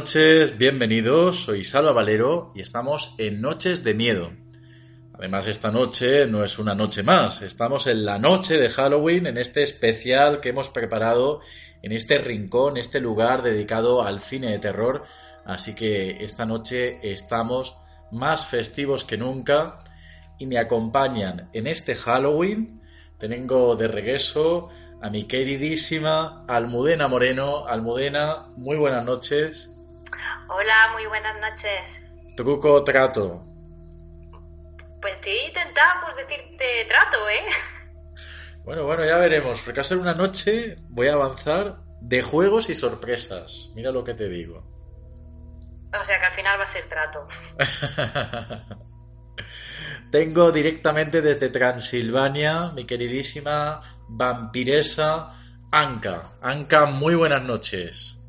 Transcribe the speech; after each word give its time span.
noches, 0.00 0.56
bienvenidos, 0.56 1.44
soy 1.44 1.62
Salva 1.62 1.92
Valero 1.92 2.52
y 2.54 2.62
estamos 2.62 3.14
en 3.18 3.42
Noches 3.42 3.84
de 3.84 3.92
Miedo. 3.92 4.32
Además, 5.12 5.46
esta 5.46 5.70
noche 5.70 6.24
no 6.24 6.42
es 6.42 6.58
una 6.58 6.74
noche 6.74 7.02
más, 7.02 7.42
estamos 7.42 7.86
en 7.86 8.06
la 8.06 8.18
noche 8.18 8.58
de 8.58 8.70
Halloween, 8.70 9.26
en 9.26 9.36
este 9.36 9.62
especial 9.62 10.40
que 10.40 10.48
hemos 10.48 10.70
preparado 10.70 11.40
en 11.82 11.92
este 11.92 12.16
rincón, 12.16 12.78
este 12.78 12.98
lugar 12.98 13.42
dedicado 13.42 14.00
al 14.00 14.20
cine 14.20 14.52
de 14.52 14.58
terror. 14.58 15.02
Así 15.44 15.74
que 15.74 16.24
esta 16.24 16.46
noche 16.46 16.98
estamos 17.02 17.76
más 18.10 18.46
festivos 18.46 19.04
que 19.04 19.18
nunca 19.18 19.76
y 20.38 20.46
me 20.46 20.56
acompañan 20.56 21.50
en 21.52 21.66
este 21.66 21.94
Halloween. 21.94 22.80
Tengo 23.18 23.76
de 23.76 23.86
regreso 23.86 24.70
a 25.02 25.10
mi 25.10 25.24
queridísima 25.24 26.46
Almudena 26.48 27.06
Moreno. 27.06 27.66
Almudena, 27.66 28.46
muy 28.56 28.78
buenas 28.78 29.04
noches. 29.04 29.76
Hola, 30.52 30.90
muy 30.94 31.06
buenas 31.06 31.40
noches. 31.40 32.10
Truco 32.36 32.72
o 32.72 32.82
trato. 32.82 33.46
Pues 35.00 35.14
estoy 35.14 35.38
intentando 35.46 36.06
pues, 36.06 36.26
decirte 36.26 36.86
trato, 36.88 37.28
¿eh? 37.28 37.44
Bueno, 38.64 38.84
bueno, 38.84 39.06
ya 39.06 39.16
veremos, 39.16 39.60
porque 39.62 39.78
va 39.78 39.82
a 39.82 39.84
ser 39.84 39.98
una 39.98 40.14
noche, 40.14 40.76
voy 40.88 41.06
a 41.06 41.14
avanzar, 41.14 41.76
de 42.00 42.22
juegos 42.22 42.68
y 42.68 42.74
sorpresas. 42.74 43.70
Mira 43.76 43.92
lo 43.92 44.02
que 44.02 44.14
te 44.14 44.28
digo. 44.28 44.64
O 45.98 46.04
sea 46.04 46.18
que 46.18 46.26
al 46.26 46.32
final 46.32 46.58
va 46.58 46.64
a 46.64 46.66
ser 46.66 46.88
trato. 46.88 47.28
Tengo 50.10 50.50
directamente 50.50 51.22
desde 51.22 51.48
Transilvania 51.48 52.72
mi 52.74 52.84
queridísima 52.84 53.80
vampiresa 54.08 55.32
Anka. 55.70 56.24
Anka, 56.42 56.86
muy 56.86 57.14
buenas 57.14 57.44
noches. 57.44 58.19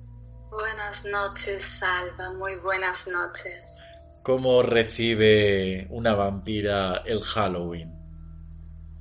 Buenas 0.92 1.06
noches, 1.06 1.62
Salva, 1.64 2.34
muy 2.34 2.56
buenas 2.56 3.08
noches. 3.08 3.82
¿Cómo 4.24 4.62
recibe 4.62 5.88
una 5.90 6.16
vampira 6.16 7.04
el 7.06 7.22
Halloween? 7.22 7.96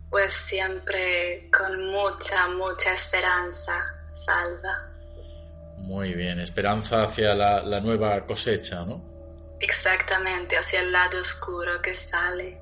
Pues 0.09 0.33
siempre 0.33 1.51
con 1.51 1.91
mucha, 1.91 2.49
mucha 2.51 2.95
esperanza, 2.95 3.73
Salva. 4.15 4.89
Muy 5.79 6.15
bien, 6.15 6.39
esperanza 6.39 7.03
hacia 7.03 7.35
la, 7.35 7.61
la 7.61 7.81
nueva 7.81 8.25
cosecha, 8.25 8.85
¿no? 8.85 9.03
Exactamente, 9.59 10.57
hacia 10.57 10.83
el 10.83 10.93
lado 10.93 11.21
oscuro 11.21 11.83
que 11.83 11.97
sale. 11.97 12.61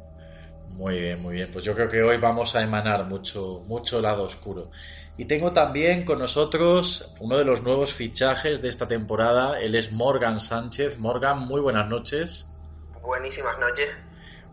Muy 0.71 1.01
bien, 1.01 1.21
muy 1.21 1.35
bien. 1.35 1.51
Pues 1.53 1.67
yo 1.67 1.75
creo 1.75 1.91
que 1.91 2.03
hoy 2.03 2.17
vamos 2.17 2.57
a 2.57 2.63
emanar 2.63 3.05
mucho, 3.05 3.63
mucho 3.67 4.01
lado 4.01 4.23
oscuro. 4.23 4.71
Y 5.19 5.25
tengo 5.25 5.53
también 5.53 6.05
con 6.05 6.21
nosotros 6.21 7.17
uno 7.19 7.37
de 7.37 7.45
los 7.45 7.63
nuevos 7.63 7.93
fichajes 7.93 8.63
de 8.63 8.69
esta 8.69 8.87
temporada. 8.87 9.59
Él 9.59 9.75
es 9.75 9.91
Morgan 9.91 10.41
Sánchez. 10.41 10.99
Morgan, 10.99 11.41
muy 11.41 11.61
buenas 11.61 11.89
noches. 11.89 12.57
Buenísimas 13.03 13.59
noches. 13.59 13.91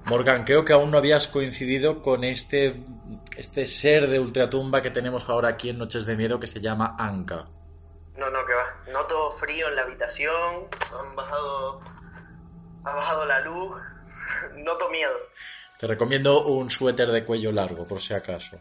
Morgan, 0.05 0.43
creo 0.43 0.65
que 0.65 0.73
aún 0.73 0.89
no 0.89 0.97
habías 0.97 1.27
coincidido 1.27 2.01
con 2.01 2.23
este, 2.23 2.83
este 3.37 3.67
ser 3.67 4.09
de 4.09 4.19
ultratumba 4.19 4.81
que 4.81 4.89
tenemos 4.89 5.29
ahora 5.29 5.49
aquí 5.49 5.69
en 5.69 5.77
Noches 5.77 6.07
de 6.07 6.15
Miedo 6.15 6.39
que 6.39 6.47
se 6.47 6.61
llama 6.61 6.95
Anka. 6.97 7.47
No, 8.17 8.31
no, 8.31 8.43
que 8.47 8.53
va. 8.53 8.91
Noto 8.91 9.31
frío 9.33 9.69
en 9.69 9.75
la 9.75 9.83
habitación. 9.83 10.67
Han 10.99 11.15
bajado. 11.15 11.81
Ha 12.85 12.95
bajado 12.95 13.25
la 13.25 13.39
luz. 13.41 13.71
Noto 14.55 14.89
miedo. 14.89 15.13
Te 15.79 15.85
recomiendo 15.85 16.43
un 16.45 16.71
suéter 16.71 17.09
de 17.09 17.23
cuello 17.23 17.51
largo, 17.51 17.87
por 17.87 18.01
si 18.01 18.15
acaso. 18.15 18.59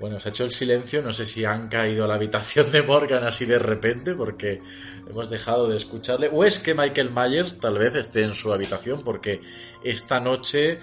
Bueno, 0.00 0.18
se 0.18 0.28
ha 0.28 0.30
hecho 0.30 0.44
el 0.44 0.50
silencio, 0.50 1.02
no 1.02 1.12
sé 1.12 1.26
si 1.26 1.44
han 1.44 1.68
caído 1.68 2.06
a 2.06 2.08
la 2.08 2.14
habitación 2.14 2.72
de 2.72 2.82
Morgan 2.82 3.22
así 3.22 3.44
de 3.44 3.58
repente, 3.58 4.14
porque 4.14 4.62
hemos 5.06 5.28
dejado 5.28 5.68
de 5.68 5.76
escucharle. 5.76 6.30
O 6.32 6.42
es 6.42 6.58
que 6.58 6.72
Michael 6.72 7.10
Myers 7.10 7.60
tal 7.60 7.76
vez 7.76 7.94
esté 7.94 8.22
en 8.22 8.32
su 8.32 8.50
habitación, 8.50 9.04
porque 9.04 9.42
esta 9.84 10.18
noche, 10.18 10.80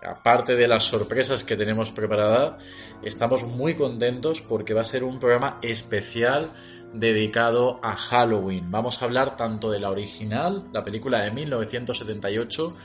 aparte 0.00 0.54
de 0.54 0.68
las 0.68 0.84
sorpresas 0.84 1.42
que 1.42 1.56
tenemos 1.56 1.90
preparadas, 1.90 2.62
estamos 3.02 3.42
muy 3.42 3.74
contentos 3.74 4.40
porque 4.40 4.72
va 4.72 4.82
a 4.82 4.84
ser 4.84 5.02
un 5.02 5.18
programa 5.18 5.58
especial 5.62 6.52
dedicado 6.94 7.80
a 7.82 7.96
Halloween. 7.96 8.70
Vamos 8.70 9.02
a 9.02 9.06
hablar 9.06 9.36
tanto 9.36 9.72
de 9.72 9.80
la 9.80 9.90
original, 9.90 10.68
la 10.72 10.84
película 10.84 11.24
de 11.24 11.32
1978, 11.32 12.76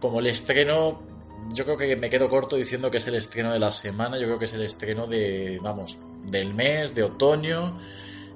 como 0.00 0.20
el 0.20 0.28
estreno, 0.28 1.17
yo 1.52 1.64
creo 1.64 1.76
que 1.76 1.96
me 1.96 2.10
quedo 2.10 2.28
corto 2.28 2.56
diciendo 2.56 2.90
que 2.90 2.98
es 2.98 3.06
el 3.06 3.14
estreno 3.14 3.52
de 3.52 3.58
la 3.58 3.70
semana, 3.70 4.18
yo 4.18 4.26
creo 4.26 4.38
que 4.38 4.44
es 4.44 4.52
el 4.52 4.62
estreno 4.62 5.06
de, 5.06 5.58
vamos, 5.62 5.98
del 6.24 6.54
mes, 6.54 6.94
de 6.94 7.02
otoño 7.02 7.76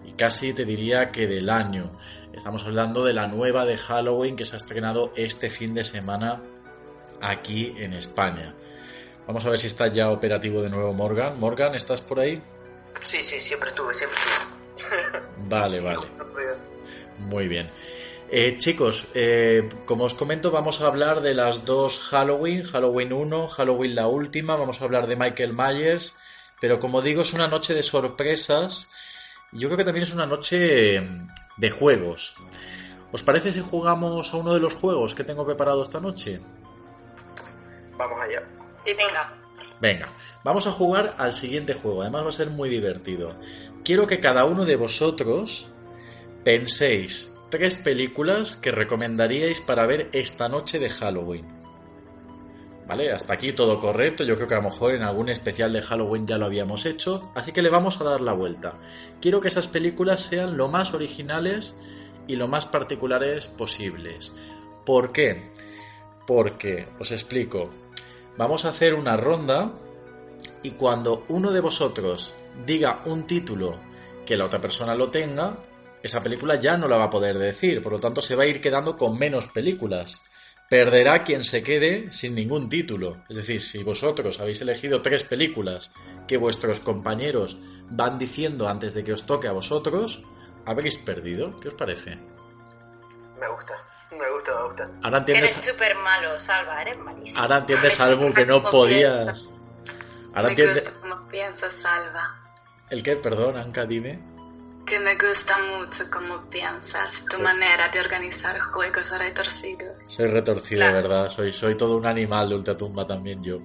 y 0.04 0.12
casi 0.12 0.52
te 0.52 0.64
diría 0.64 1.10
que 1.10 1.26
del 1.26 1.50
año. 1.50 1.96
Estamos 2.32 2.64
hablando 2.64 3.04
de 3.04 3.14
la 3.14 3.26
nueva 3.26 3.64
de 3.64 3.76
Halloween 3.76 4.36
que 4.36 4.44
se 4.44 4.54
ha 4.54 4.58
estrenado 4.58 5.12
este 5.16 5.50
fin 5.50 5.74
de 5.74 5.84
semana 5.84 6.42
aquí 7.20 7.74
en 7.76 7.92
España. 7.92 8.54
Vamos 9.26 9.46
a 9.46 9.50
ver 9.50 9.58
si 9.58 9.69
está 9.69 9.86
ya 9.86 10.10
operativo 10.10 10.62
de 10.62 10.70
nuevo 10.70 10.92
Morgan. 10.92 11.38
Morgan, 11.38 11.74
¿estás 11.74 12.00
por 12.00 12.19
ahí? 12.20 12.42
Sí, 13.02 13.22
sí, 13.22 13.38
siempre 13.38 13.69
estuve, 13.69 13.94
siempre 13.94 14.19
estuve. 14.19 15.20
Vale, 15.48 15.80
vale. 15.80 16.06
Muy 17.19 17.48
bien. 17.48 17.70
Eh, 18.34 18.56
chicos, 18.56 19.10
eh, 19.15 19.69
como 19.84 20.04
os 20.04 20.15
comento, 20.15 20.50
vamos 20.50 20.81
a 20.81 20.87
hablar 20.87 21.20
de 21.20 21.34
las 21.34 21.66
dos 21.66 21.98
Halloween, 21.98 22.62
Halloween 22.62 23.12
1, 23.12 23.47
Halloween 23.47 23.94
la 23.94 24.06
última, 24.09 24.56
vamos 24.56 24.81
a 24.81 24.84
hablar 24.84 25.06
de 25.06 25.16
Michael 25.16 25.53
Myers, 25.53 26.19
pero 26.59 26.81
como 26.81 27.03
digo, 27.03 27.20
es 27.20 27.34
una 27.34 27.47
noche 27.47 27.75
de 27.75 27.82
sorpresas 27.82 28.88
yo 29.53 29.69
creo 29.69 29.76
que 29.76 29.84
también 29.84 30.04
es 30.04 30.15
una 30.15 30.25
noche 30.26 31.06
de 31.59 31.70
juegos. 31.70 32.37
¿Os 33.12 33.22
parece 33.22 33.53
si 33.53 33.60
jugamos 33.60 34.32
a 34.32 34.38
uno 34.38 34.54
de 34.54 34.60
los 34.60 34.75
juegos 34.75 35.14
que 35.14 35.25
tengo 35.25 35.44
preparado 35.44 35.82
esta 35.82 36.00
noche? 36.00 36.41
Vamos 37.99 38.19
allá. 38.19 38.49
Y 38.87 38.94
venga. 38.94 39.34
Venga, 39.78 40.12
vamos 40.43 40.66
a 40.66 40.72
jugar 40.72 41.14
al 41.19 41.34
siguiente 41.34 41.75
juego, 41.75 42.03
además 42.03 42.25
va 42.25 42.28
a 42.31 42.32
ser 42.32 42.49
muy 42.49 42.70
divertido. 42.70 43.37
Quiero 43.84 44.06
que 44.06 44.20
cada 44.20 44.44
uno 44.44 44.64
de 44.64 44.76
vosotros 44.76 45.69
penséis 46.44 47.31
tres 47.52 47.76
películas 47.76 48.56
que 48.56 48.72
recomendaríais 48.72 49.60
para 49.60 49.86
ver 49.86 50.08
esta 50.14 50.48
noche 50.48 50.78
de 50.78 50.88
Halloween. 50.88 51.46
¿Vale? 52.88 53.12
Hasta 53.12 53.34
aquí 53.34 53.52
todo 53.52 53.78
correcto. 53.78 54.25
Yo 54.25 54.37
creo 54.37 54.49
que 54.49 54.54
a 54.54 54.62
lo 54.62 54.70
mejor 54.70 54.94
en 54.94 55.02
algún 55.02 55.28
especial 55.28 55.70
de 55.70 55.82
Halloween 55.82 56.26
ya 56.26 56.38
lo 56.38 56.46
habíamos 56.46 56.87
hecho. 56.87 57.31
Así 57.34 57.52
que 57.52 57.60
le 57.60 57.69
vamos 57.69 58.00
a 58.00 58.04
dar 58.04 58.22
la 58.22 58.32
vuelta. 58.32 58.78
Quiero 59.20 59.43
que 59.43 59.49
esas 59.49 59.69
películas 59.69 60.22
sean 60.22 60.56
lo 60.56 60.69
más 60.69 60.94
originales 60.94 61.78
y 62.26 62.37
lo 62.37 62.49
más 62.49 62.64
particulares 62.64 63.49
posibles. 63.49 64.32
¿Por 64.87 65.12
qué? 65.12 65.52
Porque, 66.26 66.88
os 67.00 67.12
explico, 67.12 67.69
vamos 68.38 68.64
a 68.64 68.70
hacer 68.70 68.94
una 68.94 69.19
ronda 69.19 69.72
y 70.62 70.70
cuando 70.70 71.26
uno 71.28 71.52
de 71.52 71.60
vosotros 71.60 72.34
diga 72.64 73.02
un 73.04 73.26
título 73.26 73.78
que 74.25 74.38
la 74.38 74.46
otra 74.46 74.62
persona 74.62 74.94
lo 74.94 75.10
tenga, 75.10 75.58
esa 76.02 76.22
película 76.22 76.56
ya 76.56 76.76
no 76.76 76.88
la 76.88 76.96
va 76.99 77.04
a 77.04 77.10
poder 77.10 77.38
decir, 77.38 77.81
por 77.82 77.93
lo 77.93 78.00
tanto 78.00 78.20
se 78.20 78.34
va 78.34 78.43
a 78.44 78.46
ir 78.46 78.60
quedando 78.60 78.96
con 78.96 79.19
menos 79.19 79.46
películas. 79.49 80.20
Perderá 80.69 81.22
quien 81.22 81.44
se 81.44 81.62
quede 81.62 82.10
sin 82.12 82.34
ningún 82.34 82.69
título. 82.70 83.22
Es 83.28 83.37
decir, 83.37 83.60
si 83.60 83.82
vosotros 83.82 84.40
habéis 84.40 84.62
elegido 84.62 85.02
tres 85.02 85.22
películas 85.22 85.93
que 86.26 86.38
vuestros 86.38 86.81
compañeros 86.81 87.58
van 87.90 88.19
diciendo 88.19 88.69
antes 88.69 88.94
de 88.94 89.04
que 89.04 89.12
os 89.12 89.26
toque 89.26 89.49
a 89.49 89.52
vosotros, 89.52 90.25
habréis 90.64 90.96
perdido. 90.96 91.60
¿Qué 91.60 91.69
os 91.69 91.75
parece? 91.75 92.16
Me 93.38 93.49
gusta, 93.49 93.75
me 94.12 94.31
gusta, 94.31 94.56
me 94.62 94.66
gusta. 94.69 94.90
Ahora 95.02 95.19
entiendes, 95.19 95.52
Eres 95.58 95.72
súper 95.75 95.94
malo, 95.96 96.40
Salva, 96.40 96.81
eres 96.81 96.99
malísimo. 96.99 97.43
ahora 97.43 97.58
entiendes 97.58 98.00
algo 98.00 98.32
que 98.32 98.46
no 98.46 98.62
podías. 98.70 99.50
Ahora 100.34 100.43
Me 100.44 100.49
entiendes. 100.50 100.84
gusta 100.84 101.00
cómo 101.02 101.28
piensas, 101.28 101.75
Salva. 101.75 102.54
¿El 102.88 103.02
qué? 103.02 103.16
Perdón, 103.16 103.58
Anka, 103.58 103.84
dime. 103.84 104.31
Porque 104.92 105.04
me 105.04 105.14
gusta 105.14 105.56
mucho 105.58 106.04
cómo 106.10 106.50
piensas, 106.50 107.24
tu 107.24 107.38
manera 107.38 107.88
de 107.88 108.00
organizar 108.00 108.58
juegos 108.58 109.10
retorcidos. 109.18 109.96
Soy 110.06 110.26
retorcido, 110.26 110.80
¿verdad? 110.92 111.30
Soy, 111.30 111.50
soy 111.50 111.76
todo 111.76 111.96
un 111.96 112.04
animal 112.04 112.50
de 112.50 112.56
ultratumba 112.56 113.06
también 113.06 113.42
yo. 113.42 113.58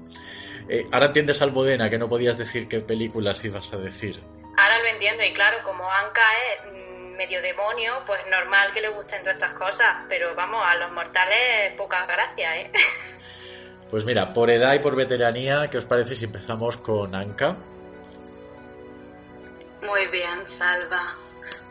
Eh, 0.70 0.86
ahora 0.90 1.08
entiendes, 1.08 1.42
Almudena, 1.42 1.90
que 1.90 1.98
no 1.98 2.08
podías 2.08 2.38
decir 2.38 2.70
qué 2.70 2.80
películas 2.80 3.44
ibas 3.44 3.74
a 3.74 3.78
decir. 3.78 4.22
Ahora 4.58 4.82
lo 4.82 4.88
entiendo 4.88 5.24
y 5.24 5.34
claro, 5.34 5.58
como 5.66 5.84
Anka 5.92 6.22
es 6.22 7.18
medio 7.18 7.42
demonio, 7.42 7.94
pues 8.06 8.22
normal 8.32 8.72
que 8.74 8.82
le 8.82 8.90
gusten 8.90 9.20
todas 9.22 9.36
estas 9.36 9.54
cosas, 9.54 10.06
pero 10.08 10.34
vamos, 10.34 10.64
a 10.66 10.76
los 10.76 10.92
mortales 10.94 11.74
pocas 11.78 12.08
gracias, 12.08 12.56
¿eh? 12.56 12.72
Pues 13.90 14.04
mira, 14.04 14.34
por 14.34 14.50
edad 14.50 14.74
y 14.74 14.80
por 14.80 14.98
veteranía, 14.98 15.70
¿qué 15.70 15.78
os 15.78 15.86
parece 15.86 16.16
si 16.18 16.26
empezamos 16.26 16.76
con 16.76 17.16
Anka? 17.16 17.56
Muy 19.88 20.06
bien, 20.08 20.48
Salva. 20.48 21.16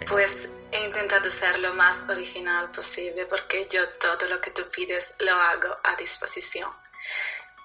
Pues 0.09 0.49
he 0.73 0.87
intentado 0.87 1.31
ser 1.31 1.61
lo 1.61 1.75
más 1.75 2.09
original 2.09 2.71
posible 2.73 3.27
porque 3.27 3.69
yo 3.71 3.83
todo 4.01 4.29
lo 4.29 4.41
que 4.41 4.51
tú 4.51 4.63
pides 4.75 5.15
lo 5.21 5.33
hago 5.33 5.77
a 5.85 5.95
disposición. 5.97 6.71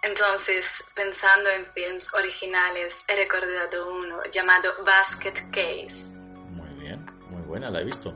Entonces, 0.04 0.84
pensando 0.96 1.50
en 1.50 1.66
films 1.74 2.14
originales, 2.14 3.04
he 3.08 3.16
recordado 3.16 3.92
uno 3.92 4.24
llamado 4.32 4.72
Basket 4.84 5.36
Case 5.52 6.12
buena, 7.52 7.70
la 7.70 7.82
he 7.82 7.86
visto. 7.86 8.14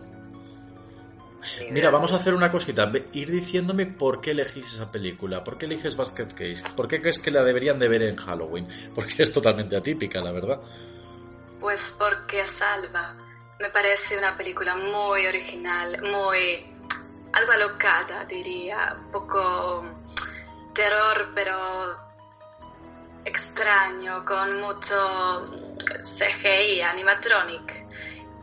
Mira, 1.72 1.92
vamos 1.92 2.12
a 2.14 2.16
hacer 2.16 2.34
una 2.34 2.50
cosita. 2.50 2.92
Ir 3.14 3.30
diciéndome 3.30 3.86
por 3.86 4.22
qué 4.22 4.32
elegís 4.32 4.74
esa 4.74 4.92
película. 4.92 5.44
¿Por 5.44 5.58
qué 5.58 5.66
eliges 5.66 5.96
Basket 5.96 6.30
Case? 6.30 6.64
¿Por 6.76 6.88
qué 6.88 7.02
crees 7.02 7.20
que 7.20 7.32
la 7.32 7.44
deberían 7.44 7.78
de 7.78 7.88
ver 7.88 8.02
en 8.04 8.16
Halloween? 8.16 8.68
Porque 8.96 9.22
es 9.24 9.32
totalmente 9.32 9.76
atípica, 9.76 10.22
la 10.22 10.32
verdad. 10.32 10.60
Pues 11.66 11.96
porque 11.98 12.46
Salva 12.46 13.16
me 13.60 13.70
parece 13.72 14.20
una 14.20 14.38
película 14.38 14.76
muy 14.76 15.26
original, 15.26 16.00
muy... 16.04 16.64
algo 17.34 17.52
alocada, 17.54 18.24
diría. 18.26 18.96
Un 18.96 19.12
poco 19.12 19.84
terror, 20.76 21.32
pero 21.34 21.98
extraño, 23.26 24.24
con 24.24 24.62
mucho 24.62 25.76
CGI, 26.04 26.82
animatronic 26.82 27.74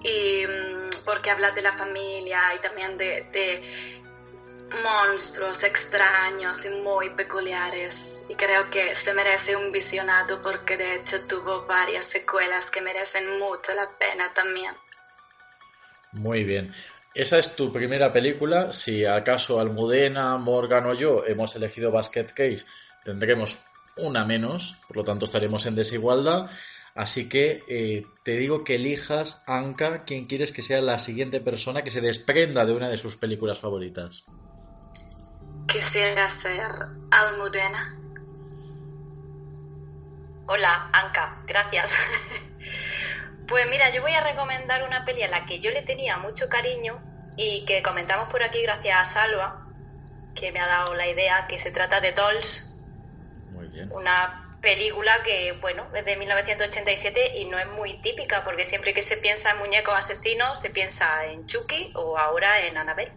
y 0.03 0.45
mm, 0.45 1.05
porque 1.05 1.31
habla 1.31 1.53
de 1.53 1.63
la 1.63 1.75
familia 1.75 2.53
y 2.57 2.59
también 2.59 2.99
de, 2.99 4.02
monstruos 4.83 5.63
extraños 5.65 6.65
y 6.65 6.71
muy 6.71 7.11
peculiares 7.11 8.27
y 8.29 8.35
creo 8.35 8.71
que 8.71 8.95
se 8.95 9.13
merece 9.15 9.57
un 9.57 9.71
visionado 9.73 10.41
porque 10.43 10.77
de 10.77 10.97
hecho 10.97 11.17
tuvo 11.29 11.67
varias 11.67 12.07
secuelas 12.07 12.71
que 12.71 12.81
merecen 12.81 13.39
mucho 13.39 13.73
la 13.75 13.89
pena 13.99 14.33
también. 14.35 14.75
Muy 16.13 16.45
bien. 16.45 16.73
Esa 17.15 17.39
es 17.39 17.57
tu 17.57 17.73
primera 17.73 18.13
película. 18.13 18.73
Si 18.73 19.05
acaso 19.05 19.61
Almudena, 19.61 20.37
Morgan 20.39 20.87
o 20.87 20.95
yo 20.95 21.25
hemos 21.27 21.55
elegido 21.57 21.91
Basket 21.91 22.27
Case, 22.35 22.65
tendremos 23.05 23.65
una 23.97 24.25
menos, 24.25 24.79
por 24.89 24.99
lo 24.99 25.05
tanto 25.05 25.27
estaremos 25.27 25.67
en 25.67 25.75
desigualdad. 25.75 26.51
Así 26.95 27.29
que 27.29 27.65
eh, 27.69 28.07
te 28.23 28.37
digo 28.37 28.65
que 28.65 28.75
elijas, 28.75 29.43
Anka, 29.47 30.05
quien 30.05 30.27
quieres 30.27 30.53
que 30.53 30.63
sea 30.63 30.81
la 30.81 30.99
siguiente 30.99 31.41
persona 31.41 31.83
que 31.83 31.91
se 31.91 32.03
desprenda 32.03 32.67
de 32.67 32.75
una 32.75 32.89
de 32.89 32.99
sus 32.99 33.17
películas 33.17 33.61
favoritas. 33.61 34.27
Quisiera 35.67 36.29
ser 36.29 36.71
Almudena. 37.11 37.99
Hola, 40.47 40.91
Anka, 40.93 41.43
gracias. 41.47 41.99
pues 43.49 43.69
mira, 43.69 43.91
yo 43.91 44.03
voy 44.03 44.13
a 44.13 44.23
recomendar 44.23 44.83
una 44.83 45.05
peli 45.05 45.23
a 45.23 45.29
la 45.29 45.47
que 45.47 45.61
yo 45.61 45.71
le 45.71 45.83
tenía 45.83 46.19
mucho 46.19 46.49
cariño 46.49 47.01
y 47.37 47.65
que 47.65 47.83
comentamos 47.83 48.29
por 48.29 48.43
aquí 48.43 48.63
gracias 48.63 48.99
a 48.99 49.05
Salva, 49.05 49.67
que 50.35 50.53
me 50.53 50.61
ha 50.61 50.67
dado 50.67 50.95
la 50.95 51.07
idea, 51.07 51.47
que 51.47 51.59
se 51.59 51.71
trata 51.71 52.01
de 52.01 52.13
Dolls. 52.13 52.83
Muy 53.53 53.69
bien. 53.69 53.91
Una 53.93 54.43
película 54.61 55.23
que, 55.25 55.53
bueno, 55.61 55.87
es 55.95 56.05
de 56.05 56.17
1987 56.17 57.39
y 57.39 57.47
no 57.47 57.59
es 57.59 57.67
muy 57.69 57.95
típica, 57.99 58.45
porque 58.45 58.65
siempre 58.65 58.95
que 58.95 59.03
se 59.03 59.17
piensa 59.19 59.51
en 59.51 59.59
muñecos 59.59 59.95
asesinos, 59.95 60.61
se 60.61 60.71
piensa 60.71 61.27
en 61.27 61.47
Chucky 61.47 61.93
o 61.95 62.17
ahora 62.17 62.61
en 62.67 62.77
Annabelle. 62.77 63.13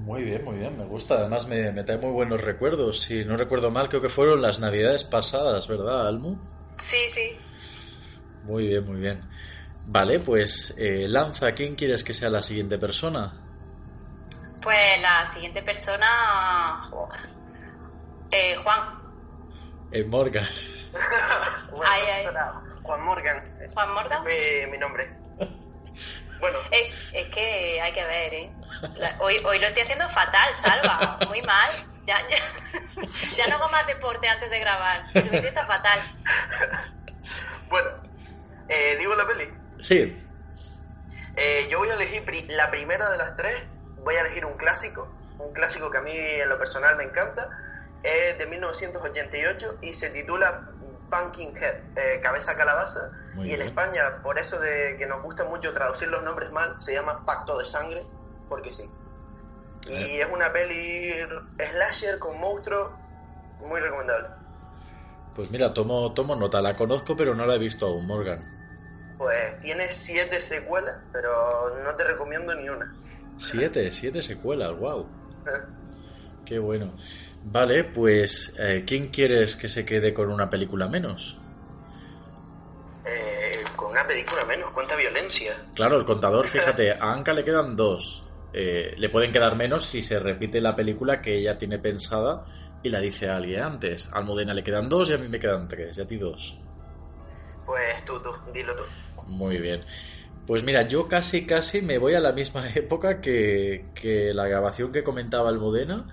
Muy 0.00 0.22
bien, 0.22 0.42
muy 0.44 0.56
bien, 0.56 0.78
me 0.78 0.84
gusta. 0.84 1.16
Además, 1.16 1.46
me, 1.46 1.72
me, 1.72 1.84
trae 1.84 1.98
muy 1.98 2.12
buenos 2.12 2.40
recuerdos. 2.40 3.02
Si 3.02 3.24
no 3.26 3.36
recuerdo 3.36 3.70
mal, 3.70 3.90
creo 3.90 4.00
que 4.00 4.08
fueron 4.08 4.40
las 4.40 4.58
navidades 4.58 5.04
pasadas, 5.04 5.68
¿verdad, 5.68 6.08
Almu? 6.08 6.40
Sí, 6.78 6.96
sí. 7.10 7.38
Muy 8.42 8.68
bien, 8.68 8.86
muy 8.86 8.98
bien. 8.98 9.28
Vale, 9.84 10.18
pues 10.20 10.74
eh, 10.78 11.06
lanza, 11.06 11.52
¿quién 11.52 11.74
quieres 11.74 12.02
que 12.02 12.14
sea 12.14 12.30
la 12.30 12.42
siguiente 12.42 12.78
persona? 12.78 13.44
Pues 14.62 15.00
la 15.02 15.30
siguiente 15.32 15.62
persona. 15.62 16.90
Eh, 18.30 18.56
Juan. 18.56 18.80
Eh, 19.90 20.04
Morgan. 20.04 20.48
Juan 21.70 23.04
Morgan. 23.04 23.44
Juan 23.74 23.94
Morgan. 23.94 24.22
Mi, 24.70 24.78
nombre. 24.78 25.19
Bueno. 26.40 26.58
Es, 26.70 27.12
que 27.28 27.80
hay 27.80 27.92
que 27.92 28.04
ver, 28.04 28.34
¿eh? 28.34 28.52
hoy, 29.20 29.38
hoy 29.44 29.58
lo 29.58 29.66
estoy 29.66 29.82
haciendo 29.82 30.08
fatal, 30.08 30.54
Salva. 30.62 31.18
Muy 31.28 31.42
mal. 31.42 31.70
Ya, 32.06 32.16
ya, 32.28 33.46
no 33.48 33.56
hago 33.56 33.68
más 33.68 33.86
deporte 33.86 34.26
antes 34.28 34.50
de 34.50 34.58
grabar. 34.58 35.04
Se 35.12 35.22
me 35.22 35.40
sienta 35.40 35.66
fatal. 35.66 36.00
Bueno, 37.68 37.90
eh, 38.68 38.96
¿digo 38.98 39.14
la 39.14 39.26
peli? 39.26 39.48
Sí. 39.80 40.26
Eh, 41.36 41.68
yo 41.70 41.78
voy 41.78 41.88
a 41.90 41.94
elegir 41.94 42.24
la 42.50 42.70
primera 42.70 43.10
de 43.10 43.18
las 43.18 43.36
tres. 43.36 43.62
Voy 43.98 44.16
a 44.16 44.22
elegir 44.22 44.44
un 44.44 44.56
clásico. 44.56 45.14
Un 45.38 45.52
clásico 45.52 45.90
que 45.90 45.98
a 45.98 46.02
mí 46.02 46.12
en 46.14 46.48
lo 46.48 46.58
personal 46.58 46.96
me 46.96 47.04
encanta 47.04 47.48
es 48.02 48.38
de 48.38 48.46
1988 48.46 49.78
y 49.82 49.92
se 49.94 50.10
titula 50.10 50.68
Pumpkinhead, 51.10 51.96
eh, 51.96 52.20
Cabeza 52.22 52.56
Calabaza. 52.56 53.10
Y 53.36 53.52
en 53.52 53.62
España, 53.62 54.02
por 54.22 54.38
eso 54.38 54.58
de 54.60 54.96
que 54.98 55.06
nos 55.06 55.22
gusta 55.22 55.44
mucho 55.44 55.72
traducir 55.72 56.08
los 56.08 56.22
nombres 56.22 56.50
mal, 56.52 56.76
se 56.80 56.94
llama 56.94 57.24
Pacto 57.24 57.58
de 57.58 57.64
Sangre, 57.64 58.04
porque 58.48 58.72
sí. 58.72 58.84
Y 59.88 60.20
es 60.20 60.28
una 60.30 60.52
peli 60.52 61.12
slasher 61.56 62.18
con 62.18 62.38
monstruos 62.38 62.90
muy 63.60 63.80
recomendable. 63.80 64.28
Pues 65.34 65.50
mira, 65.50 65.72
tomo, 65.72 66.12
tomo 66.12 66.36
nota, 66.36 66.60
la 66.60 66.76
conozco 66.76 67.16
pero 67.16 67.34
no 67.34 67.46
la 67.46 67.54
he 67.54 67.58
visto 67.58 67.86
aún, 67.86 68.06
Morgan. 68.06 68.44
Pues 69.16 69.60
tiene 69.62 69.88
siete 69.92 70.40
secuelas, 70.40 70.96
pero 71.12 71.82
no 71.84 71.94
te 71.94 72.04
recomiendo 72.04 72.54
ni 72.54 72.68
una. 72.68 72.92
Siete, 73.36 73.90
siete 73.90 74.22
secuelas, 74.22 74.76
wow. 74.76 75.08
Qué 76.44 76.58
bueno. 76.58 76.92
Vale, 77.44 77.84
pues 77.84 78.54
eh, 78.58 78.84
¿quién 78.86 79.08
quieres 79.08 79.56
que 79.56 79.68
se 79.68 79.86
quede 79.86 80.12
con 80.12 80.30
una 80.30 80.50
película 80.50 80.88
menos? 80.88 81.40
Una 83.90 84.06
película 84.06 84.44
menos, 84.44 84.70
¿cuánta 84.72 84.94
violencia? 84.94 85.52
Claro, 85.74 85.98
el 85.98 86.04
contador, 86.04 86.46
fíjate, 86.48 86.92
a 86.92 87.12
Anka 87.12 87.32
le 87.32 87.44
quedan 87.44 87.74
dos. 87.74 88.28
Eh, 88.52 88.94
le 88.96 89.08
pueden 89.08 89.32
quedar 89.32 89.56
menos 89.56 89.84
si 89.84 90.02
se 90.02 90.18
repite 90.18 90.60
la 90.60 90.74
película 90.74 91.20
que 91.20 91.36
ella 91.36 91.58
tiene 91.58 91.78
pensada 91.78 92.44
y 92.82 92.88
la 92.88 93.00
dice 93.00 93.28
a 93.28 93.36
alguien 93.36 93.62
antes. 93.62 94.08
A 94.12 94.18
Almudena 94.18 94.54
le 94.54 94.62
quedan 94.62 94.88
dos 94.88 95.10
y 95.10 95.14
a 95.14 95.18
mí 95.18 95.28
me 95.28 95.38
quedan 95.38 95.68
tres, 95.68 95.98
y 95.98 96.00
a 96.00 96.06
ti 96.06 96.16
dos. 96.16 96.62
Pues 97.66 98.04
tú, 98.04 98.20
tú, 98.20 98.30
dilo 98.52 98.74
tú. 98.76 98.82
Muy 99.26 99.58
bien. 99.58 99.84
Pues 100.46 100.64
mira, 100.64 100.82
yo 100.88 101.06
casi, 101.06 101.46
casi 101.46 101.82
me 101.82 101.98
voy 101.98 102.14
a 102.14 102.20
la 102.20 102.32
misma 102.32 102.68
época 102.74 103.20
que, 103.20 103.86
que 103.94 104.32
la 104.34 104.46
grabación 104.46 104.92
que 104.92 105.04
comentaba 105.04 105.48
Almudena 105.48 106.06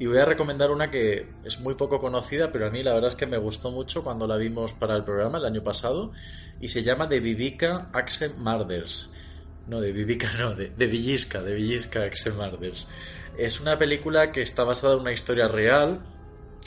y 0.00 0.06
voy 0.06 0.16
a 0.16 0.24
recomendar 0.24 0.70
una 0.70 0.90
que 0.90 1.28
es 1.44 1.60
muy 1.60 1.74
poco 1.74 2.00
conocida, 2.00 2.50
pero 2.50 2.66
a 2.66 2.70
mí 2.70 2.82
la 2.82 2.94
verdad 2.94 3.10
es 3.10 3.16
que 3.16 3.26
me 3.26 3.36
gustó 3.36 3.70
mucho 3.70 4.02
cuando 4.02 4.26
la 4.26 4.38
vimos 4.38 4.72
para 4.72 4.96
el 4.96 5.04
programa 5.04 5.36
el 5.36 5.44
año 5.44 5.62
pasado. 5.62 6.12
Y 6.60 6.68
se 6.68 6.82
llama 6.82 7.08
The 7.08 7.20
Vivica 7.20 7.88
Accent 7.92 8.36
Murders. 8.38 9.12
No, 9.66 9.80
de 9.80 9.92
Vivica, 9.92 10.30
no, 10.38 10.54
de, 10.54 10.70
de 10.70 10.86
Villisca, 10.86 11.42
de 11.42 11.54
Villisca 11.54 12.02
Accent 12.02 12.36
Murders. 12.36 12.88
Es 13.38 13.60
una 13.60 13.78
película 13.78 14.32
que 14.32 14.42
está 14.42 14.64
basada 14.64 14.94
en 14.94 15.00
una 15.00 15.12
historia 15.12 15.48
real, 15.48 16.00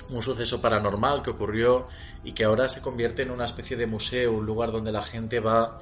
un 0.09 0.21
suceso 0.21 0.61
paranormal 0.61 1.21
que 1.21 1.29
ocurrió 1.29 1.87
y 2.23 2.31
que 2.31 2.45
ahora 2.45 2.69
se 2.69 2.81
convierte 2.81 3.21
en 3.21 3.31
una 3.31 3.45
especie 3.45 3.77
de 3.77 3.85
museo, 3.85 4.33
un 4.33 4.45
lugar 4.45 4.71
donde 4.71 4.91
la 4.91 5.01
gente 5.01 5.39
va. 5.39 5.79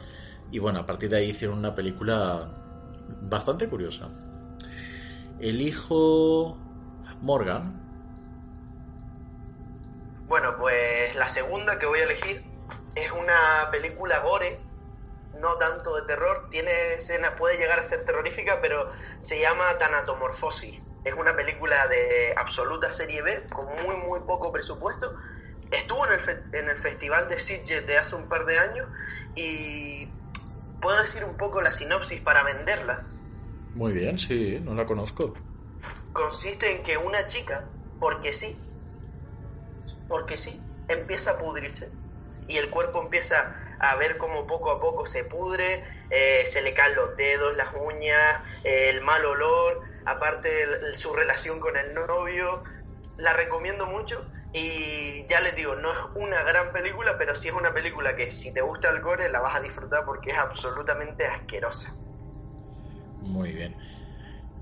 Y 0.51 0.59
bueno, 0.59 0.79
a 0.79 0.85
partir 0.85 1.09
de 1.09 1.17
ahí 1.17 1.29
hicieron 1.29 1.59
una 1.59 1.73
película 1.73 2.45
bastante 3.21 3.69
curiosa. 3.69 4.09
El 5.39 5.61
hijo 5.61 6.57
Morgan. 7.21 7.79
Bueno, 10.27 10.55
pues 10.57 11.15
la 11.15 11.27
segunda 11.27 11.77
que 11.79 11.85
voy 11.85 11.99
a 11.99 12.03
elegir 12.03 12.50
es 12.95 13.11
una 13.11 13.69
película 13.71 14.19
gore, 14.19 14.59
no 15.39 15.55
tanto 15.57 15.95
de 15.95 16.07
terror, 16.07 16.47
tiene 16.49 16.95
escenas, 16.95 17.33
puede 17.37 17.57
llegar 17.57 17.79
a 17.79 17.83
ser 17.83 18.03
terrorífica, 18.05 18.59
pero 18.61 18.91
se 19.19 19.39
llama 19.39 19.63
Tanatomorfosis. 19.79 20.81
Es 21.03 21.13
una 21.15 21.35
película 21.35 21.87
de 21.87 22.33
absoluta 22.37 22.91
serie 22.91 23.21
B, 23.21 23.47
con 23.51 23.65
muy, 23.83 23.95
muy 23.95 24.19
poco 24.21 24.51
presupuesto. 24.51 25.07
Estuvo 25.71 26.05
en 26.05 26.13
el, 26.13 26.43
en 26.53 26.69
el 26.69 26.77
Festival 26.77 27.29
de 27.29 27.39
Sitges 27.39 27.87
de 27.87 27.97
hace 27.97 28.15
un 28.15 28.27
par 28.27 28.45
de 28.45 28.59
años 28.59 28.87
y 29.35 30.07
¿Puedo 30.81 30.99
decir 31.03 31.23
un 31.23 31.37
poco 31.37 31.61
la 31.61 31.71
sinopsis 31.71 32.19
para 32.21 32.43
venderla? 32.43 33.05
Muy 33.75 33.93
bien, 33.93 34.17
sí, 34.17 34.59
no 34.59 34.73
la 34.73 34.87
conozco. 34.87 35.37
Consiste 36.11 36.75
en 36.75 36.83
que 36.83 36.97
una 36.97 37.27
chica, 37.27 37.63
porque 37.99 38.33
sí, 38.33 38.57
porque 40.07 40.37
sí, 40.37 40.59
empieza 40.87 41.31
a 41.31 41.37
pudrirse. 41.37 41.87
Y 42.47 42.57
el 42.57 42.69
cuerpo 42.69 43.01
empieza 43.01 43.35
a 43.79 43.95
ver 43.95 44.17
cómo 44.17 44.45
poco 44.45 44.71
a 44.71 44.79
poco 44.79 45.05
se 45.05 45.23
pudre, 45.25 45.83
eh, 46.09 46.45
se 46.47 46.61
le 46.61 46.73
caen 46.73 46.95
los 46.95 47.15
dedos, 47.17 47.55
las 47.55 47.69
uñas, 47.73 48.39
el 48.63 49.01
mal 49.01 49.25
olor, 49.25 49.81
aparte 50.05 50.95
su 50.95 51.13
relación 51.13 51.59
con 51.59 51.75
el 51.77 51.93
novio. 51.93 52.63
La 53.17 53.33
recomiendo 53.33 53.85
mucho 53.87 54.23
y 54.53 55.27
ya 55.27 55.39
les 55.41 55.55
digo, 55.55 55.75
no 55.75 55.91
es 55.91 55.97
una 56.15 56.43
gran 56.43 56.71
película, 56.73 57.15
pero 57.17 57.35
sí 57.35 57.47
es 57.47 57.53
una 57.53 57.73
película 57.73 58.15
que 58.15 58.29
si 58.29 58.53
te 58.53 58.61
gusta 58.61 58.89
el 58.89 59.01
gore 59.01 59.31
la 59.31 59.39
vas 59.39 59.55
a 59.55 59.61
disfrutar 59.61 60.03
porque 60.05 60.31
es 60.31 60.37
absolutamente 60.37 61.25
asquerosa. 61.25 61.89
Muy 63.19 63.53
bien. 63.53 63.77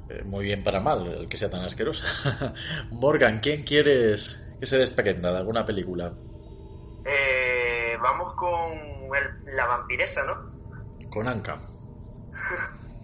Eh, 0.09 0.23
muy 0.25 0.45
bien 0.45 0.63
para 0.63 0.79
mal, 0.79 1.07
el 1.07 1.29
que 1.29 1.37
sea 1.37 1.49
tan 1.49 1.61
asquerosa. 1.63 2.53
Morgan, 2.91 3.39
¿quién 3.39 3.63
quieres 3.63 4.55
que 4.59 4.65
se 4.65 4.77
desprenda 4.77 5.31
de 5.31 5.37
alguna 5.37 5.65
película? 5.65 6.15
Vamos 8.01 8.35
con 8.35 8.77
la 9.45 9.65
vampiresa, 9.65 10.25
¿no? 10.25 10.33
Con 11.09 11.27
Anka. 11.27 11.61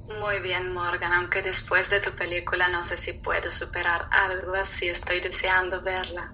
Muy 0.07 0.39
bien, 0.39 0.71
Morgan, 0.71 1.13
aunque 1.13 1.41
después 1.41 1.89
de 1.89 1.99
tu 1.99 2.11
película 2.11 2.67
no 2.69 2.83
sé 2.83 2.97
si 2.97 3.13
puedo 3.13 3.49
superar 3.49 4.07
algo 4.11 4.53
así, 4.55 4.87
estoy 4.87 5.19
deseando 5.19 5.81
verla. 5.81 6.31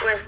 Pues 0.00 0.20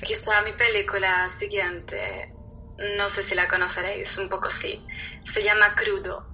quizá 0.00 0.42
mi 0.42 0.52
película 0.52 1.28
siguiente, 1.28 2.36
no 2.78 3.08
sé 3.08 3.22
si 3.22 3.34
la 3.34 3.48
conoceréis, 3.48 4.16
un 4.18 4.28
poco 4.28 4.48
sí, 4.48 4.86
se 5.24 5.42
llama 5.42 5.74
Crudo. 5.74 6.32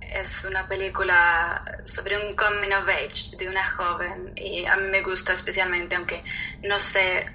Es 0.00 0.44
una 0.44 0.68
película 0.68 1.62
sobre 1.84 2.16
un 2.16 2.36
coming 2.36 2.70
of 2.70 2.88
age 2.88 3.36
de 3.36 3.48
una 3.48 3.66
joven 3.66 4.32
y 4.36 4.64
a 4.64 4.76
mí 4.76 4.88
me 4.88 5.02
gusta 5.02 5.32
especialmente, 5.32 5.96
aunque 5.96 6.22
no 6.62 6.78
sé 6.78 7.26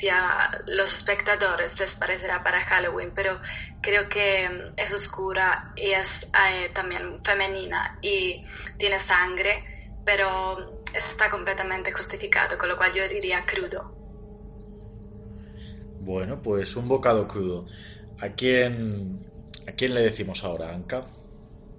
si 0.00 0.08
a 0.08 0.50
los 0.66 0.90
espectadores 0.94 1.78
les 1.78 1.94
parecerá 1.96 2.42
para 2.42 2.62
Halloween, 2.62 3.12
pero 3.14 3.38
creo 3.82 4.08
que 4.08 4.72
es 4.74 4.94
oscura 4.94 5.74
y 5.76 5.90
es 5.90 6.32
eh, 6.32 6.70
también 6.74 7.22
femenina 7.22 7.98
y 8.00 8.42
tiene 8.78 8.98
sangre, 8.98 9.62
pero 10.02 10.82
está 10.94 11.28
completamente 11.28 11.92
justificado, 11.92 12.56
con 12.56 12.70
lo 12.70 12.78
cual 12.78 12.94
yo 12.94 13.06
diría 13.10 13.44
crudo. 13.44 13.94
Bueno, 16.00 16.40
pues 16.40 16.76
un 16.76 16.88
bocado 16.88 17.28
crudo. 17.28 17.66
¿A 18.20 18.30
quién, 18.30 19.30
a 19.68 19.72
quién 19.72 19.92
le 19.92 20.00
decimos 20.00 20.44
ahora, 20.44 20.74
Anka? 20.74 21.02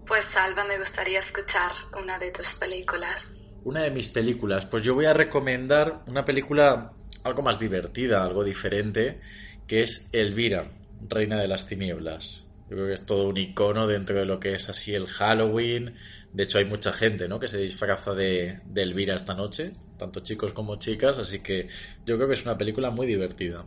Pues 0.05 0.25
Salva, 0.25 0.63
me 0.65 0.77
gustaría 0.77 1.19
escuchar 1.19 1.71
una 1.99 2.19
de 2.19 2.29
tus 2.29 2.59
películas. 2.59 3.47
Una 3.63 3.81
de 3.81 3.89
mis 3.89 4.09
películas. 4.09 4.67
Pues 4.67 4.83
yo 4.83 4.93
voy 4.93 5.05
a 5.05 5.13
recomendar 5.13 6.03
una 6.05 6.23
película 6.23 6.93
algo 7.23 7.41
más 7.41 7.59
divertida, 7.59 8.23
algo 8.23 8.43
diferente, 8.43 9.19
que 9.67 9.81
es 9.81 10.09
Elvira, 10.13 10.71
Reina 11.07 11.37
de 11.37 11.47
las 11.47 11.67
Tinieblas. 11.67 12.45
Yo 12.69 12.77
creo 12.77 12.87
que 12.87 12.93
es 12.93 13.05
todo 13.05 13.27
un 13.27 13.37
icono 13.37 13.85
dentro 13.85 14.15
de 14.15 14.25
lo 14.25 14.39
que 14.39 14.53
es 14.53 14.69
así 14.69 14.93
el 14.95 15.07
Halloween. 15.07 15.95
De 16.31 16.43
hecho, 16.43 16.57
hay 16.57 16.65
mucha 16.65 16.93
gente 16.93 17.27
¿no? 17.27 17.39
que 17.39 17.47
se 17.47 17.57
disfraza 17.57 18.13
de, 18.13 18.61
de 18.65 18.81
Elvira 18.81 19.15
esta 19.15 19.33
noche, 19.33 19.71
tanto 19.97 20.21
chicos 20.21 20.53
como 20.53 20.77
chicas, 20.77 21.17
así 21.17 21.41
que 21.41 21.67
yo 22.05 22.15
creo 22.15 22.27
que 22.27 22.35
es 22.35 22.43
una 22.43 22.57
película 22.57 22.89
muy 22.89 23.07
divertida. 23.07 23.65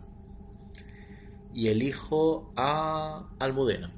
Y 1.52 1.68
elijo 1.68 2.52
a 2.56 3.28
Almudena. 3.38 3.90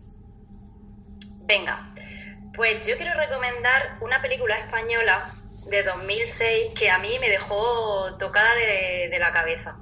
Venga, 1.46 1.94
pues 2.54 2.84
yo 2.86 2.96
quiero 2.96 3.14
recomendar 3.14 3.98
una 4.00 4.20
película 4.20 4.58
española 4.58 5.35
de 5.68 5.82
2006 5.82 6.72
que 6.78 6.90
a 6.90 6.98
mí 6.98 7.16
me 7.20 7.28
dejó 7.28 8.16
tocada 8.18 8.54
de, 8.54 9.16
la 9.18 9.32
cabeza. 9.32 9.78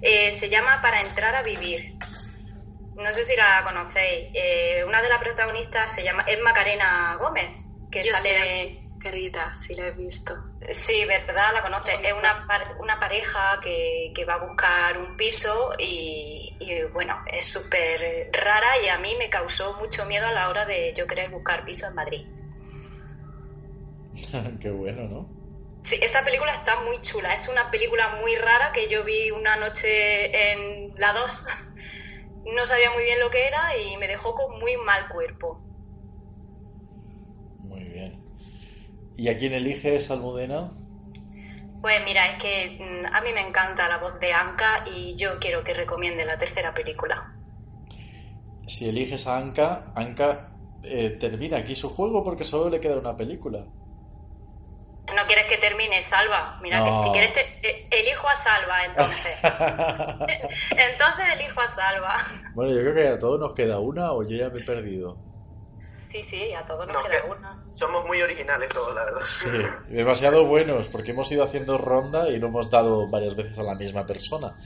Eh, 0.00 0.32
se 0.32 0.48
llama 0.48 0.80
Para 0.82 1.00
entrar 1.00 1.34
a 1.34 1.42
vivir. 1.42 1.92
No 2.94 3.12
sé 3.12 3.24
si 3.24 3.36
la 3.36 3.62
conocéis. 3.64 4.30
Eh, 4.34 4.84
una 4.86 5.02
de 5.02 5.08
las 5.08 5.18
protagonistas 5.18 5.94
se 5.94 6.02
llama 6.02 6.24
es 6.26 6.40
Macarena 6.40 7.16
Gómez, 7.20 7.50
que 7.90 8.04
sale. 8.04 8.80
querida, 9.00 9.54
si 9.56 9.74
la 9.74 9.88
he 9.88 9.90
visto. 9.92 10.34
Sí, 10.72 11.04
¿verdad? 11.06 11.52
La 11.52 11.62
conoce. 11.62 11.94
Es 12.02 12.12
una, 12.12 12.46
una 12.80 12.98
pareja 12.98 13.60
que, 13.62 14.12
va 14.28 14.34
a 14.34 14.46
buscar 14.46 14.98
un 14.98 15.16
piso 15.16 15.72
y, 15.78 16.56
y 16.58 16.82
bueno, 16.92 17.16
es 17.32 17.46
súper 17.46 18.30
rara 18.32 18.78
y 18.82 18.88
a 18.88 18.98
mí 18.98 19.14
me 19.18 19.30
causó 19.30 19.78
mucho 19.78 20.04
miedo 20.06 20.26
a 20.26 20.32
la 20.32 20.48
hora 20.48 20.66
de 20.66 20.92
yo 20.96 21.06
querer 21.06 21.30
buscar 21.30 21.64
piso 21.64 21.86
en 21.86 21.94
Madrid. 21.94 22.37
Qué 24.60 24.70
bueno, 24.70 25.08
¿no? 25.08 25.38
Sí, 25.82 25.98
esa 26.02 26.24
película 26.24 26.52
está 26.52 26.80
muy 26.82 27.00
chula. 27.02 27.34
Es 27.34 27.48
una 27.48 27.68
película 27.70 28.10
muy 28.20 28.36
rara 28.36 28.70
que 28.72 28.88
yo 28.88 29.02
vi 29.04 29.30
una 29.32 29.56
noche 29.56 30.52
en 30.52 30.92
la 30.96 31.12
2. 31.12 31.44
No 32.44 32.66
sabía 32.66 32.90
muy 32.92 33.04
bien 33.04 33.20
lo 33.20 33.30
que 33.30 33.46
era 33.46 33.76
y 33.76 33.96
me 33.98 34.08
dejó 34.08 34.34
con 34.34 34.58
muy 34.60 34.76
mal 34.78 35.08
cuerpo. 35.08 35.64
Muy 37.60 37.84
bien. 37.84 38.24
¿Y 39.16 39.28
a 39.28 39.38
quién 39.38 39.52
eliges, 39.54 40.10
Almudena? 40.10 40.72
Pues 41.80 42.04
mira, 42.04 42.28
es 42.28 42.38
que 42.40 42.78
mm, 42.80 43.06
a 43.14 43.20
mí 43.20 43.32
me 43.32 43.40
encanta 43.40 43.88
la 43.88 43.98
voz 43.98 44.18
de 44.20 44.32
Anka 44.32 44.84
y 44.86 45.16
yo 45.16 45.38
quiero 45.40 45.64
que 45.64 45.74
recomiende 45.74 46.24
la 46.24 46.38
tercera 46.38 46.72
película. 46.72 47.20
Si 48.72 48.84
eliges 48.88 49.24
a 49.26 49.36
Anka, 49.38 49.66
Anka 50.02 50.28
eh, 50.82 51.10
termina 51.18 51.56
aquí 51.58 51.74
su 51.74 51.88
juego 51.90 52.22
porque 52.22 52.44
solo 52.44 52.70
le 52.70 52.78
queda 52.80 52.98
una 53.00 53.16
película. 53.16 53.68
No 55.28 55.34
quieres 55.34 55.46
que 55.46 55.58
termine, 55.58 56.02
Salva. 56.02 56.58
Mira, 56.62 56.82
que 56.82 57.04
si 57.04 57.12
quieres, 57.12 57.34
te, 57.34 58.00
elijo 58.00 58.28
a 58.28 58.34
Salva, 58.34 58.86
entonces. 58.86 59.36
entonces 60.70 61.24
elijo 61.34 61.60
a 61.60 61.68
Salva. 61.68 62.16
Bueno, 62.54 62.72
yo 62.72 62.80
creo 62.80 62.94
que 62.94 63.08
a 63.08 63.18
todos 63.18 63.38
nos 63.38 63.52
queda 63.52 63.78
una 63.78 64.12
o 64.12 64.22
yo 64.22 64.38
ya 64.38 64.48
me 64.48 64.60
he 64.60 64.64
perdido. 64.64 65.18
Sí, 66.08 66.22
sí, 66.22 66.54
a 66.54 66.64
todos 66.64 66.86
nos, 66.86 67.06
queda 67.06 67.24
una. 67.36 67.62
Somos 67.74 68.06
muy 68.06 68.22
originales 68.22 68.70
todos, 68.70 68.94
la 68.94 69.04
verdad. 69.04 69.20
Sí, 69.26 69.48
demasiado 69.90 70.46
buenos, 70.46 70.86
porque 70.88 71.10
hemos 71.10 71.30
ido 71.30 71.44
haciendo 71.44 71.76
ronda 71.76 72.30
y 72.30 72.38
lo 72.38 72.46
hemos 72.46 72.70
dado 72.70 73.06
varias 73.10 73.36
veces 73.36 73.58
a 73.58 73.64
la 73.64 73.74
misma 73.74 74.06
persona. 74.06 74.56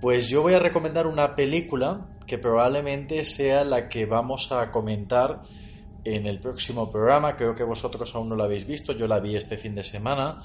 Pues 0.00 0.28
yo 0.28 0.42
voy 0.42 0.54
a 0.54 0.58
recomendar 0.58 1.06
una 1.06 1.36
película 1.36 2.08
que 2.26 2.38
probablemente 2.38 3.24
sea 3.24 3.62
la 3.62 3.88
que 3.88 4.04
vamos 4.04 4.50
a 4.50 4.72
comentar 4.72 5.42
en 6.06 6.26
el 6.26 6.38
próximo 6.38 6.90
programa. 6.90 7.36
Creo 7.36 7.54
que 7.54 7.64
vosotros 7.64 8.14
aún 8.14 8.28
no 8.28 8.36
la 8.36 8.44
habéis 8.44 8.66
visto, 8.66 8.92
yo 8.92 9.08
la 9.08 9.18
vi 9.18 9.34
este 9.34 9.56
fin 9.56 9.74
de 9.74 9.82
semana 9.82 10.40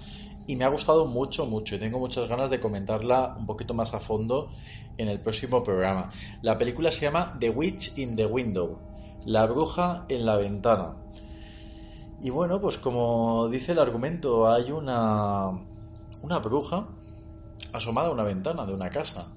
y 0.48 0.56
me 0.56 0.66
ha 0.66 0.70
gustado 0.70 1.06
mucho, 1.06 1.46
mucho 1.46 1.76
y 1.76 1.80
tengo 1.80 2.00
muchas 2.00 2.28
ganas 2.28 2.50
de 2.50 2.60
comentarla 2.60 3.36
un 3.38 3.46
poquito 3.46 3.76
más 3.76 3.94
a 3.94 4.00
fondo 4.00 4.50
en 4.98 5.08
el 5.08 5.22
próximo 5.22 5.64
programa. 5.64 6.10
La 6.42 6.58
película 6.58 6.92
se 6.92 7.02
llama 7.02 7.38
The 7.40 7.52
Witch 7.52 8.00
in 8.00 8.16
the 8.16 8.26
Window, 8.26 8.80
la 9.26 9.46
bruja 9.46 10.06
en 10.10 10.26
la 10.26 10.36
ventana. 10.36 10.96
Y 12.24 12.32
bueno, 12.32 12.60
pues 12.60 12.80
como 12.80 13.48
dice 13.50 13.74
el 13.74 13.80
argumento, 13.80 14.50
hay 14.50 14.72
una, 14.72 15.50
una 16.24 16.40
bruja 16.40 16.88
asomada 17.72 18.08
a 18.08 18.12
una 18.12 18.24
ventana 18.24 18.66
de 18.66 18.74
una 18.74 18.90
casa. 18.90 19.32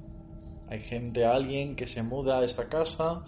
Hay 0.69 0.81
gente, 0.81 1.27
alguien 1.27 1.77
que 1.77 1.87
se 1.87 2.03
muda 2.03 2.39
a 2.39 2.45
esa 2.45 2.71
casa 2.71 3.25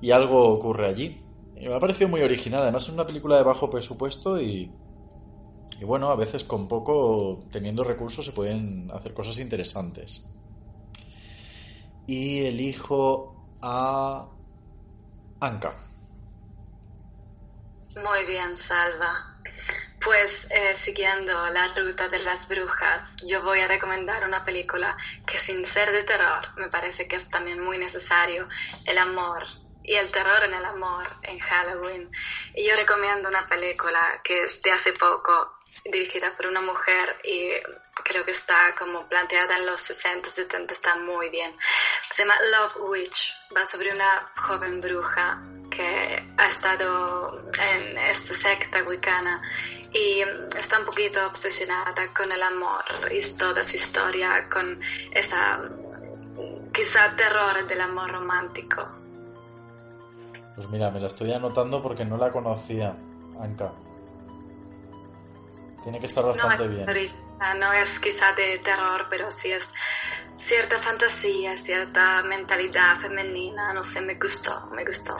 y 0.00 0.10
algo 0.10 0.48
ocurre 0.48 0.88
allí 0.88 1.21
me 1.68 1.76
ha 1.76 1.80
parecido 1.80 2.08
muy 2.08 2.22
original. 2.22 2.62
Además, 2.62 2.84
es 2.84 2.94
una 2.94 3.06
película 3.06 3.36
de 3.36 3.44
bajo 3.44 3.70
presupuesto 3.70 4.40
y, 4.40 4.72
y 5.80 5.84
bueno, 5.84 6.10
a 6.10 6.16
veces 6.16 6.44
con 6.44 6.68
poco, 6.68 7.40
teniendo 7.50 7.84
recursos, 7.84 8.24
se 8.24 8.32
pueden 8.32 8.90
hacer 8.92 9.14
cosas 9.14 9.38
interesantes. 9.38 10.38
Y 12.06 12.44
elijo 12.46 13.46
a 13.62 14.28
Anka. 15.40 15.74
Muy 17.96 18.26
bien, 18.26 18.56
Salva. 18.56 19.38
Pues 20.04 20.50
eh, 20.50 20.74
siguiendo 20.74 21.48
la 21.50 21.74
ruta 21.74 22.08
de 22.08 22.18
las 22.18 22.48
brujas, 22.48 23.16
yo 23.28 23.42
voy 23.44 23.60
a 23.60 23.68
recomendar 23.68 24.26
una 24.26 24.44
película 24.44 24.96
que 25.24 25.38
sin 25.38 25.64
ser 25.64 25.92
de 25.92 26.02
terror 26.02 26.44
me 26.56 26.68
parece 26.68 27.06
que 27.06 27.16
es 27.16 27.30
también 27.30 27.62
muy 27.62 27.78
necesario, 27.78 28.48
El 28.84 28.98
amor 28.98 29.44
y 29.84 29.94
el 29.94 30.10
terror 30.10 30.44
en 30.44 30.54
el 30.54 30.64
amor 30.64 31.06
en 31.22 31.38
Halloween. 31.38 32.10
Y 32.54 32.66
yo 32.66 32.76
recomiendo 32.76 33.28
una 33.28 33.46
película 33.46 34.20
que 34.22 34.44
es 34.44 34.62
de 34.62 34.72
hace 34.72 34.92
poco, 34.92 35.58
dirigida 35.84 36.30
por 36.36 36.46
una 36.46 36.60
mujer 36.60 37.18
y 37.24 37.50
creo 38.04 38.24
que 38.24 38.32
está 38.32 38.74
como 38.78 39.08
planteada 39.08 39.56
en 39.56 39.66
los 39.66 39.80
60, 39.80 40.28
70, 40.28 40.74
está 40.74 40.96
muy 40.96 41.30
bien. 41.30 41.56
Se 42.10 42.22
llama 42.22 42.36
Love 42.50 42.76
Witch, 42.88 43.34
va 43.56 43.64
sobre 43.64 43.92
una 43.94 44.32
joven 44.36 44.80
bruja 44.80 45.42
que 45.70 46.34
ha 46.36 46.46
estado 46.46 47.50
en 47.58 47.98
esta 47.98 48.34
secta 48.34 48.82
wicana 48.82 49.42
y 49.92 50.22
está 50.56 50.78
un 50.78 50.86
poquito 50.86 51.26
obsesionada 51.26 52.12
con 52.12 52.30
el 52.30 52.42
amor 52.42 52.84
y 53.10 53.20
toda 53.36 53.64
su 53.64 53.76
historia 53.76 54.44
con 54.50 54.80
esa 55.12 55.60
quizá 56.72 57.14
terror 57.16 57.66
del 57.66 57.80
amor 57.80 58.10
romántico 58.10 59.01
Pues 60.62 60.70
mira, 60.70 60.92
me 60.92 61.00
la 61.00 61.08
estoy 61.08 61.32
anotando 61.32 61.82
porque 61.82 62.04
no 62.04 62.16
la 62.16 62.30
conocía, 62.30 62.94
Anka. 63.40 63.72
Tiene 65.82 65.98
que 65.98 66.06
estar 66.06 66.24
bastante 66.24 66.68
no, 66.68 66.70
bien. 66.70 67.10
No 67.58 67.72
es 67.72 67.98
quizá 67.98 68.32
de 68.34 68.60
terror, 68.60 69.06
pero 69.10 69.28
sí 69.32 69.50
es 69.50 69.74
cierta 70.36 70.78
fantasía, 70.78 71.56
cierta 71.56 72.22
mentalidad 72.22 72.96
femenina. 72.98 73.74
No 73.74 73.82
sé, 73.82 74.02
me 74.02 74.14
gustó, 74.14 74.52
me 74.72 74.84
gustó. 74.84 75.16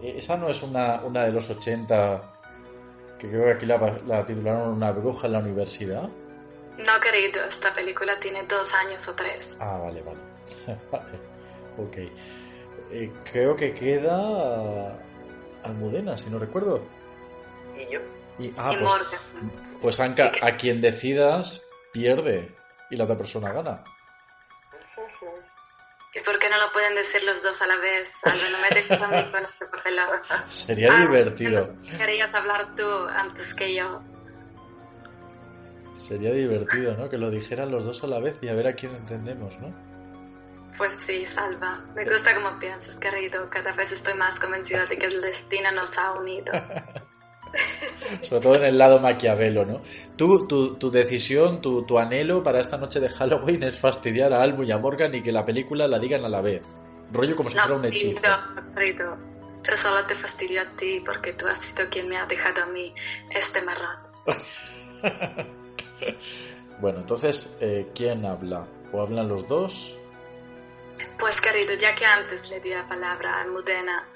Eh, 0.00 0.14
¿Esa 0.16 0.36
no 0.36 0.48
es 0.48 0.60
una, 0.64 1.02
una 1.04 1.22
de 1.22 1.30
los 1.30 1.48
80 1.48 2.22
que 3.20 3.28
creo 3.28 3.44
que 3.44 3.52
aquí 3.52 3.66
la, 3.66 3.78
la 4.06 4.26
titularon 4.26 4.70
Una 4.70 4.90
bruja 4.90 5.28
en 5.28 5.34
la 5.34 5.38
universidad? 5.38 6.10
No, 6.78 7.00
querido, 7.00 7.44
esta 7.44 7.72
película 7.72 8.18
tiene 8.18 8.42
dos 8.46 8.74
años 8.74 9.06
o 9.06 9.14
tres. 9.14 9.58
Ah, 9.60 9.78
vale, 9.78 10.02
vale. 10.02 10.18
vale. 10.90 11.20
Ok. 11.78 11.96
Eh, 12.92 13.10
creo 13.30 13.56
que 13.56 13.72
queda 13.74 14.98
Almudena, 15.64 16.16
si 16.18 16.30
no 16.30 16.38
recuerdo. 16.38 16.84
¿Y 17.76 17.92
yo? 17.92 18.00
Y, 18.38 18.52
ah, 18.56 18.72
Y 18.74 18.76
pues, 18.78 18.80
Morgan. 18.82 19.52
pues 19.80 20.00
Anka, 20.00 20.32
a 20.42 20.56
quien 20.56 20.80
decidas 20.80 21.68
pierde 21.92 22.54
y 22.90 22.96
la 22.96 23.04
otra 23.04 23.16
persona 23.16 23.52
gana. 23.52 23.84
¿Y 26.14 26.20
por 26.20 26.38
qué 26.38 26.50
no 26.50 26.58
lo 26.58 26.70
pueden 26.72 26.94
decir 26.94 27.22
los 27.24 27.42
dos 27.42 27.62
a 27.62 27.66
la 27.66 27.76
vez? 27.78 28.12
Algo, 28.24 28.42
no 28.52 28.58
me 28.60 28.68
dejes 28.74 29.00
a 29.00 29.08
mí 29.08 29.30
con 29.30 29.42
este. 29.44 29.64
Sería 30.48 30.94
Ah, 30.94 31.00
divertido. 31.06 31.74
Querías 31.96 32.34
hablar 32.34 32.76
tú 32.76 32.84
antes 33.08 33.54
que 33.54 33.74
yo. 33.74 34.02
Sería 35.94 36.32
divertido, 36.32 36.96
¿no? 36.98 37.08
Que 37.08 37.16
lo 37.18 37.30
dijeran 37.30 37.70
los 37.70 37.84
dos 37.86 38.04
a 38.04 38.06
la 38.08 38.18
vez 38.18 38.36
y 38.42 38.48
a 38.48 38.54
ver 38.54 38.66
a 38.66 38.74
quién 38.74 38.94
entendemos, 38.94 39.58
¿no? 39.60 39.74
Pues 40.76 40.92
sí, 40.92 41.26
Salva. 41.26 41.78
Me 41.94 42.04
gusta 42.04 42.34
cómo 42.34 42.58
piensas, 42.58 42.96
querido. 42.96 43.48
Cada 43.50 43.72
vez 43.72 43.92
estoy 43.92 44.14
más 44.14 44.38
convencida 44.40 44.86
de 44.86 44.96
que 44.98 45.06
el 45.06 45.20
destino 45.20 45.70
nos 45.72 45.96
ha 45.98 46.12
unido. 46.12 46.52
Sobre 48.22 48.42
todo 48.42 48.56
en 48.56 48.64
el 48.64 48.78
lado 48.78 48.98
maquiavelo, 48.98 49.66
¿no? 49.66 49.82
Tú, 50.16 50.46
tu, 50.46 50.76
tu 50.76 50.90
decisión, 50.90 51.60
tu, 51.60 51.84
tu 51.84 51.98
anhelo 51.98 52.42
para 52.42 52.60
esta 52.60 52.78
noche 52.78 52.98
de 52.98 53.10
Halloween 53.10 53.62
es 53.64 53.78
fastidiar 53.78 54.32
a 54.32 54.42
Almu 54.42 54.62
y 54.62 54.72
a 54.72 54.78
Morgan 54.78 55.14
y 55.14 55.22
que 55.22 55.32
la 55.32 55.44
película 55.44 55.86
la 55.86 55.98
digan 55.98 56.24
a 56.24 56.28
la 56.28 56.40
vez. 56.40 56.64
Rollo 57.12 57.36
como 57.36 57.50
si 57.50 57.58
fuera 57.58 57.74
un 57.74 57.84
hechizo. 57.84 58.20
querido, 58.20 58.74
querido. 58.74 59.18
Yo 59.64 59.76
solo 59.76 60.04
te 60.06 60.14
fastidio 60.14 60.62
a 60.62 60.76
ti 60.76 61.02
porque 61.04 61.34
tú 61.34 61.46
has 61.46 61.58
sido 61.58 61.88
quien 61.90 62.08
me 62.08 62.16
ha 62.16 62.26
dejado 62.26 62.62
a 62.62 62.66
mí 62.66 62.94
este 63.30 63.60
marrón. 63.62 63.98
Bueno, 66.80 66.98
entonces, 66.98 67.58
eh, 67.60 67.92
¿quién 67.94 68.26
habla? 68.26 68.66
¿O 68.92 69.00
hablan 69.00 69.28
los 69.28 69.46
dos? 69.46 69.96
Pues 71.18 71.40
querido, 71.40 71.74
ya 71.74 71.94
que 71.94 72.04
antes 72.04 72.50
le 72.50 72.60
di 72.60 72.70
la 72.70 72.86
palabra 72.86 73.36
a 73.36 73.42
Almudena, 73.42 74.06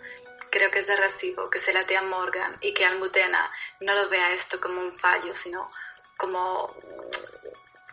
creo 0.50 0.70
que 0.70 0.80
es 0.80 0.86
de 0.86 0.96
recibo 0.96 1.48
que 1.50 1.58
se 1.58 1.72
la 1.72 1.84
dé 1.84 1.96
a 1.96 2.02
Morgan 2.02 2.56
y 2.60 2.72
que 2.72 2.84
Almudena 2.84 3.50
no 3.80 3.94
lo 3.94 4.08
vea 4.08 4.32
esto 4.32 4.58
como 4.60 4.80
un 4.80 4.96
fallo, 4.98 5.34
sino 5.34 5.66
como... 6.16 6.74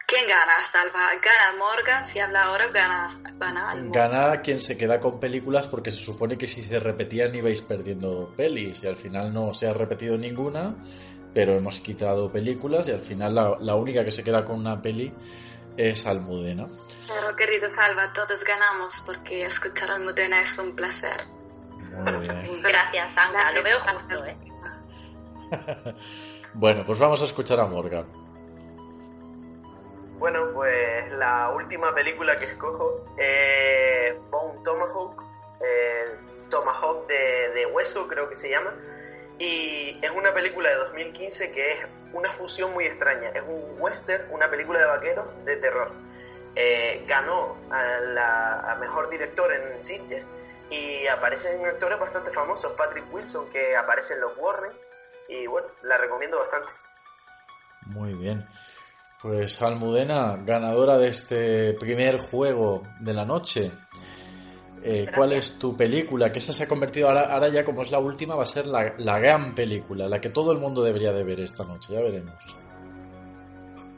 ¿Quién 0.05 0.27
gana, 0.27 0.53
Salva? 0.71 1.09
¿Gana 1.15 1.57
Morgan? 1.57 2.07
Si 2.07 2.19
habla 2.19 2.43
ahora, 2.43 2.67
gana, 2.67 3.09
gana. 3.35 3.73
Gana 3.87 4.41
quien 4.41 4.61
se 4.61 4.77
queda 4.77 4.99
con 4.99 5.19
películas 5.19 5.67
porque 5.67 5.91
se 5.91 5.97
supone 5.97 6.37
que 6.37 6.45
si 6.45 6.61
se 6.61 6.79
repetían 6.79 7.33
ibais 7.33 7.61
perdiendo 7.61 8.31
pelis 8.35 8.83
y 8.83 8.87
al 8.87 8.95
final 8.95 9.33
no 9.33 9.53
se 9.55 9.67
ha 9.67 9.73
repetido 9.73 10.15
ninguna, 10.17 10.75
pero 11.33 11.55
hemos 11.55 11.79
quitado 11.79 12.31
películas 12.31 12.89
y 12.89 12.91
al 12.91 13.01
final 13.01 13.33
la, 13.33 13.57
la 13.59 13.75
única 13.75 14.05
que 14.05 14.11
se 14.11 14.23
queda 14.23 14.45
con 14.45 14.59
una 14.59 14.81
peli 14.81 15.11
es 15.77 16.05
Almudena. 16.05 16.67
Pero 17.07 17.35
querido 17.35 17.73
Salva, 17.75 18.13
todos 18.13 18.43
ganamos 18.43 19.03
porque 19.05 19.45
escuchar 19.45 19.91
a 19.91 19.95
Almudena 19.95 20.41
es 20.41 20.57
un 20.59 20.75
placer. 20.75 21.25
Muy 22.03 22.17
bien. 22.19 22.61
Gracias, 22.61 23.17
Anka. 23.17 23.51
Lo 23.51 23.63
veo 23.63 23.79
justo, 23.79 24.25
¿eh? 24.25 24.37
Bueno, 26.55 26.83
pues 26.85 26.99
vamos 26.99 27.19
a 27.21 27.25
escuchar 27.25 27.59
a 27.59 27.65
Morgan. 27.65 28.05
Bueno, 30.19 30.51
pues 30.53 31.11
la 31.13 31.49
última 31.49 31.93
película 31.95 32.37
que 32.37 32.45
escojo 32.45 33.03
es 33.17 34.15
Bone 34.29 34.61
Tomahawk, 34.63 35.23
eh, 35.59 36.19
Tomahawk 36.49 37.07
de, 37.07 37.49
de 37.55 37.65
hueso 37.65 38.07
creo 38.07 38.29
que 38.29 38.35
se 38.35 38.51
llama, 38.51 38.71
y 39.39 39.99
es 40.01 40.11
una 40.11 40.31
película 40.31 40.69
de 40.69 40.75
2015 40.75 41.51
que 41.53 41.71
es 41.71 41.79
una 42.13 42.31
fusión 42.33 42.71
muy 42.73 42.85
extraña, 42.85 43.29
es 43.29 43.41
un 43.41 43.81
western, 43.81 44.31
una 44.31 44.47
película 44.49 44.79
de 44.79 44.85
vaqueros 44.85 45.45
de 45.45 45.57
terror. 45.57 45.91
Eh, 46.55 47.05
ganó 47.07 47.57
a 47.71 47.83
la 47.99 48.71
a 48.71 48.75
mejor 48.75 49.09
director 49.09 49.51
en 49.51 49.81
Sitges 49.81 50.23
y 50.69 51.07
aparecen 51.07 51.65
actores 51.65 51.99
bastante 51.99 52.31
famosos, 52.31 52.71
Patrick 52.73 53.11
Wilson 53.11 53.49
que 53.51 53.75
aparece 53.75 54.13
en 54.13 54.21
los 54.21 54.37
Warren, 54.37 54.71
y 55.29 55.47
bueno, 55.47 55.67
la 55.83 55.97
recomiendo 55.97 56.37
bastante. 56.37 56.71
Muy 57.87 58.13
bien. 58.13 58.47
Pues 59.21 59.61
Almudena, 59.61 60.37
ganadora 60.41 60.97
de 60.97 61.07
este 61.07 61.73
primer 61.73 62.19
juego 62.19 62.83
de 62.99 63.13
la 63.13 63.25
noche. 63.25 63.71
Eh, 64.83 65.09
¿Cuál 65.15 65.31
es 65.31 65.57
tu 65.57 65.77
película? 65.77 66.31
Que 66.31 66.39
esa 66.39 66.51
se 66.51 66.63
ha 66.63 66.67
convertido 66.67 67.07
ahora, 67.07 67.33
ahora 67.33 67.47
ya 67.47 67.63
como 67.63 67.81
es 67.81 67.91
la 67.91 67.99
última, 67.99 68.35
va 68.35 68.43
a 68.43 68.45
ser 68.45 68.67
la, 68.67 68.93
la 68.97 69.17
gran 69.17 69.55
película, 69.55 70.09
la 70.09 70.19
que 70.19 70.29
todo 70.29 70.51
el 70.51 70.57
mundo 70.57 70.83
debería 70.83 71.13
de 71.13 71.23
ver 71.23 71.39
esta 71.39 71.63
noche, 71.63 71.93
ya 71.93 72.01
veremos. 72.01 72.35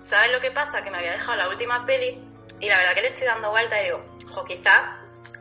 ¿Sabes 0.04 0.32
lo 0.32 0.40
que 0.40 0.52
pasa? 0.52 0.84
Que 0.84 0.92
me 0.92 0.98
había 0.98 1.14
dejado 1.14 1.38
la 1.38 1.50
última 1.50 1.84
peli 1.88 2.35
y 2.66 2.70
la 2.70 2.78
verdad 2.78 2.94
que 2.94 3.02
le 3.02 3.08
estoy 3.10 3.28
dando 3.28 3.52
vuelta 3.52 3.80
y 3.82 3.86
digo, 3.86 4.04
ojo, 4.32 4.46
quizás 4.46 4.82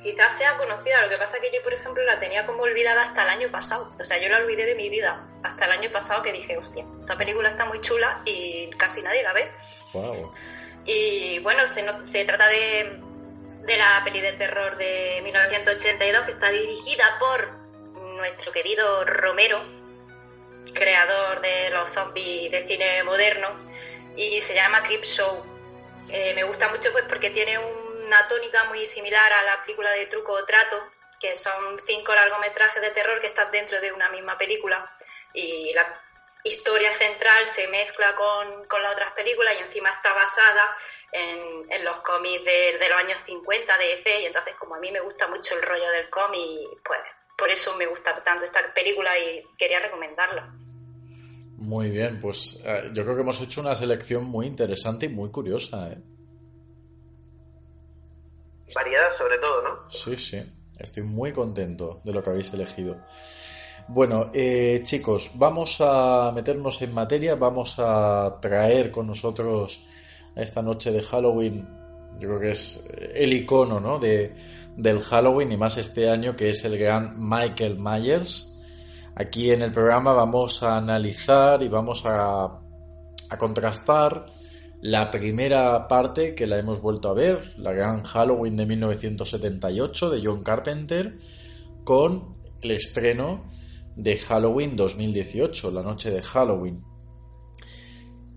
quizás 0.03 0.37
sea 0.37 0.57
conocida. 0.59 1.01
Lo 1.01 1.09
que 1.09 1.17
pasa 1.17 1.39
es 1.39 1.43
que 1.43 1.51
yo, 1.57 1.63
por 1.63 1.73
ejemplo, 1.73 2.05
la 2.05 2.19
tenía 2.21 2.45
como 2.45 2.63
olvidada 2.65 3.05
hasta 3.05 3.23
el 3.23 3.29
año 3.31 3.51
pasado. 3.51 3.91
O 3.99 4.05
sea, 4.05 4.19
yo 4.19 4.29
la 4.29 4.37
olvidé 4.37 4.67
de 4.67 4.75
mi 4.75 4.91
vida 4.91 5.27
hasta 5.43 5.65
el 5.65 5.71
año 5.73 5.91
pasado 5.91 6.23
que 6.23 6.31
dije, 6.31 6.59
hostia, 6.59 6.85
esta 7.01 7.17
película 7.17 7.49
está 7.49 7.65
muy 7.65 7.81
chula 7.81 8.21
y 8.27 8.69
casi 8.77 9.01
nadie 9.01 9.23
la 9.23 9.33
ve. 9.33 9.51
Wow. 9.95 10.35
Y 10.85 11.39
bueno, 11.39 11.67
se, 11.67 11.83
no- 11.85 12.07
se 12.07 12.27
trata 12.27 12.49
de, 12.49 13.01
de 13.63 13.77
la 13.79 14.03
peli 14.05 14.21
de 14.21 14.33
terror 14.35 14.77
de 14.77 15.21
1982 15.25 16.25
que 16.27 16.33
está 16.33 16.51
dirigida 16.51 17.05
por 17.19 17.49
nuestro 18.17 18.53
querido 18.53 19.05
Romero, 19.07 19.59
creador 20.75 21.41
de 21.41 21.71
los 21.71 21.89
zombies 21.91 22.51
de 22.51 22.63
cine 22.67 23.03
moderno, 23.05 23.49
y 24.17 24.41
se 24.43 24.55
llama 24.55 24.83
Creep 24.83 25.03
Show. 25.05 25.47
Eh, 26.11 26.33
me 26.35 26.45
gusta 26.45 26.69
mucho 26.69 26.93
pues 26.93 27.05
porque 27.05 27.31
tiene 27.31 27.59
una 27.59 28.29
tónica 28.29 28.65
muy 28.65 28.85
similar 28.87 29.33
a 29.33 29.43
la 29.43 29.63
película 29.63 29.91
de 29.91 30.07
Truco 30.07 30.33
o 30.33 30.45
Trato, 30.45 30.77
que 31.21 31.35
son 31.35 31.79
cinco 31.81 32.15
largometrajes 32.15 32.83
de 32.83 32.91
terror 32.91 33.21
que 33.21 33.29
están 33.29 33.51
dentro 33.51 33.81
de 33.81 33.93
una 33.93 34.11
misma 34.11 34.37
película 34.37 34.91
y 35.33 35.73
la 35.75 36.01
historia 36.45 36.93
central 36.93 37.47
se 37.47 37.67
mezcla 37.69 38.15
con, 38.15 38.67
con 38.67 38.83
las 38.83 38.93
otras 38.93 39.13
películas 39.13 39.55
y 39.59 39.63
encima 39.63 39.91
está 39.91 40.13
basada 40.13 40.77
en, 41.11 41.67
en 41.71 41.85
los 41.85 41.97
cómics 41.99 42.45
de, 42.45 42.87
los 42.89 42.99
años 42.99 43.19
50 43.21 43.79
de 43.79 43.95
EC 43.95 44.21
y 44.21 44.27
entonces 44.27 44.55
como 44.57 44.75
a 44.75 44.79
mí 44.79 44.93
me 44.93 45.01
gusta 45.01 45.27
mucho 45.29 45.57
el 45.57 45.63
rollo 45.63 45.89
del 45.91 46.11
cómic, 46.11 46.81
pues 46.85 47.01
por 47.37 47.51
eso 47.51 47.75
me 47.77 47.87
gusta 47.87 48.23
tanto 48.23 48.45
esta 48.45 48.73
película 48.75 49.19
y 49.19 49.43
quería 49.57 49.81
recomendarla. 49.81 50.53
Muy 51.65 51.91
bien, 51.91 52.19
pues 52.21 52.63
eh, 52.67 52.91
yo 52.93 53.05
creo 53.05 53.17
que 53.17 53.23
hemos 53.23 53.41
hecho 53.41 53.63
una 53.63 53.75
selección 53.75 54.25
muy 54.25 54.47
interesante 54.47 55.07
y 55.07 55.09
muy 55.09 55.31
curiosa. 55.31 55.91
¿eh? 55.91 55.99
Variedad 58.75 59.11
sobre 59.17 59.39
todo, 59.39 59.63
¿no? 59.63 59.91
Sí, 59.91 60.15
sí, 60.17 60.43
estoy 60.79 61.05
muy 61.05 61.33
contento 61.33 62.01
de 62.05 62.13
lo 62.13 62.23
que 62.23 62.31
habéis 62.31 62.53
elegido. 62.53 62.99
Bueno, 63.89 64.31
eh, 64.35 64.81
chicos, 64.83 65.33
vamos 65.37 65.79
a 65.81 66.33
meternos 66.35 66.83
en 66.83 66.93
materia, 66.93 67.35
vamos 67.35 67.77
a 67.79 68.39
traer 68.43 68.91
con 68.91 69.07
nosotros 69.07 69.87
a 70.37 70.43
esta 70.43 70.61
noche 70.61 70.91
de 70.93 71.03
Halloween, 71.03 71.67
yo 72.21 72.29
creo 72.29 72.41
que 72.41 72.51
es 72.51 72.87
el 73.15 73.33
icono 73.33 73.81
¿no? 73.81 73.99
de, 73.99 74.35
del 74.77 75.01
Halloween 75.01 75.53
y 75.53 75.57
más 75.57 75.79
este 75.79 76.11
año, 76.11 76.37
que 76.37 76.51
es 76.51 76.65
el 76.65 76.77
gran 76.77 77.15
Michael 77.17 77.79
Myers. 77.79 78.54
Aquí 79.17 79.53
en 79.53 79.63
el 79.63 79.71
programa 79.71 80.13
vamos 80.13 80.65
a 80.65 80.77
analizar 80.77 81.63
y 81.63 81.69
vamos 81.69 82.03
a, 82.05 82.61
contrastar 83.39 84.27
la 84.81 85.11
primera 85.11 85.87
parte 85.89 86.35
que 86.35 86.47
la 86.47 86.59
hemos 86.59 86.81
vuelto 86.81 87.09
a 87.09 87.15
ver, 87.15 87.55
la 87.59 87.73
gran 87.73 88.03
Halloween 88.03 88.57
de 88.57 88.67
1978 88.67 90.11
de 90.11 90.21
John 90.25 90.43
Carpenter, 90.43 91.17
con 91.85 92.37
el 92.61 92.73
estreno 92.73 93.45
de 93.97 94.17
Halloween 94.17 94.77
2018, 94.77 95.71
la 95.71 95.83
noche 95.83 96.11
de 96.11 96.23
Halloween. 96.23 96.83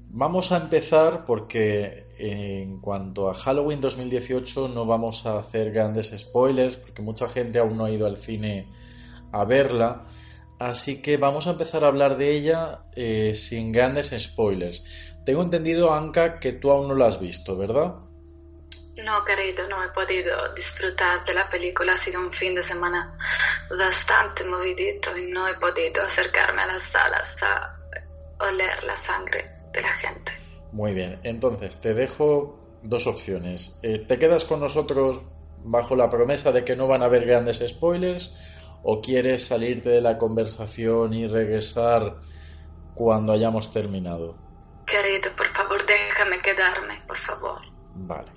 Vamos 0.09 0.51
a 0.51 0.57
empezar 0.57 1.25
porque 1.25 2.07
en 2.19 2.79
cuanto 2.81 3.29
a 3.29 3.33
Halloween 3.33 3.81
2018 3.81 4.67
no 4.69 4.85
vamos 4.85 5.25
a 5.25 5.39
hacer 5.39 5.71
grandes 5.71 6.15
spoilers 6.17 6.77
porque 6.77 7.01
mucha 7.01 7.27
gente 7.27 7.59
aún 7.59 7.77
no 7.77 7.85
ha 7.85 7.91
ido 7.91 8.05
al 8.05 8.17
cine 8.17 8.67
a 9.31 9.43
verla. 9.43 10.03
Así 10.59 11.01
que 11.01 11.17
vamos 11.17 11.47
a 11.47 11.51
empezar 11.51 11.83
a 11.83 11.87
hablar 11.87 12.17
de 12.17 12.31
ella 12.31 12.79
eh, 12.95 13.33
sin 13.35 13.71
grandes 13.71 14.13
spoilers. 14.17 14.83
Tengo 15.25 15.41
entendido, 15.41 15.93
Anka, 15.93 16.39
que 16.39 16.53
tú 16.53 16.71
aún 16.71 16.87
no 16.87 16.95
la 16.95 17.07
has 17.07 17.19
visto, 17.19 17.57
¿verdad? 17.57 17.95
No, 19.03 19.23
querido, 19.25 19.67
no 19.67 19.83
he 19.83 19.89
podido 19.89 20.53
disfrutar 20.55 21.23
de 21.23 21.35
la 21.35 21.47
película. 21.49 21.93
Ha 21.93 21.97
sido 21.97 22.19
un 22.19 22.31
fin 22.33 22.55
de 22.55 22.63
semana 22.63 23.15
bastante 23.69 24.43
movidito 24.45 25.15
y 25.15 25.31
no 25.31 25.47
he 25.47 25.53
podido 25.55 26.01
acercarme 26.01 26.63
a 26.63 26.67
las 26.67 26.81
salas 26.81 27.43
a 27.43 27.77
oler 28.39 28.83
la 28.83 28.95
sangre 28.95 29.45
de 29.71 29.81
la 29.81 29.91
gente. 29.93 30.31
Muy 30.71 30.93
bien, 30.93 31.19
entonces 31.23 31.79
te 31.79 31.93
dejo 31.93 32.79
dos 32.81 33.05
opciones. 33.05 33.79
Eh, 33.83 33.99
¿Te 33.99 34.17
quedas 34.17 34.45
con 34.45 34.59
nosotros 34.59 35.21
bajo 35.59 35.95
la 35.95 36.09
promesa 36.09 36.51
de 36.51 36.65
que 36.65 36.75
no 36.75 36.87
van 36.87 37.03
a 37.03 37.05
haber 37.05 37.25
grandes 37.25 37.63
spoilers? 37.67 38.39
¿O 38.89 39.01
quieres 39.01 39.45
salirte 39.45 39.89
de 39.89 39.99
la 39.99 40.17
conversación 40.17 41.13
y 41.13 41.27
regresar 41.27 42.15
cuando 42.95 43.33
hayamos 43.33 43.73
terminado? 43.73 44.37
Querido, 44.85 45.29
por 45.35 45.47
favor, 45.47 45.85
déjame 45.85 46.39
quedarme, 46.39 47.01
por 47.05 47.17
favor. 47.17 47.59
Vale. 47.95 48.31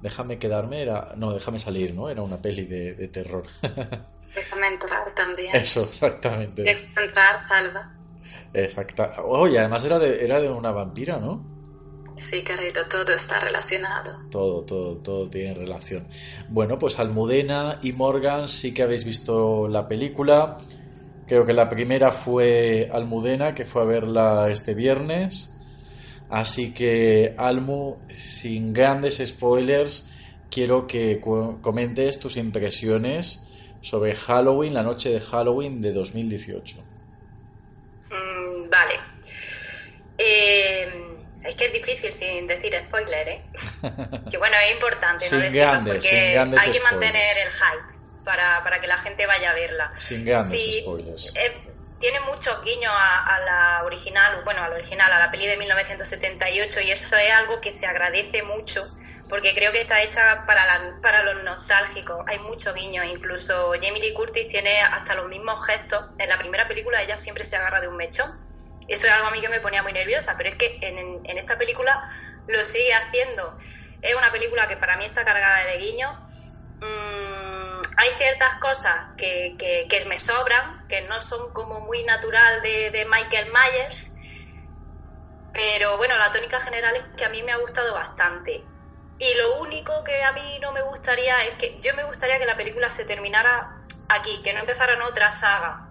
Déjame 0.00 0.38
quedarme, 0.38 0.82
era. 0.82 1.12
No, 1.16 1.32
déjame 1.32 1.58
salir, 1.58 1.92
¿no? 1.92 2.08
Era 2.08 2.22
una 2.22 2.40
peli 2.40 2.66
de, 2.66 3.08
terror. 3.08 3.42
déjame 4.32 4.68
entrar 4.68 5.12
también. 5.16 5.56
Eso, 5.56 5.82
exactamente. 5.82 6.62
Déjame 6.62 7.06
entrar, 7.06 7.40
salva. 7.40 7.92
Exacta. 8.54 9.16
Oye, 9.24 9.58
además 9.58 9.84
era 9.84 9.98
de, 9.98 10.24
era 10.24 10.40
de 10.40 10.50
una 10.50 10.70
vampira, 10.70 11.18
¿no? 11.18 11.44
Sí, 12.20 12.42
querido, 12.44 12.84
todo 12.86 13.14
está 13.14 13.40
relacionado. 13.40 14.20
Todo, 14.30 14.62
todo, 14.62 14.96
todo 14.98 15.30
tiene 15.30 15.54
relación. 15.54 16.06
Bueno, 16.48 16.78
pues 16.78 16.98
Almudena 16.98 17.78
y 17.82 17.92
Morgan 17.92 18.48
sí 18.48 18.74
que 18.74 18.82
habéis 18.82 19.04
visto 19.04 19.66
la 19.68 19.88
película. 19.88 20.58
Creo 21.26 21.46
que 21.46 21.54
la 21.54 21.68
primera 21.68 22.12
fue 22.12 22.90
Almudena, 22.92 23.54
que 23.54 23.64
fue 23.64 23.82
a 23.82 23.84
verla 23.86 24.50
este 24.50 24.74
viernes. 24.74 25.56
Así 26.28 26.74
que, 26.74 27.34
Almu, 27.36 27.96
sin 28.08 28.72
grandes 28.72 29.20
spoilers, 29.26 30.10
quiero 30.50 30.86
que 30.86 31.20
comentes 31.20 32.20
tus 32.20 32.36
impresiones 32.36 33.46
sobre 33.80 34.14
Halloween, 34.14 34.74
la 34.74 34.82
noche 34.82 35.08
de 35.08 35.20
Halloween 35.20 35.80
de 35.80 35.92
2018. 35.92 36.76
Mm, 38.10 38.68
vale. 38.68 38.94
Eh, 40.18 40.59
es 41.50 41.56
que 41.56 41.66
es 41.66 41.72
difícil 41.72 42.12
sin 42.12 42.46
decir 42.46 42.74
spoiler, 42.86 43.28
¿eh? 43.28 43.44
que 44.30 44.38
bueno, 44.38 44.56
es 44.64 44.72
importante 44.72 45.24
sin 45.24 45.42
no 45.42 45.50
grandes, 45.50 45.94
porque 45.94 46.38
hay 46.38 46.72
que 46.72 46.80
mantener 46.80 47.36
el 47.38 47.52
hype 47.52 48.24
para, 48.24 48.62
para, 48.62 48.80
que 48.80 48.86
la 48.86 48.98
gente 48.98 49.26
vaya 49.26 49.50
a 49.50 49.54
verla. 49.54 49.92
Sin 49.98 50.24
grandes 50.24 50.80
spoilers. 50.80 51.34
Eh, 51.36 51.52
tiene 51.98 52.20
muchos 52.20 52.64
guiños 52.64 52.92
a, 52.94 53.38
la 53.44 53.84
original, 53.84 54.42
bueno, 54.44 54.62
a 54.62 54.68
la 54.68 54.76
original, 54.76 55.12
a 55.12 55.18
la 55.18 55.30
peli 55.30 55.46
de 55.46 55.56
1978 55.58 56.80
y 56.80 56.90
eso 56.90 57.16
es 57.16 57.30
algo 57.30 57.60
que 57.60 57.72
se 57.72 57.86
agradece 57.86 58.42
mucho 58.42 58.82
porque 59.28 59.54
creo 59.54 59.70
que 59.70 59.82
está 59.82 60.02
hecha 60.02 60.44
para, 60.46 60.98
para 61.02 61.22
los 61.22 61.44
nostálgicos. 61.44 62.26
Hay 62.26 62.38
muchos 62.40 62.74
guiños, 62.74 63.06
incluso 63.06 63.72
Jamie 63.80 64.00
Lee 64.00 64.12
Curtis 64.12 64.48
tiene 64.48 64.80
hasta 64.80 65.14
los 65.14 65.28
mismos 65.28 65.64
gestos. 65.66 66.10
En 66.18 66.28
la 66.28 66.38
primera 66.38 66.66
película 66.66 67.02
ella 67.02 67.16
siempre 67.16 67.44
se 67.44 67.56
agarra 67.56 67.80
de 67.80 67.88
un 67.88 67.96
mechón. 67.96 68.28
Eso 68.90 69.06
es 69.06 69.12
algo 69.12 69.28
a 69.28 69.30
mí 69.30 69.40
que 69.40 69.48
me 69.48 69.60
ponía 69.60 69.84
muy 69.84 69.92
nerviosa, 69.92 70.34
pero 70.36 70.48
es 70.48 70.56
que 70.56 70.80
en, 70.82 71.38
esta 71.38 71.56
película 71.56 72.10
lo 72.48 72.64
sigue 72.64 72.92
haciendo. 72.92 73.56
Es 74.02 74.16
una 74.16 74.32
película 74.32 74.66
que 74.66 74.76
para 74.76 74.96
mí 74.96 75.04
está 75.04 75.24
cargada 75.24 75.64
de 75.66 75.78
guiños. 75.78 76.12
Mm, 76.80 77.82
hay 77.98 78.10
ciertas 78.18 78.58
cosas 78.58 79.14
que, 79.16 80.04
me 80.08 80.18
sobran, 80.18 80.88
que 80.88 81.02
no 81.02 81.20
son 81.20 81.52
como 81.52 81.82
muy 81.82 82.02
natural 82.02 82.62
de, 82.62 83.06
Michael 83.08 83.52
Myers, 83.52 84.16
pero 85.52 85.96
bueno, 85.96 86.16
la 86.16 86.32
tónica 86.32 86.58
general 86.58 86.96
es 86.96 87.04
que 87.16 87.24
a 87.24 87.28
mí 87.28 87.44
me 87.44 87.52
ha 87.52 87.58
gustado 87.58 87.94
bastante. 87.94 88.64
Y 89.20 89.34
lo 89.34 89.60
único 89.60 90.02
que 90.02 90.24
a 90.24 90.32
mí 90.32 90.58
no 90.60 90.72
me 90.72 90.82
gustaría 90.82 91.44
es 91.44 91.54
que 91.54 91.80
yo 91.80 91.94
me 91.94 92.02
gustaría 92.02 92.40
que 92.40 92.46
la 92.46 92.56
película 92.56 92.90
se 92.90 93.04
terminara 93.04 93.84
aquí, 94.08 94.42
que 94.42 94.52
no 94.52 94.58
empezara 94.58 94.98
otra 95.06 95.30
saga, 95.30 95.86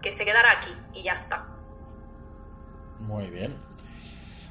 que 0.00 0.10
se 0.10 0.24
quedara 0.24 0.52
aquí 0.52 0.74
y 0.94 1.02
ya 1.02 1.12
está. 1.12 1.57
Muy 3.08 3.28
bien. 3.28 3.56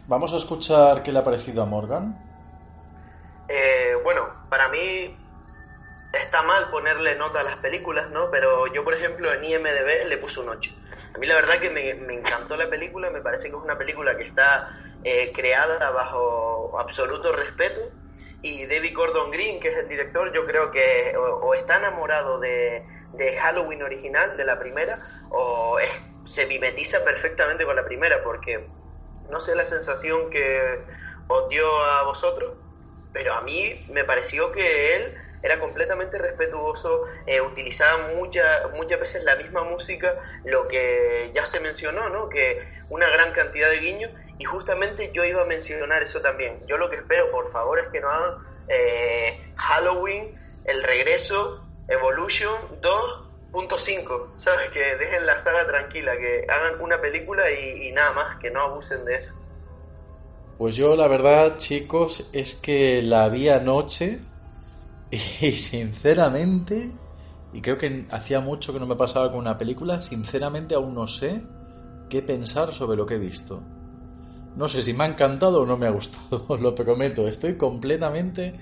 Vamos 0.08 0.34
a 0.34 0.38
escuchar 0.38 1.04
qué 1.04 1.12
le 1.12 1.20
ha 1.20 1.24
parecido 1.24 1.62
a 1.62 1.68
Morgan. 1.68 2.18
Eh, 3.48 3.94
bueno, 4.04 4.28
para 4.50 4.68
mí 4.70 5.16
está 6.12 6.42
mal 6.42 6.72
ponerle 6.72 7.16
nota 7.18 7.42
a 7.42 7.44
las 7.44 7.58
películas, 7.58 8.10
¿no? 8.10 8.32
Pero 8.32 8.66
yo, 8.74 8.84
por 8.84 8.96
ejemplo, 8.96 9.32
en 9.32 9.44
IMDB 9.44 10.08
le 10.08 10.18
puse 10.18 10.40
un 10.40 10.50
8. 10.50 10.72
A 11.14 11.20
mí 11.20 11.28
la 11.28 11.36
verdad 11.36 11.60
que 11.60 11.70
me, 11.70 11.92
encantó 11.92 12.58
la 12.58 12.68
película, 12.68 13.12
me 13.12 13.22
parece 13.22 13.52
que 13.52 13.56
es 13.56 13.62
una 13.62 13.78
película 13.78 14.18
que 14.18 14.24
está 14.24 14.72
eh, 15.04 15.32
creada 15.36 15.92
bajo 15.92 16.80
absoluto 16.80 17.32
respeto 17.34 17.80
y 18.42 18.66
David 18.66 18.96
Gordon 18.96 19.30
Green, 19.30 19.60
que 19.60 19.70
es 19.70 19.78
el 19.78 19.88
director, 19.88 20.34
yo 20.34 20.48
creo 20.48 20.72
que 20.72 21.16
o, 21.16 21.54
está 21.54 21.78
enamorado 21.78 22.40
de, 22.40 22.84
Halloween 23.40 23.84
original, 23.84 24.36
de 24.36 24.46
la 24.46 24.60
primera, 24.60 25.00
o 25.30 25.78
se 26.28 26.46
mimetiza 26.46 27.04
perfectamente 27.04 27.66
con 27.66 27.76
la 27.76 27.86
primera, 27.86 28.22
porque 28.24 28.70
no 29.30 29.42
sé 29.42 29.56
la 29.56 29.66
sensación 29.66 30.30
que 30.30 30.80
os 31.28 31.50
dio 31.50 31.66
a 31.84 32.04
vosotros, 32.04 32.58
pero 33.14 33.34
a 33.34 33.42
mí 33.42 33.86
me 33.90 34.04
pareció 34.04 34.52
que 34.52 34.96
él 34.96 35.18
era 35.42 35.60
completamente 35.60 36.18
respetuoso, 36.18 37.08
eh, 37.26 37.42
utilizaba 37.42 38.10
mucha, 38.16 38.68
muchas 38.76 39.00
veces 39.00 39.24
la 39.24 39.36
misma 39.36 39.64
música, 39.64 40.14
lo 40.44 40.68
que 40.68 41.32
ya 41.34 41.46
se 41.46 41.60
mencionó, 41.62 42.10
¿no? 42.10 42.28
Que 42.28 42.68
una 42.90 43.08
gran 43.10 43.32
cantidad 43.32 43.70
de 43.70 43.80
guiños, 43.80 44.12
y 44.40 44.44
justamente 44.44 45.12
yo 45.14 45.24
iba 45.24 45.42
a 45.42 45.46
mencionar 45.46 46.04
eso 46.04 46.22
también. 46.22 46.60
Yo 46.68 46.78
lo 46.78 46.90
que 46.90 46.98
espero, 46.98 47.32
por 47.32 47.52
favor, 47.52 47.80
es 47.80 47.88
que 47.90 48.02
no 48.02 48.10
hagan 48.10 48.36
eh, 48.68 49.54
Halloween, 49.56 50.36
el 50.66 50.84
regreso, 50.84 51.66
Evolution 51.88 52.82
2.5, 53.52 54.34
¿sabes? 54.38 54.70
Que 54.72 54.96
dejen 54.98 55.26
la 55.26 55.40
saga 55.40 55.66
tranquila, 55.68 56.18
que 56.18 56.46
hagan 56.50 56.82
una 56.82 57.00
película 57.02 57.44
y, 57.52 57.88
y 57.88 57.92
nada 57.92 58.14
más, 58.14 58.38
que 58.40 58.52
no 58.52 58.62
abusen 58.62 59.06
de 59.06 59.16
eso. 59.16 59.34
Pues 60.58 60.76
yo 60.76 60.96
la 60.96 61.08
verdad, 61.08 61.58
chicos, 61.58 62.32
es 62.34 62.56
que 62.56 63.02
la 63.04 63.30
vi 63.30 63.48
anoche 63.50 64.18
y 65.12 65.18
sinceramente, 65.52 66.92
y 67.54 67.62
creo 67.62 67.78
que 67.78 68.08
hacía 68.12 68.40
mucho 68.40 68.74
que 68.74 68.80
no 68.80 68.88
me 68.88 68.96
pasaba 68.96 69.32
con 69.32 69.40
una 69.40 69.58
película, 69.58 70.02
sinceramente 70.02 70.76
aún 70.76 70.96
no 70.96 71.08
sé 71.08 71.42
qué 72.10 72.22
pensar 72.22 72.74
sobre 72.74 72.98
lo 72.98 73.06
que 73.06 73.16
he 73.16 73.20
visto. 73.20 73.62
No 74.56 74.68
sé 74.68 74.84
si 74.84 74.94
me 74.94 75.04
ha 75.04 75.08
encantado 75.08 75.62
o 75.62 75.66
no 75.66 75.78
me 75.78 75.86
ha 75.86 75.92
gustado, 75.92 76.46
os 76.48 76.60
lo 76.66 76.74
prometo, 76.74 77.28
estoy 77.28 77.56
completamente 77.58 78.60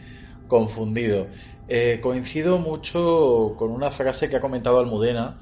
confundido. 0.48 1.28
Eh, 1.68 2.00
coincido 2.02 2.60
mucho 2.60 3.56
con 3.58 3.72
una 3.72 3.90
frase 3.90 4.30
que 4.30 4.36
ha 4.36 4.42
comentado 4.42 4.80
Almudena, 4.80 5.40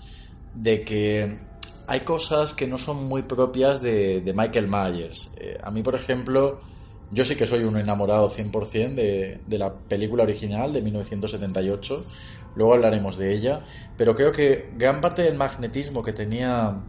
de 0.53 0.83
que 0.83 1.39
hay 1.87 1.99
cosas 2.01 2.53
que 2.53 2.65
no 2.65 2.77
son 2.77 3.05
muy 3.05 3.23
propias 3.23 3.81
de, 3.81 4.33
Michael 4.35 4.67
Myers. 4.69 5.31
Eh, 5.37 5.57
a 5.61 5.69
mí, 5.69 5.83
por 5.83 5.95
ejemplo, 5.95 6.61
yo 7.11 7.25
sí 7.25 7.35
que 7.35 7.45
soy 7.45 7.63
un 7.63 7.77
enamorado 7.77 8.29
100% 8.29 8.95
de, 8.95 9.41
de 9.45 9.57
la 9.57 9.73
película 9.73 10.23
original 10.23 10.71
de 10.71 10.81
1978, 10.81 12.05
luego 12.55 12.73
hablaremos 12.73 13.17
de 13.17 13.33
ella, 13.33 13.61
pero 13.97 14.15
creo 14.15 14.31
que 14.31 14.71
gran 14.77 15.01
parte 15.01 15.23
del 15.23 15.35
magnetismo 15.35 16.03
que 16.03 16.13
tenía 16.13 16.81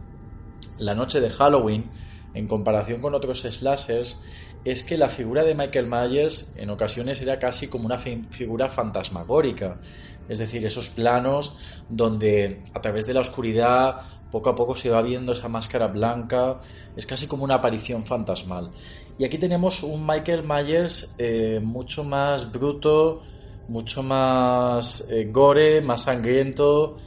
la 0.77 0.95
noche 0.95 1.19
de 1.19 1.29
Halloween 1.29 1.89
en 2.33 2.47
comparación 2.47 3.01
con 3.01 3.13
otros 3.15 3.41
slashers 3.41 4.21
es 4.65 4.83
que 4.83 4.97
la 4.97 5.09
figura 5.09 5.43
de 5.43 5.53
Michael 5.53 5.87
Myers 5.87 6.55
en 6.57 6.71
ocasiones 6.71 7.21
era 7.21 7.37
casi 7.37 7.67
como 7.67 7.85
una 7.85 7.99
figura 7.99 8.67
fantasmagórica, 8.67 9.79
es 10.27 10.39
decir, 10.39 10.65
esos 10.65 10.89
planos 10.89 11.83
donde 11.87 12.61
a 12.73 12.81
través 12.81 13.05
de 13.05 13.13
la 13.13 13.19
oscuridad 13.19 13.97
poco 14.31 14.49
a 14.49 14.55
poco 14.55 14.75
se 14.75 14.89
va 14.89 15.03
viendo 15.03 15.33
esa 15.33 15.47
máscara 15.47 15.87
blanca, 15.87 16.59
es 16.97 17.05
casi 17.05 17.27
como 17.27 17.43
una 17.43 17.55
aparición 17.55 18.05
fantasmal. 18.05 18.71
Y 19.19 19.23
aquí 19.23 19.37
tenemos 19.37 19.83
un 19.83 20.05
Michael 20.05 20.43
Myers 20.43 21.15
eh, 21.19 21.59
mucho 21.63 22.03
más 22.03 22.51
bruto, 22.51 23.21
mucho 23.67 24.03
más 24.03 25.09
eh, 25.11 25.29
gore, 25.31 25.79
más 25.81 26.01
sangriento. 26.01 26.97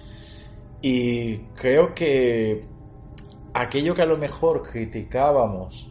Y 0.81 1.39
creo 1.55 1.93
que 1.93 2.65
aquello 3.53 3.95
que 3.95 4.03
a 4.03 4.07
lo 4.07 4.17
mejor 4.17 4.63
criticábamos 4.63 5.88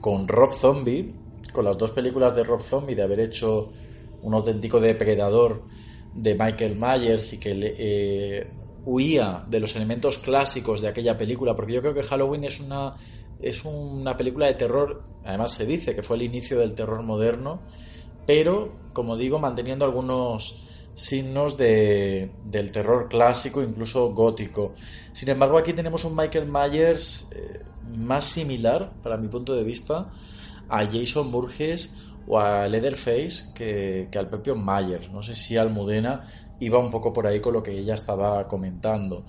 con 0.00 0.28
Rob 0.28 0.52
Zombie, 0.52 1.14
con 1.52 1.64
las 1.64 1.78
dos 1.78 1.92
películas 1.92 2.34
de 2.34 2.44
Rob 2.44 2.62
Zombie, 2.62 2.94
de 2.94 3.02
haber 3.02 3.20
hecho 3.20 3.72
un 4.22 4.34
auténtico 4.34 4.80
depredador 4.80 5.62
de 6.14 6.34
Michael 6.34 6.76
Myers 6.76 7.32
y 7.34 7.40
que 7.40 7.52
eh, 7.78 8.50
huía 8.84 9.44
de 9.48 9.60
los 9.60 9.76
elementos 9.76 10.18
clásicos 10.18 10.80
de 10.80 10.88
aquella 10.88 11.16
película, 11.16 11.54
porque 11.54 11.74
yo 11.74 11.80
creo 11.80 11.94
que 11.94 12.02
Halloween 12.02 12.44
es 12.44 12.60
una 12.60 12.94
es 13.40 13.64
una 13.64 14.16
película 14.16 14.46
de 14.46 14.54
terror, 14.54 15.02
además 15.24 15.52
se 15.54 15.64
dice 15.64 15.94
que 15.94 16.02
fue 16.02 16.16
el 16.16 16.22
inicio 16.22 16.58
del 16.58 16.74
terror 16.74 17.02
moderno, 17.02 17.60
pero, 18.26 18.74
como 18.92 19.16
digo, 19.16 19.38
manteniendo 19.38 19.84
algunos 19.84 20.66
signos 20.94 21.56
de, 21.56 22.32
del 22.44 22.72
terror 22.72 23.08
clásico, 23.08 23.62
incluso 23.62 24.12
gótico. 24.12 24.74
Sin 25.12 25.28
embargo, 25.28 25.56
aquí 25.56 25.72
tenemos 25.72 26.04
un 26.04 26.16
Michael 26.16 26.50
Myers 26.50 27.30
eh, 27.32 27.62
más 27.96 28.26
similar, 28.26 28.94
para 29.02 29.16
mi 29.16 29.28
punto 29.28 29.54
de 29.54 29.64
vista, 29.64 30.10
a 30.68 30.86
Jason 30.86 31.30
Burgess 31.30 31.96
o 32.26 32.38
a 32.38 32.68
Leatherface 32.68 33.54
que, 33.54 34.08
que 34.10 34.18
al 34.18 34.28
propio 34.28 34.54
Myers. 34.54 35.10
No 35.10 35.22
sé 35.22 35.34
si 35.34 35.56
Almudena 35.56 36.22
iba 36.60 36.78
un 36.78 36.90
poco 36.90 37.12
por 37.12 37.26
ahí 37.26 37.40
con 37.40 37.54
lo 37.54 37.62
que 37.62 37.72
ella 37.72 37.94
estaba 37.94 38.46
comentando. 38.46 39.24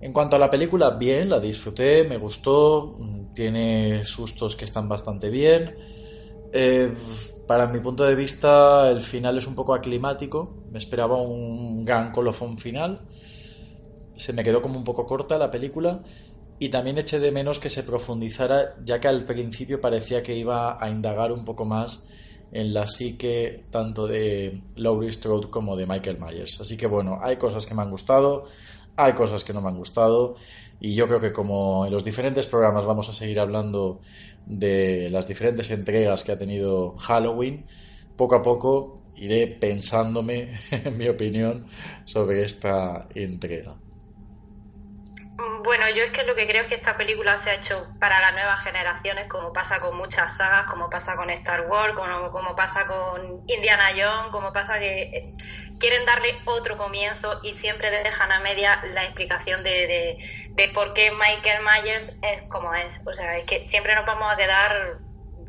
En 0.00 0.12
cuanto 0.12 0.36
a 0.36 0.38
la 0.38 0.50
película, 0.50 0.90
bien, 0.90 1.30
la 1.30 1.40
disfruté, 1.40 2.04
me 2.04 2.18
gustó, 2.18 2.96
tiene 3.34 4.04
sustos 4.04 4.54
que 4.54 4.64
están 4.64 4.88
bastante 4.88 5.30
bien. 5.30 5.74
Eh, 6.52 6.94
para 7.46 7.66
mi 7.68 7.80
punto 7.80 8.04
de 8.04 8.14
vista, 8.14 8.90
el 8.90 9.02
final 9.02 9.38
es 9.38 9.46
un 9.46 9.54
poco 9.54 9.74
aclimático. 9.74 10.62
Me 10.70 10.78
esperaba 10.78 11.16
un 11.16 11.84
gran 11.84 12.12
colofón 12.12 12.58
final. 12.58 13.00
Se 14.16 14.32
me 14.32 14.44
quedó 14.44 14.60
como 14.62 14.78
un 14.78 14.84
poco 14.84 15.06
corta 15.06 15.38
la 15.38 15.50
película. 15.50 16.02
Y 16.64 16.70
también 16.70 16.96
eché 16.96 17.20
de 17.20 17.30
menos 17.30 17.58
que 17.58 17.68
se 17.68 17.82
profundizara, 17.82 18.76
ya 18.82 18.98
que 18.98 19.06
al 19.06 19.26
principio 19.26 19.82
parecía 19.82 20.22
que 20.22 20.34
iba 20.34 20.82
a 20.82 20.88
indagar 20.88 21.30
un 21.30 21.44
poco 21.44 21.66
más 21.66 22.08
en 22.52 22.72
la 22.72 22.88
psique 22.88 23.66
tanto 23.68 24.06
de 24.06 24.62
Laurie 24.76 25.12
Strode 25.12 25.50
como 25.50 25.76
de 25.76 25.86
Michael 25.86 26.18
Myers. 26.18 26.62
Así 26.62 26.78
que 26.78 26.86
bueno, 26.86 27.20
hay 27.22 27.36
cosas 27.36 27.66
que 27.66 27.74
me 27.74 27.82
han 27.82 27.90
gustado, 27.90 28.44
hay 28.96 29.12
cosas 29.12 29.44
que 29.44 29.52
no 29.52 29.60
me 29.60 29.68
han 29.68 29.76
gustado 29.76 30.36
y 30.80 30.94
yo 30.94 31.06
creo 31.06 31.20
que 31.20 31.34
como 31.34 31.84
en 31.84 31.92
los 31.92 32.02
diferentes 32.02 32.46
programas 32.46 32.86
vamos 32.86 33.10
a 33.10 33.14
seguir 33.14 33.40
hablando 33.40 34.00
de 34.46 35.10
las 35.10 35.28
diferentes 35.28 35.70
entregas 35.70 36.24
que 36.24 36.32
ha 36.32 36.38
tenido 36.38 36.96
Halloween, 36.96 37.66
poco 38.16 38.36
a 38.36 38.40
poco 38.40 39.02
iré 39.16 39.48
pensándome, 39.48 40.54
en 40.70 40.96
mi 40.96 41.08
opinión, 41.08 41.66
sobre 42.06 42.42
esta 42.42 43.06
entrega. 43.14 43.83
Bueno, 45.36 45.88
yo 45.90 46.04
es 46.04 46.10
que 46.12 46.22
lo 46.24 46.36
que 46.36 46.46
creo 46.46 46.62
es 46.62 46.68
que 46.68 46.76
esta 46.76 46.96
película 46.96 47.38
se 47.38 47.50
ha 47.50 47.54
hecho 47.54 47.88
para 47.98 48.20
las 48.20 48.34
nuevas 48.34 48.60
generaciones, 48.60 49.28
como 49.28 49.52
pasa 49.52 49.80
con 49.80 49.96
muchas 49.96 50.36
sagas, 50.36 50.66
como 50.66 50.88
pasa 50.88 51.16
con 51.16 51.28
Star 51.30 51.62
Wars, 51.62 51.94
como, 51.94 52.30
como 52.30 52.54
pasa 52.54 52.86
con 52.86 53.42
Indiana 53.48 53.88
Jones, 53.90 54.30
como 54.30 54.52
pasa 54.52 54.78
que 54.78 55.02
eh, 55.02 55.34
quieren 55.80 56.06
darle 56.06 56.36
otro 56.44 56.76
comienzo 56.76 57.40
y 57.42 57.54
siempre 57.54 57.90
dejan 57.90 58.30
a 58.30 58.40
media 58.40 58.80
la 58.92 59.04
explicación 59.04 59.64
de, 59.64 60.18
de, 60.50 60.68
por 60.68 60.94
qué 60.94 61.10
Michael 61.10 61.64
Myers 61.64 62.18
es 62.22 62.42
como 62.48 62.72
es. 62.74 63.04
O 63.06 63.12
sea, 63.12 63.36
es 63.36 63.44
que 63.44 63.64
siempre 63.64 63.96
nos 63.96 64.06
vamos 64.06 64.32
a 64.32 64.36
quedar 64.36 64.72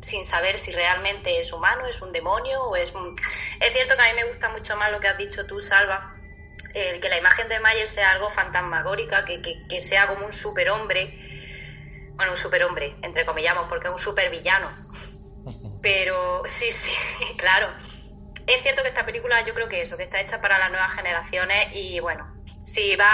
sin 0.02 0.24
saber 0.24 0.58
si 0.58 0.72
realmente 0.72 1.40
es 1.40 1.52
humano, 1.52 1.86
es 1.86 2.02
un 2.02 2.12
demonio 2.12 2.64
o 2.64 2.74
es 2.74 2.92
un... 2.94 3.16
Es 3.60 3.72
cierto 3.72 3.94
que 3.94 4.02
a 4.02 4.12
mí 4.12 4.16
me 4.16 4.24
gusta 4.24 4.48
mucho 4.48 4.76
más 4.76 4.90
lo 4.90 4.98
que 4.98 5.08
has 5.08 5.18
dicho 5.18 5.46
tú, 5.46 5.60
Salva, 5.60 6.15
que 7.00 7.08
la 7.08 7.16
imagen 7.16 7.48
de 7.48 7.58
Mayer 7.58 7.88
sea 7.88 8.12
algo 8.12 8.30
fantasmagórica, 8.30 9.24
que, 9.24 9.40
que, 9.40 9.80
sea 9.80 10.06
como 10.06 10.26
un 10.26 10.32
superhombre, 10.32 11.18
bueno, 12.14 12.32
un 12.32 12.38
superhombre, 12.38 12.96
entre 13.02 13.24
comillamos, 13.24 13.66
porque 13.68 13.88
es 13.88 13.92
un 13.92 13.98
supervillano. 13.98 14.68
Pero 15.82 16.42
sí, 16.46 16.70
sí, 16.72 16.92
claro. 17.38 17.68
Es 18.46 18.62
cierto 18.62 18.82
que 18.82 18.88
esta 18.88 19.06
película 19.06 19.44
yo 19.44 19.54
creo 19.54 19.68
que 19.68 19.80
eso, 19.80 19.96
que 19.96 20.04
está 20.04 20.20
hecha 20.20 20.40
para 20.40 20.58
las 20.58 20.70
nuevas 20.70 20.92
generaciones 20.92 21.68
y 21.72 21.98
bueno, 21.98 22.32
si 22.64 22.94
va, 22.94 23.10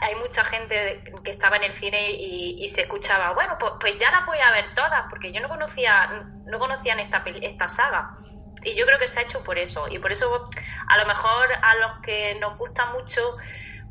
hay 0.00 0.14
mucha 0.16 0.44
gente 0.44 1.02
que 1.24 1.30
estaba 1.30 1.56
en 1.56 1.64
el 1.64 1.72
cine 1.72 2.10
y, 2.10 2.66
se 2.68 2.82
escuchaba, 2.82 3.32
bueno, 3.32 3.56
pues, 3.58 3.72
pues, 3.80 3.96
ya 3.98 4.10
las 4.10 4.26
voy 4.26 4.38
a 4.38 4.52
ver 4.52 4.74
todas, 4.74 5.04
porque 5.08 5.32
yo 5.32 5.40
no 5.40 5.48
conocía, 5.48 6.26
no 6.44 6.58
conocían 6.58 7.00
esta, 7.00 7.22
esta 7.40 7.68
saga 7.68 8.16
y 8.64 8.74
yo 8.74 8.86
creo 8.86 8.98
que 8.98 9.08
se 9.08 9.20
ha 9.20 9.22
hecho 9.22 9.42
por 9.42 9.58
eso. 9.58 9.88
Y 9.88 9.98
por 9.98 10.12
eso, 10.12 10.48
a 10.86 10.98
lo 10.98 11.06
mejor 11.06 11.48
a 11.62 11.74
los 11.76 11.98
que 12.02 12.36
nos 12.40 12.58
gusta 12.58 12.86
mucho, 12.92 13.20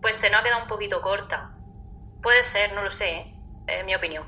pues 0.02 0.16
se 0.16 0.30
nos 0.30 0.42
ha 0.42 0.44
quedado 0.44 0.64
un 0.64 0.68
poquito 0.68 1.02
corta. 1.02 1.52
Puede 2.22 2.44
ser, 2.44 2.74
no 2.74 2.84
lo 2.84 2.92
sé, 2.92 3.34
es 3.68 3.86
mi 3.86 3.96
opinión. 3.96 4.26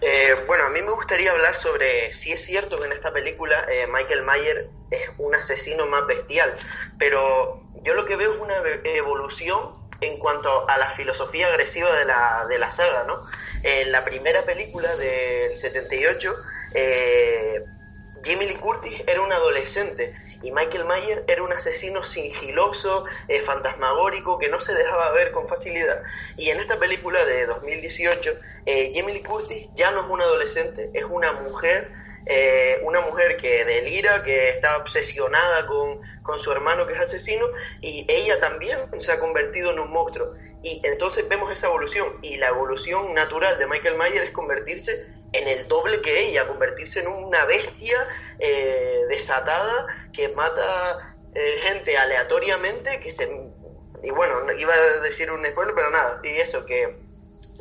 Eh, 0.00 0.34
bueno, 0.46 0.64
a 0.64 0.68
mí 0.68 0.82
me 0.82 0.90
gustaría 0.90 1.32
hablar 1.32 1.54
sobre 1.54 2.12
si 2.12 2.30
es 2.32 2.44
cierto 2.44 2.78
que 2.78 2.84
en 2.84 2.92
esta 2.92 3.12
película 3.12 3.64
eh, 3.70 3.86
Michael 3.86 4.22
Mayer 4.22 4.68
es 4.90 5.10
un 5.16 5.34
asesino 5.34 5.86
más 5.86 6.06
bestial, 6.06 6.54
pero 6.98 7.62
yo 7.82 7.94
lo 7.94 8.04
que 8.04 8.16
veo 8.16 8.34
es 8.34 8.38
una 8.38 8.54
evolución 8.84 9.58
en 10.02 10.18
cuanto 10.18 10.68
a 10.68 10.76
la 10.76 10.90
filosofía 10.90 11.46
agresiva 11.46 11.90
de 11.96 12.04
la, 12.04 12.44
de 12.48 12.58
la 12.58 12.70
saga, 12.70 13.04
¿no? 13.04 13.16
En 13.62 13.92
la 13.92 14.04
primera 14.04 14.42
película 14.42 14.94
del 14.96 15.56
78, 15.56 16.34
eh, 16.74 17.64
Jimmy 18.24 18.46
Lee 18.46 18.56
Curtis 18.56 19.04
era 19.06 19.20
un 19.20 19.32
adolescente 19.32 20.14
y 20.42 20.50
Michael 20.50 20.84
Myers 20.84 21.22
era 21.26 21.42
un 21.42 21.52
asesino 21.52 22.04
sigiloso, 22.04 23.04
eh, 23.28 23.40
fantasmagórico, 23.40 24.38
que 24.38 24.48
no 24.48 24.60
se 24.60 24.74
dejaba 24.74 25.10
ver 25.12 25.30
con 25.32 25.48
facilidad. 25.48 26.02
Y 26.36 26.50
en 26.50 26.60
esta 26.60 26.78
película 26.78 27.24
de 27.24 27.46
2018, 27.46 28.30
eh, 28.66 28.92
Jamie 28.94 29.14
Lee 29.14 29.22
Curtis 29.22 29.68
ya 29.74 29.90
no 29.90 30.04
es 30.04 30.10
un 30.10 30.20
adolescente, 30.20 30.90
es 30.92 31.04
una 31.04 31.32
mujer, 31.32 31.90
eh, 32.26 32.78
una 32.82 33.00
mujer 33.00 33.38
que 33.38 33.64
delira, 33.64 34.22
que 34.22 34.50
está 34.50 34.76
obsesionada 34.78 35.66
con, 35.66 36.00
con 36.22 36.38
su 36.40 36.52
hermano 36.52 36.86
que 36.86 36.92
es 36.92 37.00
asesino, 37.00 37.46
y 37.80 38.04
ella 38.08 38.38
también 38.38 38.78
se 38.98 39.12
ha 39.12 39.20
convertido 39.20 39.72
en 39.72 39.78
un 39.78 39.90
monstruo. 39.90 40.34
Y 40.62 40.80
entonces 40.84 41.26
vemos 41.28 41.50
esa 41.52 41.68
evolución, 41.68 42.06
y 42.20 42.36
la 42.36 42.48
evolución 42.48 43.14
natural 43.14 43.58
de 43.58 43.66
Michael 43.66 43.96
Myers 43.96 44.26
es 44.26 44.30
convertirse 44.30 45.23
en 45.34 45.48
el 45.48 45.68
doble 45.68 46.00
que 46.00 46.28
ella, 46.28 46.46
convertirse 46.46 47.00
en 47.00 47.08
una 47.08 47.44
bestia 47.44 47.98
eh, 48.38 49.00
desatada 49.08 49.86
que 50.12 50.28
mata 50.28 51.16
eh, 51.34 51.58
gente 51.62 51.96
aleatoriamente, 51.96 53.00
que 53.00 53.10
se... 53.10 53.24
Y 54.02 54.10
bueno, 54.10 54.52
iba 54.52 54.72
a 54.72 55.00
decir 55.00 55.30
un 55.30 55.44
spoiler, 55.46 55.74
pero 55.74 55.90
nada, 55.90 56.20
y 56.22 56.28
eso, 56.28 56.64
que 56.66 56.96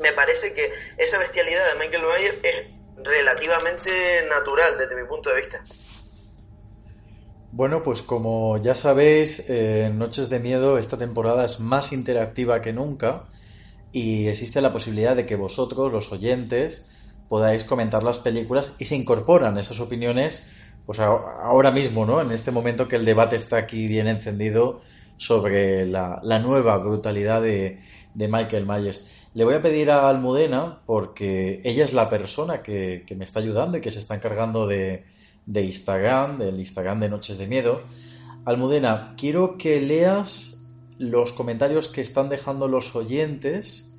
me 0.02 0.12
parece 0.12 0.54
que 0.54 0.72
esa 0.98 1.18
bestialidad 1.18 1.74
de 1.74 1.80
Michael 1.80 2.04
Myers 2.04 2.38
es 2.44 2.68
relativamente 3.04 3.90
natural 4.30 4.78
desde 4.78 4.96
mi 4.96 5.08
punto 5.08 5.30
de 5.30 5.36
vista. 5.38 5.64
Bueno, 7.52 7.84
pues 7.84 8.02
como 8.02 8.58
ya 8.58 8.76
sabéis, 8.76 9.50
eh, 9.50 9.90
Noches 9.94 10.30
de 10.30 10.40
Miedo 10.40 10.78
esta 10.78 10.98
temporada 10.98 11.46
es 11.46 11.60
más 11.60 11.94
interactiva 11.94 12.62
que 12.62 12.74
nunca 12.74 13.26
y 13.92 14.28
existe 14.28 14.60
la 14.60 14.74
posibilidad 14.74 15.16
de 15.16 15.26
que 15.26 15.36
vosotros, 15.36 15.92
los 15.92 16.12
oyentes, 16.12 16.93
podáis 17.34 17.64
comentar 17.64 18.04
las 18.04 18.20
películas 18.20 18.76
y 18.78 18.86
se 18.86 18.96
incorporan 18.96 19.58
esas 19.58 19.80
opiniones 19.80 20.52
pues 20.86 21.00
ahora 21.00 21.72
mismo, 21.72 22.06
¿no? 22.06 22.22
En 22.22 22.32
este 22.32 22.52
momento 22.52 22.88
que 22.88 22.98
el 22.98 23.06
debate 23.06 23.38
está 23.38 23.58
aquí 23.58 23.88
bien 23.88 24.08
encendido 24.08 24.82
sobre 25.18 25.88
la, 25.88 26.22
nueva 26.44 26.78
brutalidad 26.78 27.42
de, 27.42 27.80
Michael 28.14 28.68
Myers. 28.68 29.08
Le 29.34 29.46
voy 29.46 29.56
a 29.56 29.64
pedir 29.64 29.90
a 29.90 30.08
Almudena, 30.10 30.78
porque 30.86 31.60
ella 31.64 31.86
es 31.86 31.94
la 31.94 32.08
persona 32.08 32.62
que, 32.62 33.04
me 33.18 33.24
está 33.24 33.40
ayudando 33.40 33.80
y 33.80 33.82
que 33.82 33.90
se 33.90 33.98
está 33.98 34.14
encargando 34.14 34.68
de, 34.68 35.04
de 35.48 35.62
Instagram, 35.64 36.38
del 36.38 36.60
Instagram 36.60 37.00
de 37.00 37.10
Noches 37.10 37.40
de 37.40 37.48
Miedo. 37.48 37.82
Almudena, 38.46 39.16
quiero 39.18 39.58
que 39.58 39.82
leas 39.82 40.62
los 41.00 41.34
comentarios 41.34 41.88
que 41.88 42.02
están 42.02 42.30
dejando 42.30 42.68
los 42.68 42.96
oyentes 42.96 43.92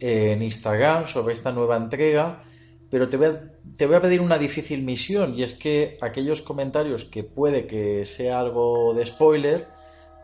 en 0.00 0.42
Instagram 0.42 1.06
sobre 1.06 1.32
esta 1.32 1.50
nueva 1.50 1.78
entrega 1.78 2.44
pero 2.90 3.08
te 3.08 3.16
voy, 3.16 3.26
a, 3.26 3.40
te 3.76 3.86
voy 3.86 3.96
a 3.96 4.00
pedir 4.00 4.20
una 4.20 4.38
difícil 4.38 4.82
misión 4.82 5.34
y 5.34 5.42
es 5.42 5.58
que 5.58 5.98
aquellos 6.00 6.42
comentarios 6.42 7.04
que 7.04 7.24
puede 7.24 7.66
que 7.66 8.06
sea 8.06 8.40
algo 8.40 8.94
de 8.94 9.04
spoiler, 9.04 9.66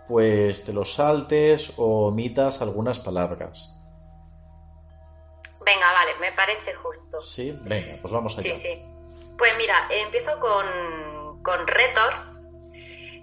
pues 0.09 0.65
te 0.65 0.73
los 0.73 0.95
saltes 0.95 1.75
o 1.77 2.09
omitas 2.09 2.63
algunas 2.63 2.99
palabras. 2.99 3.75
Venga, 5.65 5.93
vale, 5.93 6.13
me 6.21 6.33
parece 6.33 6.75
justo. 6.75 7.21
Sí, 7.21 7.59
venga, 7.63 7.97
pues 8.01 8.13
vamos 8.13 8.39
allá. 8.39 8.55
Sí, 8.55 8.61
sí. 8.61 8.83
Pues 9.39 9.53
mira, 9.59 9.89
empiezo 9.91 10.39
con, 10.39 11.43
con 11.43 11.67
Retor, 11.67 12.13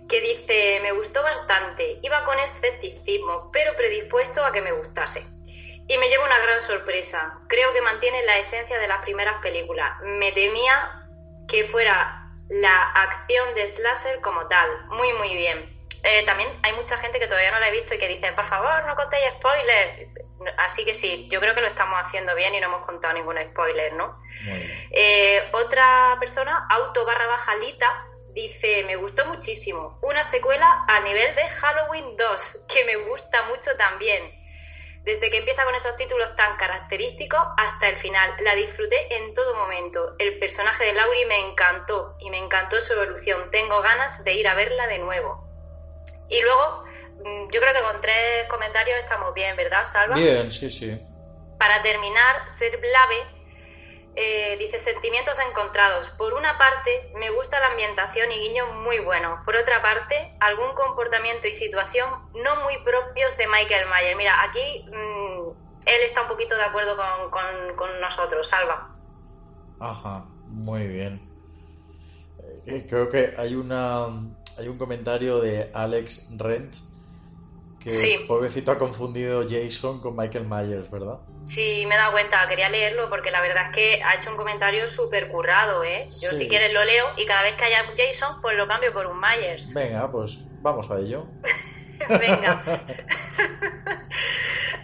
que 0.10 0.21
dice, 0.21 0.80
me 0.82 0.91
gustó 0.91 1.23
bastante, 1.23 1.99
iba 2.01 2.25
con 2.25 2.38
escepticismo, 2.39 3.49
pero 3.54 3.75
predispuesto 3.77 4.43
a 4.43 4.51
que 4.51 4.62
me 4.62 4.71
gustase. 4.73 5.40
Y 5.91 5.97
me 5.97 6.08
lleva 6.08 6.23
una 6.23 6.39
gran 6.39 6.62
sorpresa. 6.62 7.41
Creo 7.49 7.73
que 7.73 7.82
mantiene 7.82 8.23
la 8.23 8.38
esencia 8.38 8.80
de 8.80 8.88
las 8.88 9.01
primeras 9.01 9.41
películas. 9.41 9.99
Me 10.04 10.32
temía 10.32 10.73
que 11.49 11.65
fuera 11.65 12.32
la 12.47 12.91
acción 12.91 13.54
de 13.56 13.67
Slasher 13.67 14.21
como 14.21 14.47
tal. 14.47 14.86
Muy, 14.86 15.12
muy 15.12 15.36
bien. 15.36 15.86
Eh, 16.06 16.25
también 16.25 16.49
hay 16.63 16.71
mucha 16.75 16.97
gente 16.97 17.19
que 17.19 17.27
todavía 17.27 17.51
no 17.51 17.60
la 17.60 17.65
ha 17.65 17.71
visto 17.71 17.93
y 17.93 17.97
que 17.97 18.08
dice, 18.08 18.32
por 18.32 18.47
favor, 18.47 18.86
no 18.88 18.95
contéis 18.95 19.34
spoilers. 19.34 20.08
Así 20.60 20.86
que 20.86 20.93
sí, 20.93 21.27
yo 21.30 21.41
creo 21.41 21.54
que 21.56 21.62
lo 21.62 21.67
estamos 21.67 21.99
haciendo 21.99 22.36
bien 22.36 22.56
y 22.56 22.62
no 22.62 22.67
hemos 22.67 22.86
contado 22.86 23.13
ningún 23.13 23.36
spoiler, 23.49 23.91
¿no? 23.91 24.17
Eh, 24.91 25.43
otra 25.51 26.15
persona, 26.21 26.67
auto 26.69 27.06
barra 27.06 27.27
bajalita, 27.27 28.08
dice, 28.30 28.86
me 28.86 28.95
gustó 28.95 29.25
muchísimo. 29.25 29.99
Una 30.04 30.23
secuela 30.23 30.86
a 30.88 31.01
nivel 31.01 31.36
de 31.36 31.49
Halloween 31.49 32.15
2, 32.15 32.67
que 32.73 32.86
me 32.86 32.95
gusta 32.95 33.43
mucho 33.49 33.75
también 33.75 34.40
desde 35.04 35.32
que 35.32 35.40
empieza 35.40 35.64
con 35.64 35.74
esos 35.74 35.98
títulos 35.98 36.36
tan 36.36 36.56
característicos 36.58 37.40
hasta 37.58 37.90
el 37.90 37.98
final. 37.98 38.32
La 38.42 38.56
disfruté 38.56 39.16
en 39.16 39.34
todo 39.34 39.56
momento. 39.56 40.16
El 40.20 40.38
personaje 40.38 40.86
de 40.86 40.94
Laurie 40.94 41.26
me 41.26 41.40
encantó 41.50 42.16
y 42.20 42.30
me 42.30 42.38
encantó 42.38 42.80
su 42.82 42.94
evolución. 42.94 43.50
Tengo 43.52 43.82
ganas 43.82 44.24
de 44.24 44.34
ir 44.34 44.48
a 44.48 44.54
verla 44.54 44.88
de 44.88 45.00
nuevo. 45.00 45.48
Y 46.30 46.42
luego, 46.42 46.84
mm, 47.26 47.50
yo 47.52 47.60
creo 47.62 47.74
que 47.74 47.82
con 47.82 48.02
tres 48.02 48.48
comentarios 48.48 49.00
estamos 49.00 49.34
bien, 49.34 49.56
¿verdad, 49.56 49.86
Salva? 49.86 50.16
Bien, 50.16 50.52
sí, 50.52 50.70
sí. 50.70 51.00
Para 51.58 51.82
terminar, 51.82 52.48
Ser 52.48 52.78
Blave 52.78 53.40
eh, 54.15 54.58
dice 54.58 54.80
sentimientos 54.80 55.39
encontrados. 55.50 56.10
Por 56.12 56.34
una 56.34 56.58
parte, 56.58 57.12
me 57.15 57.30
gusta 57.32 57.60
la 57.60 57.67
ambientación 57.67 58.32
y 58.32 58.39
guiño 58.39 58.67
muy 58.84 59.00
bueno. 59.00 59.41
Por 59.45 59.56
otra 59.56 59.82
parte, 59.82 60.36
algún 60.39 60.74
comportamiento 60.76 61.47
y 61.47 61.54
situación 61.54 62.10
no 62.34 62.63
muy 62.63 62.78
propios 62.84 63.38
de 63.38 63.47
Michael 63.47 63.88
Mayer. 63.89 64.15
Mira, 64.17 64.43
aquí 64.43 64.86
mm, 64.89 65.50
él 65.86 66.02
está 66.08 66.24
un 66.24 66.28
poquito 66.28 66.56
de 66.56 66.63
acuerdo 66.63 66.97
con, 67.30 67.76
con 67.76 68.02
nosotros, 68.02 68.47
Salva. 68.47 68.95
Ajá, 69.80 70.26
muy 70.45 70.88
bien. 70.88 71.32
Eh, 72.67 72.86
creo 72.88 73.10
que 73.10 73.34
hay 73.38 73.56
una 73.56 74.08
hay 74.58 74.67
un 74.67 74.78
comentario 74.78 75.39
de 75.39 75.71
Alex 75.74 76.38
Rentz 76.38 76.90
que 77.84 78.26
pobrecito 78.28 78.72
ha 78.72 78.78
confundido 78.78 79.44
Jason 79.50 80.00
con 80.02 80.15
Michael 80.15 80.46
Myers, 80.46 80.89
¿verdad? 80.91 81.17
Sí, 81.46 81.86
me 81.88 81.96
he 81.96 81.98
dado 81.98 82.12
cuenta, 82.12 82.48
quería 82.48 82.70
leerlo 82.70 83.10
porque 83.10 83.32
la 83.32 83.41
verdad 83.41 83.65
es 83.67 83.76
que 83.76 84.04
ha 84.04 84.15
hecho 84.15 84.30
un 84.32 84.38
comentario 84.38 84.88
súper 84.88 85.30
currado, 85.30 85.84
¿eh? 85.84 86.08
Yo 86.22 86.32
si 86.32 86.48
quieres 86.48 86.72
lo 86.74 86.84
leo 86.86 87.08
y 87.17 87.26
cada 87.26 87.41
vez 87.44 87.56
que 87.56 87.65
haya 87.65 87.84
un 87.89 87.98
Jason, 87.98 88.39
pues 88.41 88.56
lo 88.56 88.67
cambio 88.67 88.94
por 88.94 89.08
un 89.08 89.20
Myers. 89.20 89.74
Venga, 89.74 90.12
pues 90.12 90.46
vamos 90.62 90.91
a 90.91 91.00
ello. 91.00 91.26
Venga. 92.08 92.63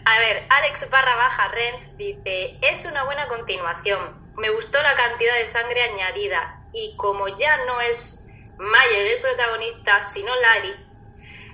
a 0.06 0.20
ver, 0.20 0.44
Alex 0.50 0.90
barra 0.90 1.16
baja 1.16 1.50
Renz 1.50 1.96
dice, 1.98 2.58
es 2.62 2.86
una 2.86 3.04
buena 3.04 3.28
continuación. 3.28 4.00
Me 4.38 4.50
gustó 4.50 4.82
la 4.82 4.96
cantidad 4.96 5.36
de 5.36 5.48
sangre 5.48 5.84
añadida 5.84 6.64
y 6.74 6.96
como 6.96 7.28
ya 7.28 7.66
no 7.66 7.82
es 7.82 8.24
Mayer 8.58 9.06
el 9.14 9.22
protagonista, 9.22 10.02
sino 10.04 10.36
Larry, 10.36 10.87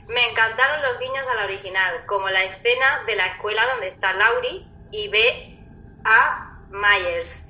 me 0.08 0.30
encantaron 0.30 0.82
los 0.82 1.00
guiños 1.00 1.28
a 1.28 1.36
la 1.36 1.46
original, 1.46 2.06
como 2.06 2.30
la 2.30 2.44
escena 2.44 3.04
de 3.06 3.16
la 3.16 3.28
escuela 3.28 3.66
donde 3.68 3.88
está 3.88 4.14
Laurie 4.14 4.68
y 4.92 5.08
ve 5.10 5.60
a 6.04 6.66
Myers. 6.70 7.50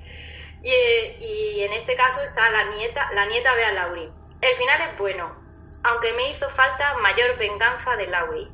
Y, 0.62 1.60
en 1.60 1.72
este 1.72 1.94
caso 1.94 2.22
está 2.22 2.50
la 2.50 2.64
nieta, 2.64 3.10
la 3.12 3.26
nieta 3.26 3.54
ve 3.54 3.64
a 3.64 3.72
Laurie. 3.72 4.10
El 4.40 4.54
final 4.56 4.80
es 4.80 4.98
bueno, 4.98 5.34
aunque 5.82 6.12
me 6.14 6.30
hizo 6.30 6.48
falta 6.48 6.94
mayor 6.98 7.36
venganza 7.38 7.96
de 7.96 8.06
Laurie. 8.06 8.48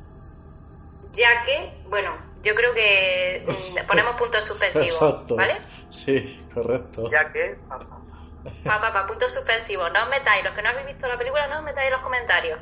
Ya 1.13 1.43
que, 1.43 1.81
bueno, 1.85 2.17
yo 2.41 2.55
creo 2.55 2.73
que 2.73 3.43
mm, 3.45 3.87
ponemos 3.87 4.15
puntos 4.15 4.43
suspensivos, 4.43 5.27
¿vale? 5.35 5.57
Sí, 5.89 6.47
correcto. 6.53 7.09
Ya 7.09 7.31
que, 7.31 7.57
Papá, 8.63 8.91
pa, 8.91 9.05
punto 9.05 9.29
suspensivo. 9.29 9.87
No 9.89 10.03
os 10.03 10.09
metáis, 10.09 10.43
los 10.43 10.53
que 10.53 10.61
no 10.61 10.69
habéis 10.69 10.87
visto 10.87 11.07
la 11.07 11.17
película, 11.17 11.47
no 11.47 11.59
os 11.59 11.63
metáis 11.63 11.87
en 11.87 11.93
los 11.93 12.01
comentarios. 12.01 12.59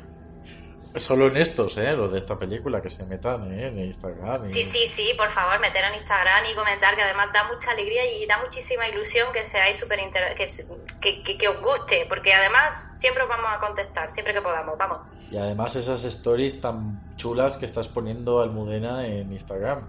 Solo 0.96 1.28
en 1.28 1.36
estos, 1.36 1.76
¿eh? 1.78 1.92
Los 1.92 2.12
de 2.12 2.18
esta 2.18 2.36
película, 2.36 2.82
que 2.82 2.90
se 2.90 3.04
metan 3.04 3.52
¿eh? 3.52 3.68
en 3.68 3.78
Instagram. 3.78 4.44
Sí, 4.50 4.64
sí, 4.64 4.86
sí, 4.88 5.14
por 5.16 5.28
favor, 5.28 5.60
meter 5.60 5.84
en 5.84 5.94
Instagram 5.94 6.44
y 6.50 6.54
comentar, 6.54 6.96
que 6.96 7.02
además 7.02 7.28
da 7.32 7.44
mucha 7.44 7.70
alegría 7.70 8.04
y 8.10 8.26
da 8.26 8.38
muchísima 8.38 8.88
ilusión 8.88 9.32
que 9.32 9.46
seáis 9.46 9.78
súper 9.78 10.00
que, 10.00 11.22
que, 11.22 11.38
que, 11.38 11.48
os 11.48 11.60
guste, 11.60 12.06
porque 12.08 12.34
además 12.34 12.98
siempre 12.98 13.22
os 13.22 13.28
vamos 13.28 13.50
a 13.50 13.60
contestar, 13.60 14.10
siempre 14.10 14.34
que 14.34 14.42
podamos, 14.42 14.76
vamos. 14.76 14.98
Y 15.30 15.36
además 15.36 15.76
esas 15.76 16.02
stories 16.02 16.60
tan 16.60 17.16
chulas 17.16 17.56
que 17.56 17.66
estás 17.66 17.86
poniendo 17.86 18.40
Almudena 18.40 19.06
en 19.06 19.32
Instagram. 19.32 19.86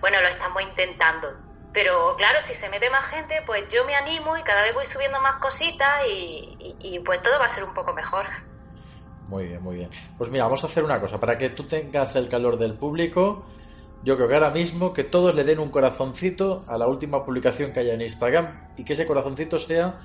Bueno, 0.00 0.20
lo 0.20 0.28
estamos 0.28 0.62
intentando 0.62 1.48
pero 1.72 2.16
claro, 2.16 2.38
si 2.42 2.54
se 2.54 2.68
mete 2.70 2.90
más 2.90 3.04
gente, 3.06 3.42
pues 3.46 3.68
yo 3.68 3.84
me 3.84 3.94
animo 3.94 4.36
y 4.36 4.42
cada 4.42 4.62
vez 4.62 4.74
voy 4.74 4.86
subiendo 4.86 5.20
más 5.20 5.36
cositas 5.36 6.02
y, 6.08 6.98
pues 7.04 7.22
todo 7.22 7.38
va 7.38 7.44
a 7.44 7.48
ser 7.48 7.64
un 7.64 7.74
poco 7.74 7.92
mejor. 7.92 8.26
Muy 9.28 9.46
bien, 9.46 9.62
muy 9.62 9.76
bien. 9.76 9.90
Pues 10.16 10.30
mira, 10.30 10.44
vamos 10.44 10.64
a 10.64 10.66
hacer 10.66 10.82
una 10.82 11.00
cosa. 11.00 11.20
Para 11.20 11.36
que 11.36 11.50
tú 11.50 11.64
tengas 11.64 12.16
el 12.16 12.28
calor 12.28 12.58
del 12.58 12.74
público, 12.74 13.44
yo 14.02 14.16
creo 14.16 14.26
que 14.26 14.34
ahora 14.34 14.50
mismo 14.50 14.94
que 14.94 15.04
todos 15.04 15.34
le 15.34 15.44
den 15.44 15.58
un 15.58 15.70
corazoncito 15.70 16.64
a 16.66 16.78
la 16.78 16.86
última 16.86 17.24
publicación 17.24 17.72
que 17.72 17.80
haya 17.80 17.94
en 17.94 18.00
Instagram 18.00 18.68
y 18.76 18.84
que 18.84 18.94
ese 18.94 19.06
corazoncito 19.06 19.58
sea 19.58 19.98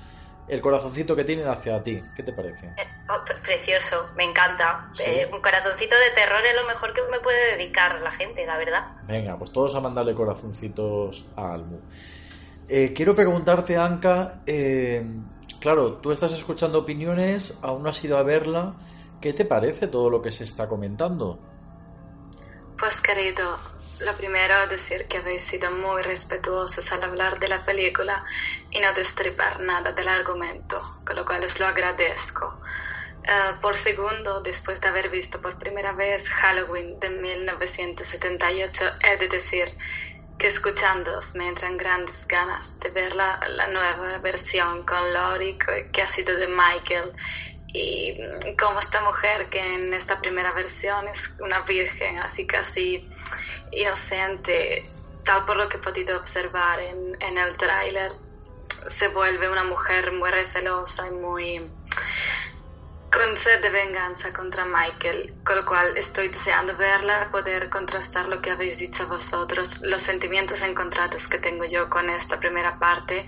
el 0.49 0.59
corazoncito 0.59 1.15
que 1.15 1.23
tienen 1.23 1.47
hacia 1.47 1.81
ti. 1.81 2.01
¿Qué 2.15 2.23
te 2.23 2.33
parece? 2.33 2.67
Eh, 2.67 2.87
oh, 3.09 3.23
precioso, 3.43 3.95
me 4.17 4.25
encanta. 4.25 4.91
Eh, 5.05 5.29
un 5.31 5.41
corazoncito 5.41 5.95
de 5.95 6.09
terror 6.13 6.45
es 6.45 6.55
lo 6.55 6.67
mejor 6.67 6.93
que 6.93 7.01
me 7.09 7.19
puede 7.21 7.57
dedicar 7.57 8.01
la 8.01 8.11
gente, 8.11 8.45
la 8.45 8.57
verdad. 8.57 8.87
Venga, 9.03 9.37
pues 9.37 9.53
todos 9.53 9.73
a 9.75 9.79
mandarle 9.79 10.13
corazoncitos 10.13 11.27
a 11.37 11.53
Almu. 11.53 11.79
Eh, 12.67 12.93
quiero 12.93 13.15
preguntarte, 13.15 13.77
Anka, 13.77 14.41
claro, 15.61 15.93
tú 15.93 16.11
estás 16.11 16.33
escuchando 16.33 16.79
opiniones, 16.79 17.59
aún 17.63 17.83
no 17.83 17.89
has 17.89 18.03
ido 18.03 18.17
a 18.17 18.23
verla. 18.23 18.75
¿Qué 19.23 19.31
te 19.31 19.45
parece 19.45 19.87
todo 19.87 20.09
lo 20.09 20.21
que 20.21 20.33
se 20.33 20.43
está 20.43 20.67
comentando? 20.67 21.39
Pues 22.77 22.99
querido, 22.99 23.57
lo 24.01 24.13
primero, 24.17 24.67
decir 24.67 25.07
que 25.07 25.19
habéis 25.19 25.43
sido 25.43 25.71
muy 25.71 26.03
respetuosos 26.03 26.91
al 26.91 27.03
hablar 27.03 27.39
de 27.39 27.47
la 27.47 27.63
película 27.63 28.21
y 28.69 28.81
no 28.81 28.93
destripar 28.93 29.61
nada 29.61 29.93
del 29.93 30.09
argumento, 30.09 30.77
con 31.05 31.15
lo 31.15 31.23
cual 31.23 31.41
os 31.41 31.57
lo 31.57 31.67
agradezco. 31.67 32.59
Eh, 33.23 33.55
por 33.61 33.77
segundo, 33.77 34.41
después 34.41 34.81
de 34.81 34.89
haber 34.89 35.09
visto 35.09 35.41
por 35.41 35.57
primera 35.57 35.93
vez 35.93 36.27
Halloween 36.27 36.99
de 36.99 37.09
1978, 37.11 38.83
he 39.05 39.17
de 39.19 39.29
decir 39.29 39.69
que 40.37 40.47
escuchándoos 40.47 41.35
me 41.35 41.47
entran 41.47 41.77
grandes 41.77 42.27
ganas 42.27 42.77
de 42.81 42.89
ver 42.89 43.15
la, 43.15 43.39
la 43.47 43.67
nueva 43.67 44.17
versión 44.17 44.83
con 44.83 45.13
Laurie 45.13 45.57
que 45.93 46.01
ha 46.01 46.07
sido 46.09 46.35
de 46.35 46.47
Michael 46.47 47.13
y 47.73 48.15
como 48.55 48.79
esta 48.79 49.01
mujer 49.01 49.49
que 49.49 49.73
en 49.73 49.93
esta 49.93 50.19
primera 50.21 50.53
versión 50.53 51.07
es 51.07 51.39
una 51.41 51.61
virgen, 51.61 52.19
así 52.19 52.45
casi 52.45 53.09
inocente, 53.71 54.85
tal 55.25 55.43
por 55.45 55.57
lo 55.57 55.67
que 55.67 55.77
he 55.77 55.81
podido 55.81 56.17
observar 56.17 56.79
en, 56.79 57.17
en 57.19 57.37
el 57.37 57.57
tráiler, 57.57 58.11
se 58.87 59.07
vuelve 59.07 59.49
una 59.49 59.63
mujer 59.63 60.11
muy 60.11 60.29
recelosa 60.29 61.07
y 61.07 61.11
muy 61.11 61.71
con 63.11 63.37
sed 63.37 63.61
de 63.61 63.69
venganza 63.69 64.33
contra 64.33 64.65
Michael, 64.65 65.35
con 65.43 65.55
lo 65.55 65.65
cual 65.65 65.95
estoy 65.97 66.29
deseando 66.29 66.75
verla, 66.75 67.29
poder 67.31 67.69
contrastar 67.69 68.27
lo 68.27 68.41
que 68.41 68.49
habéis 68.49 68.77
dicho 68.79 69.07
vosotros, 69.07 69.81
los 69.81 70.01
sentimientos 70.01 70.63
encontrados 70.63 71.27
que 71.27 71.37
tengo 71.37 71.63
yo 71.65 71.89
con 71.89 72.09
esta 72.09 72.39
primera 72.39 72.79
parte 72.79 73.27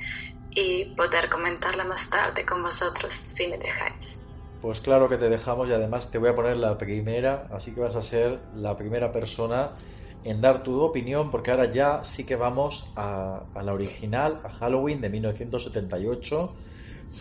y 0.50 0.96
poder 0.96 1.30
comentarla 1.30 1.84
más 1.84 2.10
tarde 2.10 2.46
con 2.46 2.64
vosotros 2.64 3.14
si 3.14 3.48
me 3.48 3.58
dejáis. 3.58 4.25
Pues 4.65 4.80
claro 4.80 5.08
que 5.08 5.17
te 5.17 5.30
dejamos 5.30 5.69
y 5.69 5.73
además 5.73 6.10
te 6.10 6.17
voy 6.17 6.30
a 6.30 6.36
poner 6.36 6.58
la 6.58 6.75
primera, 6.75 7.45
así 7.51 7.75
que 7.75 7.82
vas 7.82 7.95
a 7.95 8.01
ser 8.01 8.39
la 8.56 8.75
primera 8.75 9.12
persona 9.12 9.69
en 10.23 10.41
dar 10.41 10.63
tu 10.63 10.82
opinión, 10.82 11.30
porque 11.30 11.51
ahora 11.51 11.69
ya 11.69 12.04
sí 12.04 12.25
que 12.25 12.36
vamos 12.36 12.91
a, 12.95 13.43
la 13.63 13.73
original, 13.75 14.41
a 14.43 14.49
Halloween 14.49 15.01
de 15.01 15.10
1978, 15.10 16.56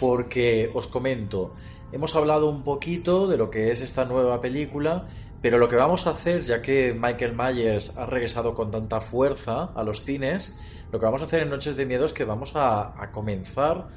porque 0.00 0.70
os 0.72 0.86
comento, 0.86 1.52
hemos 1.92 2.16
hablado 2.16 2.48
un 2.48 2.64
poquito 2.64 3.28
de 3.28 3.36
lo 3.36 3.50
que 3.50 3.72
es 3.72 3.82
esta 3.82 4.06
nueva 4.06 4.40
película, 4.40 5.06
pero 5.42 5.58
lo 5.58 5.68
que 5.68 5.76
vamos 5.76 6.06
a 6.06 6.12
hacer, 6.12 6.44
ya 6.44 6.62
que 6.62 6.94
Michael 6.98 7.36
Myers 7.36 7.98
ha 7.98 8.06
regresado 8.06 8.54
con 8.54 8.70
tanta 8.70 9.02
fuerza 9.02 9.64
a 9.64 9.84
los 9.84 10.02
cines, 10.02 10.58
lo 10.90 10.98
que 10.98 11.04
vamos 11.04 11.20
a 11.20 11.26
hacer 11.26 11.42
en 11.42 11.50
Noches 11.50 11.76
de 11.76 11.84
Miedo 11.84 12.06
es 12.06 12.14
que 12.14 12.24
vamos 12.24 12.56
a, 12.56 12.98
a 12.98 13.12
comenzar 13.12 13.90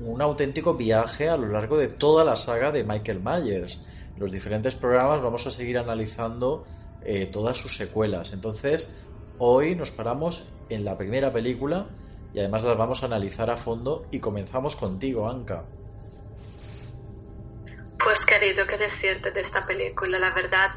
un 0.00 0.20
auténtico 0.20 0.74
viaje 0.74 1.28
a 1.28 1.36
lo 1.36 1.48
largo 1.48 1.78
de 1.78 1.88
toda 1.88 2.24
la 2.24 2.36
saga 2.36 2.72
de 2.72 2.84
Michael 2.84 3.20
Myers. 3.20 3.86
En 4.14 4.20
los 4.20 4.30
diferentes 4.30 4.74
programas 4.74 5.22
vamos 5.22 5.46
a 5.46 5.50
seguir 5.50 5.78
analizando 5.78 6.64
eh, 7.02 7.26
todas 7.26 7.56
sus 7.56 7.76
secuelas. 7.76 8.32
Entonces, 8.32 9.02
hoy 9.38 9.74
nos 9.74 9.90
paramos 9.90 10.52
en 10.68 10.84
la 10.84 10.96
primera 10.96 11.32
película 11.32 11.86
y 12.34 12.40
además 12.40 12.64
las 12.64 12.76
vamos 12.76 13.02
a 13.02 13.06
analizar 13.06 13.48
a 13.50 13.56
fondo 13.56 14.06
y 14.10 14.20
comenzamos 14.20 14.76
contigo, 14.76 15.28
Anka. 15.28 15.64
Pues 18.02 18.24
querido, 18.26 18.66
¿qué 18.66 18.76
decirte 18.76 19.30
de 19.30 19.40
esta 19.40 19.66
película? 19.66 20.18
La 20.18 20.34
verdad 20.34 20.70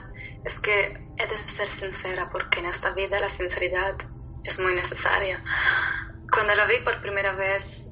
es 0.43 0.60
que 0.60 0.97
he 1.17 1.27
de 1.27 1.38
ser 1.38 1.67
sincera 1.67 2.29
porque 2.32 2.60
en 2.60 2.67
esta 2.67 2.91
vida 2.93 3.19
la 3.19 3.29
sinceridad 3.29 3.95
es 4.43 4.59
muy 4.59 4.74
necesaria. 4.74 5.43
Cuando 6.32 6.55
la 6.55 6.65
vi 6.65 6.76
por 6.84 7.01
primera 7.01 7.36
vez, 7.36 7.89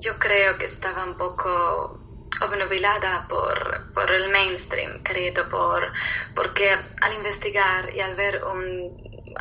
yo 0.00 0.18
creo 0.18 0.58
que 0.58 0.66
estaba 0.66 1.04
un 1.04 1.16
poco 1.16 2.00
obnubilada 2.40 3.26
por, 3.28 3.92
por 3.94 4.10
el 4.12 4.30
mainstream, 4.30 5.02
querido, 5.02 5.48
por, 5.48 5.92
porque 6.34 6.70
al 7.00 7.14
investigar 7.14 7.94
y 7.94 8.00
al 8.00 8.14
ver 8.14 8.44
un, 8.44 8.96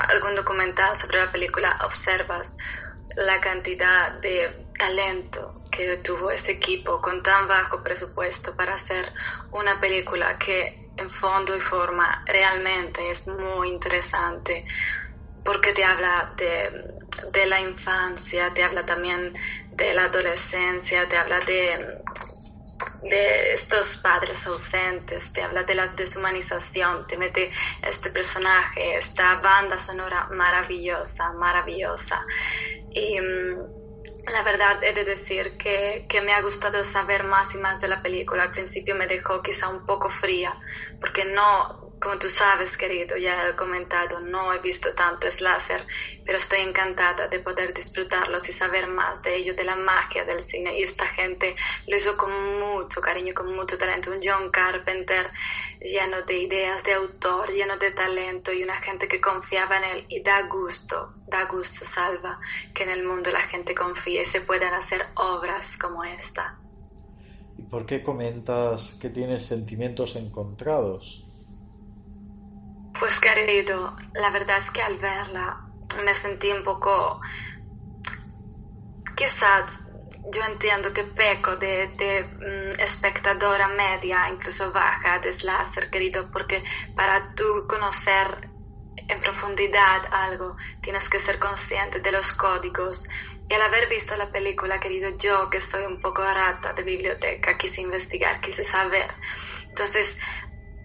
algún 0.10 0.36
documental 0.36 0.98
sobre 0.98 1.20
la 1.20 1.32
película 1.32 1.78
observas 1.84 2.56
la 3.16 3.40
cantidad 3.40 4.20
de 4.22 4.70
talento 4.78 5.64
que 5.72 5.98
tuvo 5.98 6.32
ese 6.32 6.54
equipo 6.54 7.02
con 7.02 7.24
tan 7.24 7.48
bajo 7.48 7.82
presupuesto 7.84 8.56
para 8.56 8.76
hacer 8.76 9.12
una 9.52 9.80
película 9.80 10.38
que 10.38 10.92
en 10.98 11.10
fondo 11.10 11.56
y 11.56 11.62
forma 11.62 12.24
realmente 12.26 13.12
es 13.12 13.28
muy 13.28 13.70
interesante 13.70 14.66
porque 15.44 15.72
te 15.72 15.84
habla 15.84 16.34
de, 16.38 16.70
de 17.32 17.46
la 17.46 17.62
infancia, 17.62 18.54
te 18.54 18.64
habla 18.64 18.86
también 18.86 19.34
de 19.72 19.94
la 19.94 20.06
adolescencia, 20.06 21.08
te 21.08 21.18
habla 21.18 21.40
de 21.42 22.04
de 23.04 23.54
estos 23.54 23.98
padres 23.98 24.46
ausentes, 24.48 25.32
te 25.34 25.42
habla 25.42 25.64
de 25.64 25.76
la 25.76 25.88
deshumanización, 25.90 27.08
te 27.08 27.18
mete 27.18 27.52
este 27.82 28.10
personaje, 28.10 28.98
esta 28.98 29.40
banda 29.40 29.78
sonora 29.78 30.28
maravillosa, 30.32 31.34
maravillosa. 31.34 32.20
Y, 32.92 33.20
mm, 33.20 34.32
la 34.32 34.44
verdad 34.44 34.84
he 34.84 34.94
de 34.94 35.06
decir 35.06 35.58
que, 35.58 36.06
que, 36.10 36.22
me 36.22 36.34
ha 36.34 36.42
gustado 36.42 36.84
saber 36.84 37.24
más 37.24 37.56
y 37.56 37.58
más 37.60 37.82
de 37.82 37.88
la 37.88 38.02
película. 38.02 38.44
Al 38.44 38.52
principio 38.52 38.96
me 38.96 39.08
dejó 39.08 39.42
quizá 39.42 39.70
un 39.70 39.86
poco 39.86 40.10
fría, 40.10 40.54
porque 41.00 41.26
no, 41.26 41.87
como 42.00 42.20
tú 42.20 42.30
sabes, 42.30 42.78
querido, 42.78 43.18
ya 43.18 43.50
he 43.50 43.56
comentado, 43.56 44.20
no 44.20 44.54
he 44.54 44.60
visto 44.60 44.94
tanto 44.94 45.32
slasher, 45.32 45.82
pero 46.24 46.38
estoy 46.38 46.60
encantada 46.60 47.28
de 47.28 47.40
poder 47.40 47.74
disfrutarlos 47.74 48.48
y 48.50 48.54
saber 48.54 48.88
más 48.88 49.24
de 49.24 49.36
ello, 49.36 49.56
de 49.56 49.64
la 49.64 49.76
magia 49.76 50.24
del 50.24 50.42
cine. 50.42 50.78
Y 50.78 50.84
esta 50.84 51.08
gente 51.08 51.56
lo 51.88 51.98
hizo 51.98 52.16
con 52.16 52.60
mucho 52.60 53.02
cariño, 53.02 53.34
con 53.34 53.56
mucho 53.56 53.78
talento. 53.78 54.12
Un 54.12 54.20
John 54.24 54.52
Carpenter 54.52 55.32
lleno 55.82 56.22
de 56.22 56.38
ideas 56.38 56.84
de 56.84 56.94
autor, 56.94 57.52
lleno 57.52 57.78
de 57.78 57.92
talento 57.92 58.54
y 58.54 58.64
una 58.64 58.78
gente 58.78 59.08
que 59.08 59.20
confiaba 59.20 59.78
en 59.78 59.84
él. 59.86 60.06
Y 60.10 60.22
da 60.22 60.44
gusto, 60.44 61.16
da 61.28 61.46
gusto, 61.46 61.84
Salva, 61.84 62.40
que 62.76 62.84
en 62.84 62.92
el 62.92 63.06
mundo 63.06 63.32
la 63.32 63.42
gente 63.42 63.74
confíe 63.74 64.22
y 64.22 64.26
se 64.26 64.42
puedan 64.42 64.74
hacer 64.74 65.04
obras 65.16 65.78
como 65.80 66.04
esta. 66.04 66.60
¿Y 67.58 67.64
por 67.64 67.88
qué 67.88 68.04
comentas 68.04 69.00
que 69.02 69.10
tienes 69.10 69.46
sentimientos 69.46 70.16
encontrados? 70.16 71.27
Pues 73.00 73.20
querido, 73.20 73.96
la 74.16 74.30
verdad 74.32 74.58
es 74.58 74.72
que 74.72 74.82
al 74.82 74.98
verla 74.98 75.58
me 76.04 76.16
sentí 76.16 76.52
un 76.52 76.64
poco, 76.64 77.20
quizás 79.16 79.66
yo 80.34 80.44
entiendo 80.46 80.94
que 80.94 81.04
peco 81.04 81.56
de, 81.58 81.88
de 81.98 82.24
mm, 82.78 82.82
espectadora 82.82 83.68
media, 83.70 84.30
incluso 84.30 84.72
baja 84.72 85.20
de 85.20 85.32
slasher, 85.32 85.90
querido, 85.90 86.30
porque 86.32 86.64
para 86.96 87.34
tú 87.36 87.66
conocer 87.70 88.50
en 89.08 89.20
profundidad 89.22 90.02
algo 90.12 90.58
tienes 90.82 91.08
que 91.10 91.20
ser 91.20 91.40
consciente 91.40 92.00
de 92.02 92.12
los 92.12 92.34
códigos. 92.34 93.04
Y 93.50 93.54
al 93.54 93.62
haber 93.62 93.88
visto 93.88 94.16
la 94.18 94.30
película, 94.30 94.80
querido, 94.80 95.10
yo 95.18 95.50
que 95.50 95.60
estoy 95.60 95.86
un 95.86 96.02
poco 96.02 96.22
rata 96.24 96.74
de 96.74 96.84
biblioteca, 96.84 97.58
quise 97.58 97.82
investigar, 97.82 98.42
quise 98.42 98.66
saber. 98.66 99.10
Entonces, 99.70 100.20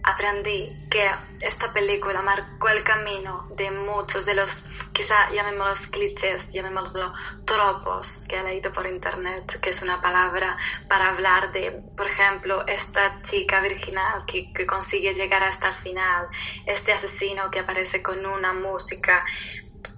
aprendí 0.03 0.72
que 0.90 1.09
esta 1.40 1.72
película 1.72 2.22
marcó 2.22 2.68
el 2.68 2.82
camino 2.82 3.46
de 3.57 3.70
muchos 3.70 4.26
de 4.26 4.34
los, 4.34 4.68
quizá 4.92 5.30
llamémoslos 5.32 5.88
clichés, 5.88 6.53
llamémoslo 6.53 7.12
tropos 7.44 8.26
que 8.28 8.38
he 8.38 8.42
leído 8.42 8.72
por 8.72 8.86
internet, 8.86 9.61
que 9.61 9.70
es 9.70 9.82
una 9.82 10.00
palabra 10.00 10.57
para 10.88 11.09
hablar 11.11 11.53
de, 11.53 11.82
por 11.96 12.07
ejemplo, 12.07 12.66
esta 12.66 13.22
chica 13.22 13.61
virginal 13.61 14.24
que, 14.26 14.53
que 14.53 14.66
consigue 14.66 15.14
llegar 15.14 15.42
hasta 15.44 15.68
el 15.68 15.74
final, 15.74 16.26
este 16.66 16.92
asesino 16.92 17.50
que 17.50 17.61
aparece 17.61 18.03
con 18.03 18.24
una 18.26 18.53
música 18.53 19.24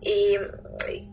y 0.01 0.37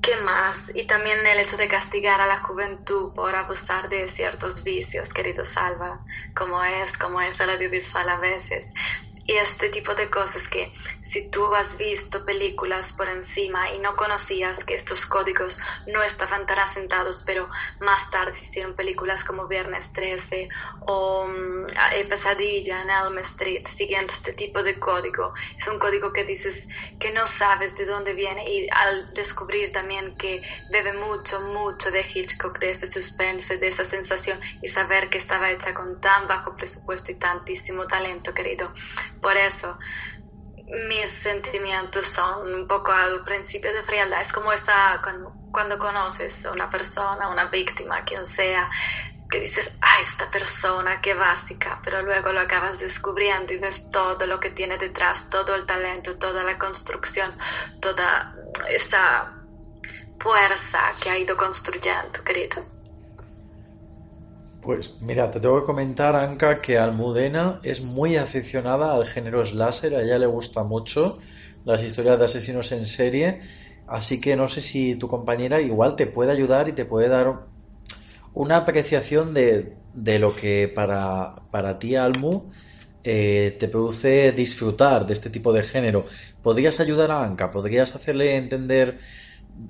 qué 0.01 0.15
más 0.23 0.75
y 0.75 0.83
también 0.83 1.25
el 1.25 1.39
hecho 1.39 1.57
de 1.57 1.67
castigar 1.67 2.19
a 2.21 2.27
la 2.27 2.39
juventud 2.39 3.13
por 3.13 3.35
abusar 3.35 3.89
de 3.89 4.07
ciertos 4.07 4.63
vicios 4.63 5.13
querido 5.13 5.45
Salva 5.45 6.03
como 6.35 6.63
es 6.63 6.97
como 6.97 7.21
es 7.21 7.39
el 7.39 7.51
audiovisual 7.51 8.09
a 8.09 8.17
veces 8.17 8.73
y 9.31 9.37
este 9.37 9.69
tipo 9.69 9.95
de 9.95 10.09
cosas 10.09 10.47
que 10.49 10.73
si 11.01 11.29
tú 11.29 11.53
has 11.55 11.77
visto 11.77 12.23
películas 12.25 12.93
por 12.93 13.07
encima 13.07 13.71
y 13.73 13.79
no 13.79 13.95
conocías 13.95 14.63
que 14.63 14.75
estos 14.75 15.05
códigos 15.05 15.59
no 15.87 16.01
estaban 16.03 16.45
tan 16.45 16.59
asentados, 16.59 17.23
pero 17.25 17.49
más 17.79 18.09
tarde 18.11 18.37
hicieron 18.37 18.75
películas 18.75 19.23
como 19.23 19.47
Viernes 19.47 19.91
13 19.93 20.49
o 20.87 21.23
um, 21.25 21.67
Pesadilla 22.09 22.81
en 22.81 22.89
Elm 22.89 23.17
Street, 23.19 23.65
siguiendo 23.67 24.13
este 24.13 24.33
tipo 24.33 24.63
de 24.63 24.79
código. 24.79 25.33
Es 25.59 25.67
un 25.67 25.79
código 25.79 26.11
que 26.11 26.25
dices 26.25 26.67
que 26.99 27.11
no 27.11 27.25
sabes 27.27 27.77
de 27.77 27.85
dónde 27.85 28.13
viene 28.13 28.49
y 28.49 28.67
al 28.69 29.13
descubrir 29.13 29.71
también 29.71 30.15
que 30.17 30.41
bebe 30.69 30.93
mucho, 30.93 31.39
mucho 31.41 31.91
de 31.91 32.05
Hitchcock, 32.13 32.59
de 32.59 32.71
ese 32.71 32.87
suspense, 32.87 33.57
de 33.57 33.67
esa 33.67 33.85
sensación 33.85 34.39
y 34.61 34.67
saber 34.67 35.09
que 35.09 35.17
estaba 35.19 35.51
hecha 35.51 35.73
con 35.73 35.99
tan 36.01 36.27
bajo 36.27 36.55
presupuesto 36.55 37.11
y 37.11 37.15
tantísimo 37.15 37.87
talento, 37.87 38.33
querido. 38.33 38.73
Por 39.21 39.37
eso, 39.37 39.77
mis 40.89 41.09
sentimientos 41.09 42.07
son 42.07 42.53
un 42.53 42.67
poco 42.67 42.91
al 42.91 43.23
principio 43.23 43.71
de 43.73 43.83
frialdad. 43.83 44.21
Es 44.21 44.31
como 44.31 44.51
esa, 44.51 45.01
cuando, 45.51 45.77
conoces 45.77 46.45
a 46.45 46.51
una 46.51 46.69
persona, 46.69 47.29
una 47.29 47.45
víctima, 47.45 48.03
quien 48.03 48.25
sea, 48.25 48.69
que 49.29 49.39
dices, 49.39 49.77
ah, 49.81 50.01
esta 50.01 50.29
persona, 50.29 50.99
qué 51.01 51.13
básica, 51.13 51.79
pero 51.83 52.01
luego 52.01 52.33
lo 52.33 52.41
acabas 52.41 52.79
descubriendo 52.79 53.53
y 53.53 53.59
ves 53.59 53.91
todo 53.91 54.25
lo 54.25 54.39
que 54.39 54.49
tiene 54.49 54.77
detrás, 54.77 55.29
todo 55.29 55.55
el 55.55 55.65
talento, 55.65 56.17
toda 56.17 56.43
la 56.43 56.57
construcción, 56.57 57.33
toda 57.79 58.33
esa 58.69 59.31
fuerza 60.19 60.79
que 61.01 61.09
ha 61.09 61.17
ido 61.17 61.37
construyendo, 61.37 62.23
querido. 62.25 62.80
Pues 64.61 65.01
mira, 65.01 65.29
te 65.31 65.39
tengo 65.39 65.59
que 65.59 65.65
comentar, 65.65 66.15
Anka, 66.15 66.61
que 66.61 66.77
Almudena 66.77 67.59
es 67.63 67.81
muy 67.81 68.15
aficionada 68.15 68.93
al 68.93 69.07
género 69.07 69.43
slasher, 69.43 69.95
a 69.95 70.03
ella 70.03 70.19
le 70.19 70.27
gusta 70.27 70.63
mucho 70.63 71.17
las 71.65 71.83
historias 71.83 72.19
de 72.19 72.25
asesinos 72.25 72.71
en 72.71 72.85
serie, 72.87 73.41
así 73.87 74.21
que 74.21 74.35
no 74.35 74.47
sé 74.47 74.61
si 74.61 74.95
tu 74.97 75.07
compañera 75.07 75.59
igual 75.61 75.95
te 75.95 76.05
puede 76.07 76.31
ayudar 76.31 76.69
y 76.69 76.73
te 76.73 76.85
puede 76.85 77.07
dar 77.09 77.47
una 78.33 78.57
apreciación 78.57 79.33
de, 79.33 79.77
de 79.93 80.19
lo 80.19 80.35
que 80.35 80.71
para, 80.73 81.35
para 81.51 81.79
ti, 81.79 81.95
Almu, 81.95 82.51
eh, 83.03 83.57
te 83.59 83.67
produce 83.67 84.31
disfrutar 84.31 85.07
de 85.07 85.13
este 85.13 85.29
tipo 85.31 85.51
de 85.53 85.63
género. 85.63 86.05
¿Podrías 86.41 86.79
ayudar 86.79 87.11
a 87.11 87.23
Anka? 87.23 87.51
¿Podrías 87.51 87.95
hacerle 87.95 88.37
entender 88.37 88.99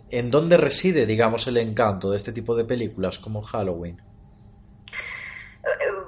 en 0.09 0.31
dónde 0.31 0.57
reside, 0.57 1.05
digamos, 1.05 1.47
el 1.47 1.57
encanto 1.57 2.11
de 2.11 2.17
este 2.17 2.33
tipo 2.33 2.55
de 2.55 2.65
películas 2.65 3.19
como 3.19 3.41
Halloween? 3.41 4.01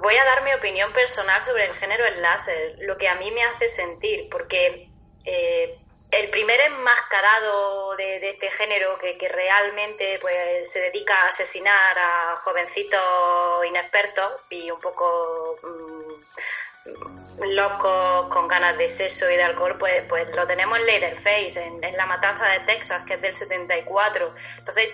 Voy 0.00 0.16
a 0.16 0.24
dar 0.24 0.42
mi 0.42 0.52
opinión 0.52 0.92
personal 0.92 1.40
sobre 1.42 1.66
el 1.66 1.74
género 1.74 2.04
láser, 2.16 2.76
lo 2.80 2.96
que 2.96 3.08
a 3.08 3.14
mí 3.16 3.30
me 3.30 3.44
hace 3.44 3.68
sentir, 3.68 4.28
porque 4.30 4.88
eh, 5.24 5.78
el 6.10 6.30
primer 6.30 6.60
enmascarado 6.60 7.96
de, 7.96 8.30
este 8.30 8.50
género 8.50 8.98
que, 8.98 9.28
realmente 9.28 10.18
pues, 10.20 10.70
se 10.70 10.80
dedica 10.80 11.14
a 11.22 11.28
asesinar 11.28 11.98
a 11.98 12.36
jovencitos 12.36 13.66
inexpertos 13.66 14.32
y 14.50 14.70
un 14.70 14.80
poco 14.80 15.58
mm, 15.62 17.44
locos 17.50 18.28
con 18.28 18.46
ganas 18.48 18.76
de 18.76 18.88
sexo 18.88 19.30
y 19.30 19.36
de 19.36 19.44
alcohol, 19.44 19.76
pues, 19.78 20.04
pues 20.08 20.28
lo 20.36 20.46
tenemos 20.46 20.78
en 20.78 20.86
Leatherface, 20.86 21.64
en, 21.64 21.82
en 21.82 21.96
La 21.96 22.06
Matanza 22.06 22.46
de 22.46 22.60
Texas, 22.60 23.04
que 23.06 23.14
es 23.14 23.20
del 23.20 23.34
74. 23.34 24.34
Entonces, 24.58 24.92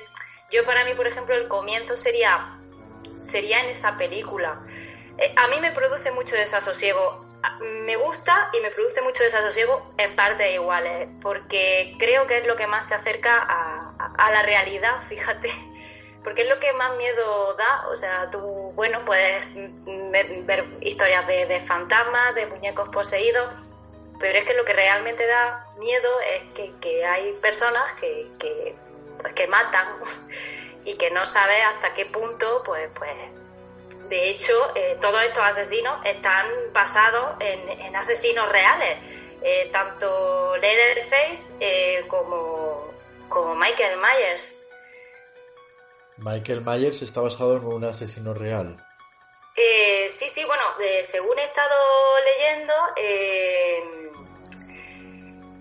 yo 0.50 0.64
para 0.64 0.84
mí, 0.84 0.94
por 0.94 1.06
ejemplo, 1.06 1.34
el 1.34 1.48
comienzo 1.48 1.96
sería 1.96 2.59
sería 3.20 3.60
en 3.60 3.70
esa 3.70 3.96
película. 3.98 4.60
Eh, 5.18 5.32
a 5.36 5.48
mí 5.48 5.56
me 5.60 5.72
produce 5.72 6.10
mucho 6.12 6.34
desasosiego. 6.36 7.26
Me 7.84 7.96
gusta 7.96 8.50
y 8.52 8.60
me 8.62 8.70
produce 8.70 9.00
mucho 9.02 9.22
desasosiego 9.22 9.92
en 9.96 10.14
partes 10.14 10.52
iguales, 10.54 11.08
porque 11.22 11.96
creo 11.98 12.26
que 12.26 12.38
es 12.38 12.46
lo 12.46 12.56
que 12.56 12.66
más 12.66 12.88
se 12.88 12.94
acerca 12.94 13.34
a, 13.38 14.30
la 14.30 14.42
realidad, 14.42 15.02
fíjate, 15.08 15.50
porque 16.22 16.42
es 16.42 16.48
lo 16.48 16.58
que 16.58 16.72
más 16.74 16.96
miedo 16.96 17.54
da. 17.54 17.88
O 17.88 17.96
sea, 17.96 18.30
tú, 18.30 18.38
bueno, 18.74 19.04
puedes 19.04 19.54
ver, 20.46 20.64
historias 20.80 21.26
de, 21.26 21.60
fantasmas, 21.60 22.34
de 22.34 22.46
muñecos 22.46 22.88
poseídos, 22.90 23.48
pero 24.18 24.38
es 24.38 24.44
que 24.44 24.54
lo 24.54 24.64
que 24.64 24.74
realmente 24.74 25.26
da 25.26 25.66
miedo 25.78 26.10
es 26.34 26.70
que, 26.80 27.04
hay 27.06 27.32
personas 27.40 27.84
que, 28.00 28.30
que, 28.38 28.74
pues, 29.20 29.32
que 29.32 29.46
matan 29.46 29.86
y 30.84 30.96
que 30.96 31.10
no 31.10 31.26
sabe 31.26 31.62
hasta 31.62 31.94
qué 31.94 32.06
punto, 32.06 32.62
pues, 32.64 32.88
pues 32.94 33.16
de 34.10 34.28
hecho, 34.28 34.52
eh, 34.74 34.98
todos 35.00 35.22
estos 35.22 35.42
asesinos 35.44 36.00
están 36.04 36.46
basados 36.72 37.36
en, 37.38 37.94
asesinos 37.94 38.48
reales, 38.48 38.98
eh, 39.40 39.70
tanto 39.72 40.56
Leatherface 40.56 41.54
eh, 41.60 42.04
como, 42.08 42.92
como 43.28 43.54
Michael 43.54 43.98
Myers. 43.98 44.66
Michael 46.16 46.62
Myers 46.62 47.02
está 47.02 47.20
basado 47.20 47.56
en 47.58 47.64
un 47.64 47.84
asesino 47.84 48.34
real. 48.34 48.84
sí, 50.08 50.28
sí, 50.28 50.44
bueno, 50.44 50.64
según 51.04 51.38
he 51.38 51.44
estado 51.44 51.76
leyendo, 52.24 52.74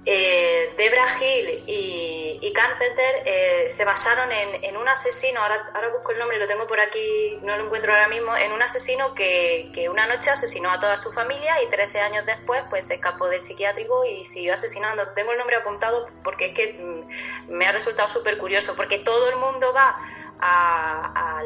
eh, 0.05 0.73
Debra 0.77 1.05
Hill 1.19 1.63
y, 1.67 2.53
Carpenter 2.53 3.23
eh, 3.25 3.69
se 3.69 3.85
basaron 3.85 4.29
en, 4.31 4.75
un 4.75 4.87
asesino, 4.87 5.39
ahora, 5.39 5.71
ahora 5.73 5.89
busco 5.89 6.11
el 6.11 6.19
nombre, 6.19 6.37
lo 6.37 6.47
tengo 6.47 6.67
por 6.67 6.79
aquí, 6.79 7.37
no 7.41 7.55
lo 7.55 7.65
encuentro 7.65 7.93
ahora 7.93 8.09
mismo, 8.09 8.35
en 8.35 8.51
un 8.51 8.61
asesino 8.61 9.13
que, 9.13 9.87
una 9.89 10.07
noche 10.07 10.29
asesinó 10.29 10.69
a 10.71 10.79
toda 10.79 10.97
su 10.97 11.11
familia 11.11 11.61
y 11.63 11.67
13 11.67 11.99
años 12.01 12.25
después 12.25 12.63
pues 12.69 12.87
se 12.87 12.95
escapó 12.95 13.29
del 13.29 13.39
psiquiátrico 13.39 14.03
y 14.05 14.25
siguió 14.25 14.55
asesinando. 14.55 15.13
Tengo 15.13 15.31
el 15.31 15.37
nombre 15.37 15.55
apuntado 15.55 16.09
porque 16.23 16.47
es 16.47 16.53
que 16.53 16.73
mm, 16.73 17.53
me 17.53 17.67
ha 17.67 17.71
resultado 17.71 18.09
súper 18.09 18.37
curioso, 18.37 18.75
porque 18.75 18.99
todo 18.99 19.29
el 19.29 19.37
mundo 19.37 19.71
va 19.73 19.95
a, 20.39 21.41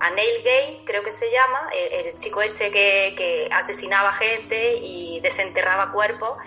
a 0.00 0.10
Neil 0.10 0.42
Gay, 0.44 0.82
creo 0.86 1.02
que 1.02 1.12
se 1.12 1.30
llama, 1.30 1.70
el, 1.72 2.18
chico 2.18 2.40
este 2.42 2.70
que, 2.70 3.14
que 3.16 3.48
asesinaba 3.52 4.12
gente 4.12 4.74
y 4.76 5.20
desenterraba 5.20 5.92
cuerpos 5.92 6.38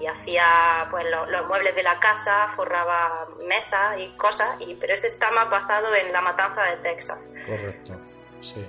y 0.00 0.06
hacía 0.06 0.88
pues 0.90 1.04
los 1.28 1.46
muebles 1.48 1.74
de 1.74 1.82
la 1.82 2.00
casa, 2.00 2.48
forraba 2.56 3.28
mesas 3.46 3.98
y 3.98 4.08
cosas, 4.16 4.60
y, 4.60 4.74
pero 4.74 4.94
ese 4.94 5.08
está 5.08 5.30
más 5.30 5.50
basado 5.50 5.94
en 5.94 6.12
la 6.12 6.20
matanza 6.20 6.62
de 6.62 6.76
Texas. 6.76 7.32
Correcto, 7.46 8.00
sí. 8.40 8.64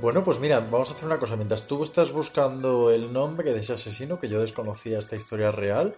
Bueno, 0.00 0.24
pues 0.24 0.40
mira, 0.40 0.60
vamos 0.60 0.88
a 0.90 0.94
hacer 0.94 1.04
una 1.04 1.18
cosa. 1.18 1.36
Mientras 1.36 1.66
tú 1.66 1.82
estás 1.82 2.10
buscando 2.12 2.90
el 2.90 3.12
nombre 3.12 3.52
de 3.52 3.60
ese 3.60 3.74
asesino, 3.74 4.18
que 4.18 4.28
yo 4.28 4.40
desconocía 4.40 4.98
esta 4.98 5.16
historia 5.16 5.50
real, 5.50 5.94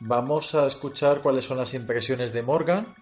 vamos 0.00 0.54
a 0.54 0.66
escuchar 0.66 1.20
cuáles 1.20 1.44
son 1.44 1.58
las 1.58 1.74
impresiones 1.74 2.32
de 2.32 2.42
Morgan 2.42 2.96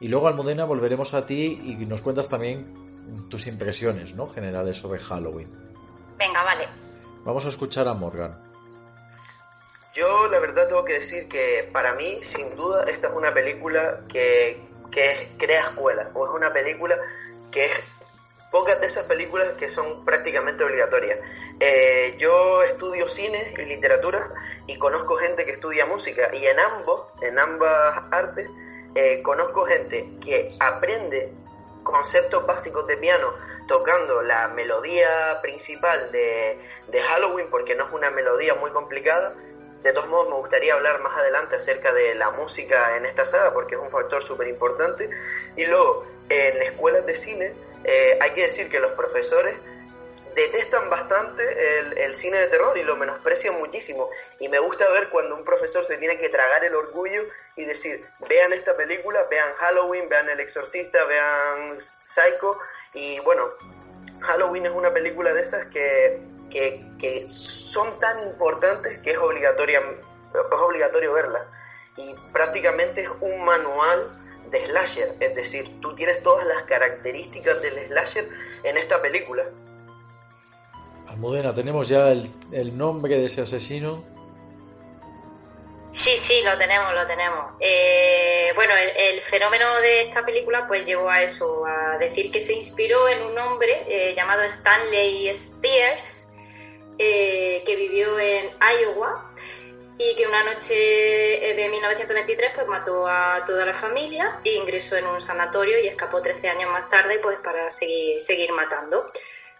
y 0.00 0.08
luego, 0.08 0.28
Almudena, 0.28 0.64
volveremos 0.64 1.12
a 1.14 1.26
ti 1.26 1.60
y 1.64 1.86
nos 1.86 2.02
cuentas 2.02 2.28
también 2.28 3.28
tus 3.28 3.46
impresiones 3.46 4.14
¿no? 4.14 4.28
generales 4.28 4.78
sobre 4.78 5.00
Halloween. 5.00 5.50
Venga, 6.18 6.42
vale. 6.42 6.68
Vamos 7.24 7.44
a 7.46 7.48
escuchar 7.48 7.88
a 7.88 7.94
Morgan. 7.94 8.43
Yo 9.94 10.26
la 10.26 10.40
verdad 10.40 10.66
tengo 10.66 10.84
que 10.84 10.94
decir 10.94 11.28
que 11.28 11.68
para 11.72 11.94
mí, 11.94 12.18
sin 12.24 12.56
duda, 12.56 12.84
esta 12.88 13.08
es 13.08 13.14
una 13.14 13.32
película 13.32 14.00
que, 14.08 14.60
que 14.90 15.28
crea 15.38 15.60
escuela, 15.60 16.10
o 16.14 16.26
es 16.26 16.32
una 16.32 16.52
película 16.52 16.98
que 17.52 17.66
es 17.66 17.70
pocas 18.50 18.80
de 18.80 18.86
esas 18.86 19.06
películas 19.06 19.50
que 19.54 19.68
son 19.68 20.04
prácticamente 20.04 20.64
obligatorias. 20.64 21.18
Eh, 21.60 22.16
yo 22.18 22.62
estudio 22.62 23.08
cine 23.08 23.54
y 23.56 23.62
literatura 23.62 24.30
y 24.66 24.78
conozco 24.78 25.16
gente 25.16 25.44
que 25.44 25.52
estudia 25.52 25.86
música 25.86 26.34
y 26.34 26.44
en 26.46 26.58
ambos, 26.58 27.08
en 27.22 27.38
ambas 27.38 28.04
artes, 28.10 28.48
eh, 28.94 29.22
conozco 29.22 29.64
gente 29.64 30.08
que 30.24 30.56
aprende 30.60 31.32
conceptos 31.82 32.46
básicos 32.46 32.86
de 32.86 32.96
piano 32.96 33.34
tocando 33.66 34.22
la 34.22 34.48
melodía 34.48 35.38
principal 35.42 36.12
de, 36.12 36.58
de 36.88 37.00
Halloween 37.00 37.48
porque 37.50 37.74
no 37.74 37.86
es 37.86 37.92
una 37.92 38.10
melodía 38.10 38.54
muy 38.54 38.70
complicada. 38.70 39.34
De 39.84 39.92
todos 39.92 40.08
modos, 40.08 40.30
me 40.30 40.36
gustaría 40.36 40.72
hablar 40.72 41.00
más 41.00 41.14
adelante 41.18 41.56
acerca 41.56 41.92
de 41.92 42.14
la 42.14 42.30
música 42.30 42.96
en 42.96 43.04
esta 43.04 43.26
saga 43.26 43.52
porque 43.52 43.74
es 43.74 43.80
un 43.82 43.90
factor 43.90 44.22
súper 44.22 44.48
importante. 44.48 45.10
Y 45.56 45.66
luego, 45.66 46.06
en 46.30 46.62
escuelas 46.62 47.04
de 47.04 47.14
cine, 47.14 47.52
eh, 47.84 48.18
hay 48.18 48.30
que 48.30 48.44
decir 48.44 48.70
que 48.70 48.80
los 48.80 48.92
profesores 48.92 49.54
detestan 50.34 50.88
bastante 50.88 52.02
el, 52.02 52.16
cine 52.16 52.38
de 52.38 52.48
terror 52.48 52.78
y 52.78 52.82
lo 52.82 52.96
menosprecian 52.96 53.58
muchísimo. 53.58 54.08
Y 54.40 54.48
me 54.48 54.58
gusta 54.58 54.90
ver 54.90 55.10
cuando 55.10 55.36
un 55.36 55.44
profesor 55.44 55.84
se 55.84 55.98
tiene 55.98 56.18
que 56.18 56.30
tragar 56.30 56.64
el 56.64 56.74
orgullo 56.74 57.22
y 57.54 57.66
decir, 57.66 58.00
vean 58.26 58.54
esta 58.54 58.74
película, 58.78 59.20
vean 59.30 59.52
Halloween, 59.56 60.08
vean 60.08 60.30
El 60.30 60.40
Exorcista, 60.40 61.04
vean 61.04 61.78
Psycho. 61.78 62.58
Y 62.94 63.20
bueno, 63.20 63.50
Halloween 64.22 64.64
es 64.64 64.72
una 64.72 64.94
película 64.94 65.34
de 65.34 65.42
esas 65.42 65.66
que, 65.66 66.20
que, 66.50 66.84
son 67.28 67.98
tan 68.00 68.22
importantes 68.28 68.98
que 68.98 69.12
es, 69.12 69.18
obligatoria, 69.18 69.80
es 69.80 70.60
obligatorio 70.60 71.12
verla. 71.12 71.46
Y 71.96 72.14
prácticamente 72.32 73.02
es 73.02 73.10
un 73.20 73.44
manual 73.44 74.20
de 74.50 74.66
slasher, 74.66 75.08
es 75.20 75.34
decir, 75.34 75.80
tú 75.80 75.94
tienes 75.94 76.22
todas 76.22 76.46
las 76.46 76.64
características 76.64 77.62
del 77.62 77.86
slasher 77.88 78.28
en 78.62 78.76
esta 78.76 79.00
película. 79.00 79.44
Almudena, 81.08 81.54
¿tenemos 81.54 81.88
ya 81.88 82.10
el, 82.10 82.76
nombre 82.76 83.16
de 83.16 83.26
ese 83.26 83.42
asesino? 83.42 84.02
Sí, 85.92 86.16
sí, 86.16 86.42
lo 86.44 86.58
tenemos, 86.58 86.92
lo 86.92 87.06
tenemos. 87.06 87.52
Eh, 87.60 88.50
bueno, 88.56 88.74
el, 88.74 89.20
fenómeno 89.20 89.80
de 89.80 90.02
esta 90.02 90.24
película 90.24 90.66
pues 90.66 90.84
llevó 90.84 91.08
a 91.08 91.22
eso, 91.22 91.64
a 91.66 91.98
decir 91.98 92.32
que 92.32 92.40
se 92.40 92.54
inspiró 92.54 93.08
en 93.08 93.22
un 93.22 93.38
hombre 93.38 93.84
eh, 93.86 94.14
llamado 94.16 94.42
Stanley 94.42 95.28
Spears, 95.28 96.33
eh, 96.98 97.62
que 97.66 97.76
vivió 97.76 98.18
en 98.18 98.50
Iowa 98.60 99.30
y 99.98 100.16
que 100.16 100.26
una 100.26 100.42
noche 100.42 101.50
eh, 101.50 101.54
de 101.54 101.68
1923 101.68 102.52
pues 102.54 102.66
mató 102.66 103.06
a 103.06 103.44
toda 103.46 103.64
la 103.64 103.74
familia 103.74 104.40
e 104.44 104.54
ingresó 104.54 104.96
en 104.96 105.06
un 105.06 105.20
sanatorio 105.20 105.78
y 105.78 105.86
escapó 105.86 106.20
13 106.20 106.48
años 106.48 106.70
más 106.70 106.88
tarde 106.88 107.18
pues 107.22 107.38
para 107.42 107.70
seguir, 107.70 108.20
seguir 108.20 108.52
matando. 108.52 109.06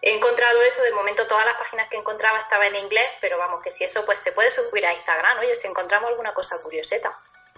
He 0.02 0.14
encontrado 0.14 0.60
eso, 0.62 0.82
de 0.82 0.92
momento 0.92 1.26
todas 1.26 1.46
las 1.46 1.56
páginas 1.56 1.88
que 1.88 1.96
encontraba 1.96 2.38
estaban 2.38 2.74
en 2.74 2.84
inglés, 2.84 3.06
pero 3.20 3.38
vamos, 3.38 3.62
que 3.62 3.70
si 3.70 3.84
eso 3.84 4.04
pues 4.04 4.18
se 4.18 4.32
puede 4.32 4.50
subir 4.50 4.84
a 4.84 4.92
Instagram, 4.92 5.38
oye, 5.38 5.54
si 5.54 5.68
encontramos 5.68 6.10
alguna 6.10 6.34
cosa 6.34 6.60
curioseta. 6.62 7.10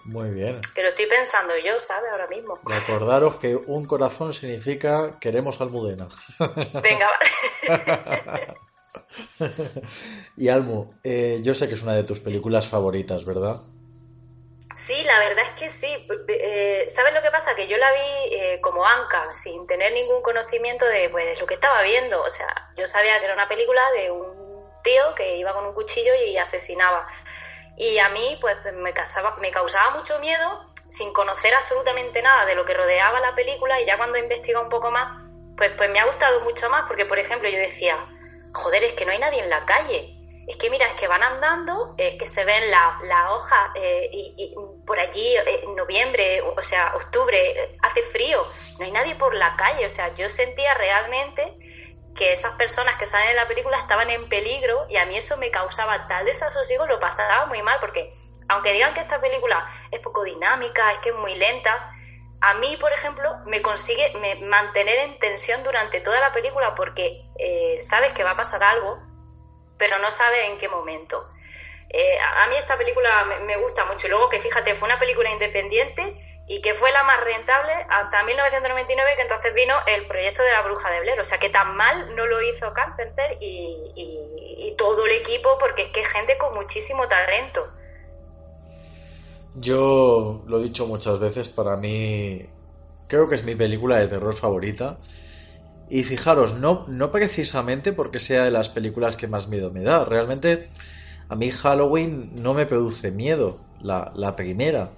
Muy 0.05 0.29
bien. 0.29 0.61
Que 0.73 0.83
lo 0.83 0.89
estoy 0.89 1.07
pensando 1.07 1.57
yo, 1.57 1.81
¿sabes? 1.81 2.09
Ahora 2.09 2.27
mismo. 2.27 2.57
Recordaros 2.63 3.35
que 3.35 3.55
un 3.55 3.85
corazón 3.85 4.33
significa 4.33 5.19
queremos 5.19 5.59
almudena. 5.59 6.07
Venga, 6.81 7.09
vale. 8.25 8.57
y 10.37 10.49
Almu, 10.49 10.91
eh, 11.03 11.39
yo 11.43 11.55
sé 11.55 11.67
que 11.67 11.75
es 11.75 11.83
una 11.83 11.95
de 11.95 12.03
tus 12.03 12.19
películas 12.19 12.67
favoritas, 12.67 13.25
¿verdad? 13.25 13.57
Sí, 14.77 15.03
la 15.05 15.17
verdad 15.19 15.43
es 15.43 15.59
que 15.59 15.69
sí. 15.71 16.07
Eh, 16.27 16.85
¿Sabes 16.87 17.13
lo 17.13 17.23
que 17.23 17.31
pasa? 17.31 17.55
Que 17.55 17.67
yo 17.67 17.77
la 17.77 17.91
vi 17.91 18.35
eh, 18.35 18.59
como 18.61 18.85
Anca, 18.85 19.35
sin 19.35 19.65
tener 19.65 19.91
ningún 19.93 20.21
conocimiento 20.21 20.85
de 20.85 21.09
pues, 21.09 21.39
lo 21.39 21.47
que 21.47 21.55
estaba 21.55 21.81
viendo. 21.81 22.21
O 22.21 22.29
sea, 22.29 22.47
yo 22.77 22.87
sabía 22.87 23.17
que 23.17 23.25
era 23.25 23.33
una 23.33 23.49
película 23.49 23.81
de 23.93 24.11
un 24.11 24.63
tío 24.83 25.15
que 25.15 25.37
iba 25.37 25.53
con 25.53 25.65
un 25.65 25.73
cuchillo 25.73 26.11
y 26.27 26.37
asesinaba. 26.37 27.07
Y 27.75 27.97
a 27.97 28.09
mí, 28.09 28.37
pues, 28.39 28.55
me, 28.65 28.93
me 29.41 29.51
causaba 29.51 29.89
mucho 29.97 30.19
miedo 30.19 30.71
sin 30.89 31.11
conocer 31.11 31.53
absolutamente 31.55 32.21
nada 32.21 32.45
de 32.45 32.55
lo 32.55 32.63
que 32.63 32.73
rodeaba 32.73 33.19
la 33.19 33.35
película 33.35 33.81
y 33.81 33.85
ya 33.85 33.97
cuando 33.97 34.17
investiga 34.17 34.59
un 34.59 34.69
poco 34.69 34.91
más, 34.91 35.23
pues, 35.57 35.71
pues 35.75 35.89
me 35.89 35.99
ha 35.99 36.05
gustado 36.05 36.41
mucho 36.41 36.69
más 36.69 36.85
porque, 36.87 37.05
por 37.05 37.17
ejemplo, 37.17 37.49
yo 37.49 37.57
decía, 37.57 37.97
joder, 38.53 38.83
es 38.83 38.93
que 38.93 39.05
no 39.05 39.11
hay 39.11 39.19
nadie 39.19 39.41
en 39.41 39.49
la 39.49 39.65
calle. 39.65 40.13
Es 40.47 40.55
que 40.55 40.69
mira, 40.69 40.87
es 40.87 40.93
que 40.93 41.09
van 41.09 41.23
andando, 41.23 41.93
es 41.97 42.15
que 42.15 42.25
se 42.25 42.45
ven 42.45 42.71
las 42.71 43.01
la 43.03 43.33
hojas 43.33 43.71
eh, 43.75 44.09
y, 44.11 44.55
por 44.85 44.97
allí, 44.97 45.35
eh, 45.35 45.65
noviembre, 45.75 46.41
o 46.41 46.61
sea, 46.61 46.95
octubre, 46.95 47.37
eh, 47.37 47.77
hace 47.81 48.01
frío, 48.01 48.45
no 48.79 48.85
hay 48.85 48.91
nadie 48.91 49.15
por 49.15 49.35
la 49.35 49.55
calle. 49.57 49.85
O 49.85 49.89
sea, 49.89 50.15
yo 50.15 50.29
sentía 50.29 50.73
realmente 50.75 51.53
que 52.15 52.33
esas 52.33 52.55
personas 52.55 52.97
que 52.97 53.05
salen 53.05 53.29
en 53.29 53.35
la 53.35 53.47
película 53.47 53.77
estaban 53.77 54.09
en 54.09 54.29
peligro 54.29 54.87
y 54.89 54.97
a 54.97 55.05
mí 55.05 55.17
eso 55.17 55.37
me 55.37 55.51
causaba 55.51 56.07
tal 56.07 56.25
desasosiego, 56.25 56.87
lo 56.87 56.99
pasaba 56.99 57.45
muy 57.47 57.61
mal, 57.61 57.79
porque 57.81 58.11
aunque 58.47 58.71
digan 58.71 58.93
que 58.93 59.01
esta 59.01 59.19
película 59.19 59.69
es 59.91 59.99
poco 59.99 60.23
dinámica, 60.23 60.93
es 60.93 60.99
que 60.99 61.09
es 61.09 61.15
muy 61.15 61.35
lenta, 61.35 61.93
a 62.39 62.53
mí, 62.55 62.77
por 62.77 62.91
ejemplo, 62.93 63.37
me 63.45 63.61
consigue 63.61 64.13
mantener 64.41 64.97
en 64.99 65.19
tensión 65.19 65.63
durante 65.63 66.01
toda 66.01 66.19
la 66.19 66.33
película 66.33 66.75
porque 66.75 67.25
eh, 67.39 67.77
sabes 67.81 68.13
que 68.13 68.23
va 68.23 68.31
a 68.31 68.37
pasar 68.37 68.63
algo, 68.63 68.99
pero 69.77 69.97
no 69.99 70.11
sabes 70.11 70.49
en 70.49 70.57
qué 70.57 70.69
momento. 70.69 71.23
Eh, 71.89 72.17
a 72.19 72.47
mí 72.47 72.55
esta 72.57 72.77
película 72.77 73.09
me, 73.45 73.57
gusta 73.57 73.85
mucho. 73.85 74.07
Y 74.07 74.11
luego 74.11 74.29
que 74.29 74.39
fíjate, 74.39 74.75
fue 74.75 74.87
una 74.87 74.99
película 74.99 75.31
independiente 75.31 76.43
y 76.47 76.61
que 76.61 76.73
fue 76.73 76.91
la 76.91 77.03
más 77.03 77.21
rentable 77.21 77.73
hasta 77.89 78.23
1999, 78.23 79.15
que 79.15 79.21
entonces 79.23 79.53
vino 79.53 79.75
el 79.87 80.05
proyecto 80.05 80.43
de 80.43 80.51
la 80.51 80.61
bruja 80.61 80.91
de 80.91 81.01
Blair. 81.01 81.19
O 81.19 81.25
sea 81.25 81.39
que 81.39 81.49
tan 81.49 81.75
mal 81.75 82.15
no 82.15 82.27
lo 82.27 82.41
hizo 82.41 82.71
Carpenter 82.73 83.37
y, 83.39 83.93
y 83.95 84.75
todo 84.77 85.05
el 85.07 85.13
equipo 85.13 85.57
porque 85.59 85.83
es 85.83 85.89
que 85.89 86.01
es 86.01 86.07
gente 86.07 86.37
con 86.37 86.53
muchísimo 86.53 87.07
talento. 87.07 87.67
Yo 89.59 90.43
lo 90.47 90.59
he 90.59 90.63
dicho 90.63 90.85
muchas 90.85 91.19
veces, 91.19 91.49
para 91.49 91.77
mí 91.77 92.45
creo 93.07 93.27
que 93.27 93.35
es 93.35 93.43
mi 93.43 93.55
película 93.55 93.97
de 93.97 94.07
terror 94.07 94.35
favorita. 94.35 94.99
Y 95.89 96.03
fijaros, 96.03 96.55
no, 96.55 96.85
no 96.87 97.11
precisamente 97.11 97.91
porque 97.91 98.19
sea 98.19 98.43
de 98.43 98.51
las 98.51 98.69
películas 98.69 99.15
que 99.15 99.27
más 99.27 99.47
miedo 99.47 99.71
me 99.71 99.81
da. 99.81 100.05
Realmente 100.05 100.69
a 101.27 101.35
mí 101.35 101.49
Halloween 101.49 102.41
no 102.43 102.53
me 102.53 102.67
produce 102.67 103.09
miedo, 103.11 103.57
la, 103.81 104.11
la 104.15 104.35
primera. 104.35 104.91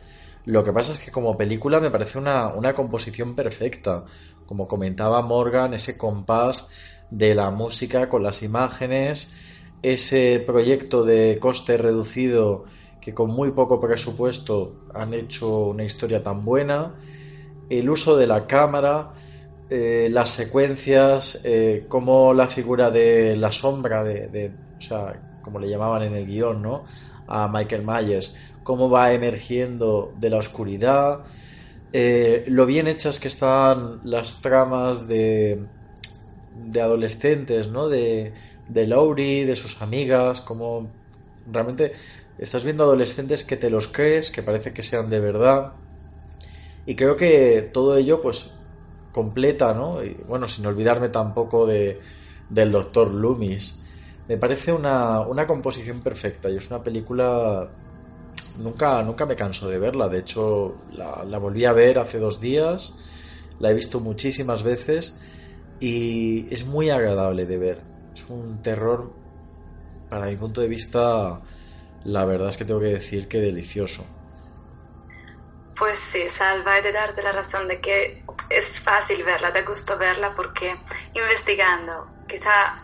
Lo 0.45 0.64
que 0.64 0.74
pasa 0.74 0.91
es 0.93 0.99
que 0.99 1.12
como 1.12 1.38
película 1.38 1.80
me 1.80 1.91
parece 1.91 2.18
una, 2.18 2.47
una 2.47 2.74
composición 2.74 3.36
perfecta. 3.36 4.03
Como 4.45 4.68
comentaba 4.68 5.22
Morgan, 5.22 5.74
ese 5.74 5.97
compás 5.97 6.70
de 7.12 7.34
la 7.34 7.49
música 7.49 8.10
con 8.10 8.24
las 8.24 8.43
imágenes, 8.43 9.36
ese 9.84 10.43
proyecto 10.45 11.05
de 11.05 11.38
coste 11.39 11.78
reducido 11.78 12.66
con 13.14 13.30
muy 13.32 13.51
poco 13.51 13.80
presupuesto 13.80 14.82
han 14.93 15.14
hecho 15.14 15.68
una 15.68 15.84
historia 15.84 16.24
tan 16.24 16.43
buena, 16.45 16.95
el 17.70 17.89
uso 17.89 18.18
de 18.18 18.28
la 18.28 18.47
cámara, 18.47 19.12
eh, 19.70 20.10
las 20.12 20.32
secuencias, 20.32 21.41
eh, 21.45 21.86
como 21.89 22.34
la 22.34 22.47
figura 22.47 22.89
de 22.91 23.36
la 23.38 23.51
sombra, 23.51 24.03
de, 24.03 24.57
o 24.78 24.82
sea, 24.82 25.22
como 25.41 25.60
le 25.60 25.70
llamaban 25.70 26.03
en 26.03 26.16
el 26.16 26.26
guion, 26.26 26.62
¿no? 26.62 26.86
A 27.28 27.47
Michael 27.47 27.86
Myers, 27.86 28.36
cómo 28.64 28.89
va 28.89 29.14
emergiendo 29.14 30.14
de 30.18 30.30
la 30.32 30.38
oscuridad, 30.38 31.20
eh, 31.93 32.45
lo 32.47 32.66
bien 32.66 32.88
hechas 32.88 33.20
que 33.20 33.28
están 33.30 34.01
las 34.03 34.41
tramas 34.41 35.07
de, 35.07 35.70
de 36.51 36.82
adolescentes, 36.82 37.68
¿no? 37.70 37.88
De, 37.89 38.34
de 38.68 38.88
Laurie, 38.88 39.45
de 39.45 39.55
sus 39.55 39.82
amigas, 39.82 40.41
como 40.41 40.99
realmente 41.45 41.93
Estás 42.40 42.64
viendo 42.64 42.86
adolescentes 42.86 43.44
que 43.44 43.58
te 43.58 43.70
los 43.70 43.90
crees, 43.90 44.32
que 44.32 44.42
parece 44.42 44.74
que 44.74 44.82
sean 44.82 45.10
de 45.10 45.20
verdad. 45.20 45.74
Y 46.86 46.96
creo 46.96 47.18
que 47.18 47.70
todo 47.74 47.98
ello, 47.98 48.22
pues, 48.22 48.56
completa, 49.12 49.74
¿no? 49.74 50.04
Y, 50.04 50.16
bueno, 50.28 50.48
sin 50.48 50.66
olvidarme 50.66 51.10
tampoco 51.10 51.68
de, 51.68 52.00
del 52.50 52.72
doctor 52.72 53.12
Loomis. 53.12 53.84
me 54.28 54.38
parece 54.38 54.72
una, 54.72 55.22
una 55.22 55.46
composición 55.46 56.02
perfecta 56.02 56.50
y 56.50 56.58
es 56.58 56.70
una 56.70 56.84
película 56.84 57.70
nunca, 58.60 59.02
nunca 59.04 59.26
me 59.26 59.36
canso 59.36 59.68
de 59.68 59.80
verla. 59.80 60.08
De 60.08 60.20
hecho, 60.20 60.76
la, 60.94 61.24
la, 61.26 61.38
volví 61.40 61.66
a 61.66 61.74
ver 61.74 62.00
hace 62.00 62.20
dos 62.20 62.40
días, 62.40 63.00
la 63.60 63.72
he 63.72 63.74
visto 63.74 64.00
muchísimas 64.00 64.64
veces 64.64 65.22
y 65.80 66.54
es 66.54 66.66
muy 66.66 66.90
agradable 66.90 67.46
de 67.46 67.58
ver. 67.58 67.82
Es 68.14 68.30
un 68.30 68.62
terror, 68.62 69.12
para 70.10 70.28
mi 70.28 70.36
punto 70.36 70.62
de 70.62 70.68
vista, 70.68 71.42
la 72.04 72.26
verdad 72.26 72.50
es 72.50 72.58
que 72.58 72.66
tengo 72.66 72.80
que 72.80 72.88
decir 72.88 73.28
que 73.28 73.39
delicioso. 73.39 74.06
Pues 75.78 75.97
sí, 75.97 76.22
Salva, 76.30 76.78
he 76.78 76.82
de 76.82 76.91
darte 76.91 77.22
la 77.22 77.32
razón 77.32 77.68
de 77.68 77.80
que 77.80 78.24
es 78.50 78.84
fácil 78.84 79.24
verla, 79.24 79.52
da 79.52 79.62
gusto 79.62 79.97
verla 79.97 80.34
porque 80.36 80.76
investigando, 81.14 82.08
quizá 82.28 82.84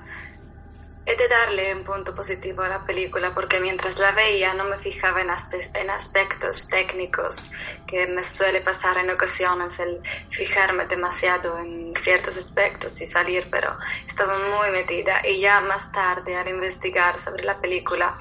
He 1.07 1.15
de 1.15 1.27
darle 1.27 1.71
un 1.75 1.83
punto 1.83 2.15
positivo 2.15 2.63
a 2.63 2.67
la 2.67 2.83
película 2.83 3.31
porque 3.31 3.59
mientras 3.59 3.99
la 3.99 4.11
veía 4.13 4.55
no 4.55 4.63
me 4.63 4.79
fijaba 4.79 5.21
en, 5.21 5.29
en, 5.29 5.89
aspectos 5.91 6.67
técnicos 6.67 7.51
que 7.85 8.07
me 8.07 8.23
suele 8.23 8.61
pasar 8.61 8.97
en 8.97 9.11
ocasiones 9.11 9.79
el 9.79 10.01
fijarme 10.31 10.87
demasiado 10.87 11.59
en 11.59 11.95
ciertos 11.95 12.35
aspectos 12.37 12.99
y 13.01 13.05
salir, 13.05 13.49
pero 13.51 13.77
estaba 14.07 14.35
muy 14.39 14.71
metida 14.71 15.21
y 15.27 15.41
ya 15.41 15.61
más 15.61 15.91
tarde 15.91 16.35
al 16.35 16.47
investigar 16.47 17.19
sobre 17.19 17.43
la 17.43 17.61
película 17.61 18.17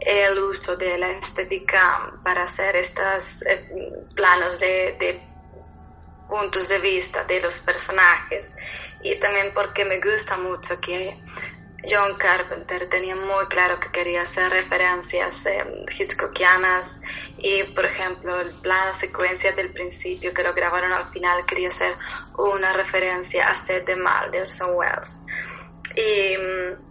el 0.00 0.38
uso 0.38 0.76
de 0.76 0.98
la 0.98 1.10
estética 1.10 2.12
para 2.22 2.44
hacer 2.44 2.76
estos 2.76 3.42
eh, 3.46 3.68
planos 4.14 4.60
de, 4.60 5.20
puntos 6.28 6.68
de 6.68 6.78
vista 6.78 7.24
de 7.24 7.40
los 7.40 7.60
personajes 7.60 8.56
y 9.02 9.16
también 9.16 9.50
porque 9.54 9.84
me 9.84 9.98
gusta 9.98 10.36
mucho 10.36 10.78
que 10.80 11.14
John 11.88 12.14
Carpenter 12.18 12.88
tenía 12.90 13.16
muy 13.16 13.46
claro 13.46 13.80
que 13.80 13.90
quería 13.90 14.22
hacer 14.22 14.50
referencias 14.50 15.46
eh, 15.46 15.64
hitchcockianas 15.96 17.02
y, 17.38 17.62
por 17.62 17.86
ejemplo, 17.86 18.38
el 18.40 18.50
plano 18.60 18.92
secuencia 18.92 19.52
del 19.52 19.72
principio 19.72 20.34
que 20.34 20.42
lo 20.42 20.52
grabaron 20.52 20.92
al 20.92 21.06
final 21.06 21.46
quería 21.46 21.70
ser 21.70 21.94
una 22.36 22.72
referencia 22.72 23.48
a 23.48 23.56
Sed 23.56 23.84
de 23.84 23.94
Mal 23.94 24.30
de 24.32 24.42
Orson 24.42 24.74
Welles. 24.74 25.24
Y 25.94 26.36
mm, 26.36 26.87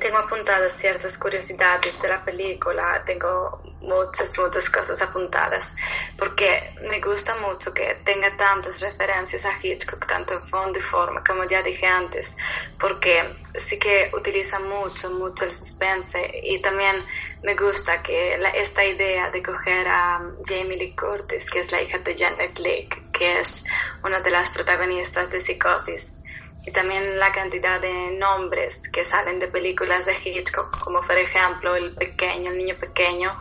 tengo 0.00 0.18
apuntadas 0.18 0.72
ciertas 0.72 1.18
curiosidades 1.18 2.00
de 2.00 2.08
la 2.08 2.24
película, 2.24 3.02
tengo 3.04 3.62
muchas, 3.80 4.36
muchas 4.38 4.68
cosas 4.70 5.00
apuntadas, 5.02 5.76
porque 6.18 6.74
me 6.88 7.00
gusta 7.00 7.36
mucho 7.36 7.72
que 7.72 7.96
tenga 8.04 8.36
tantas 8.36 8.80
referencias 8.80 9.44
a 9.46 9.54
Hitchcock, 9.62 10.06
tanto 10.06 10.34
en 10.34 10.42
fondo 10.42 10.78
y 10.78 10.82
forma, 10.82 11.22
como 11.22 11.44
ya 11.44 11.62
dije 11.62 11.86
antes, 11.86 12.36
porque 12.78 13.36
sí 13.54 13.78
que 13.78 14.10
utiliza 14.14 14.58
mucho, 14.60 15.10
mucho 15.10 15.44
el 15.44 15.52
suspense 15.52 16.30
y 16.42 16.60
también 16.60 16.96
me 17.42 17.54
gusta 17.54 18.02
que 18.02 18.34
esta 18.54 18.84
idea 18.84 19.30
de 19.30 19.42
coger 19.42 19.86
a 19.86 20.20
Jamie 20.44 20.78
Lee 20.78 20.96
Curtis, 20.96 21.50
que 21.50 21.60
es 21.60 21.72
la 21.72 21.82
hija 21.82 21.98
de 21.98 22.16
Janet 22.16 22.58
Leigh, 22.58 22.88
que 23.12 23.40
es 23.40 23.66
una 24.02 24.20
de 24.20 24.30
las 24.30 24.50
protagonistas 24.50 25.30
de 25.30 25.40
Psicosis, 25.40 26.19
y 26.64 26.70
también 26.72 27.18
la 27.18 27.32
cantidad 27.32 27.80
de 27.80 28.12
nombres 28.18 28.90
que 28.90 29.04
salen 29.04 29.38
de 29.38 29.48
películas 29.48 30.06
de 30.06 30.14
Hitchcock, 30.14 30.78
como 30.78 31.00
por 31.00 31.16
ejemplo 31.16 31.74
el 31.74 31.94
pequeño, 31.94 32.50
el 32.50 32.58
niño 32.58 32.74
pequeño, 32.78 33.38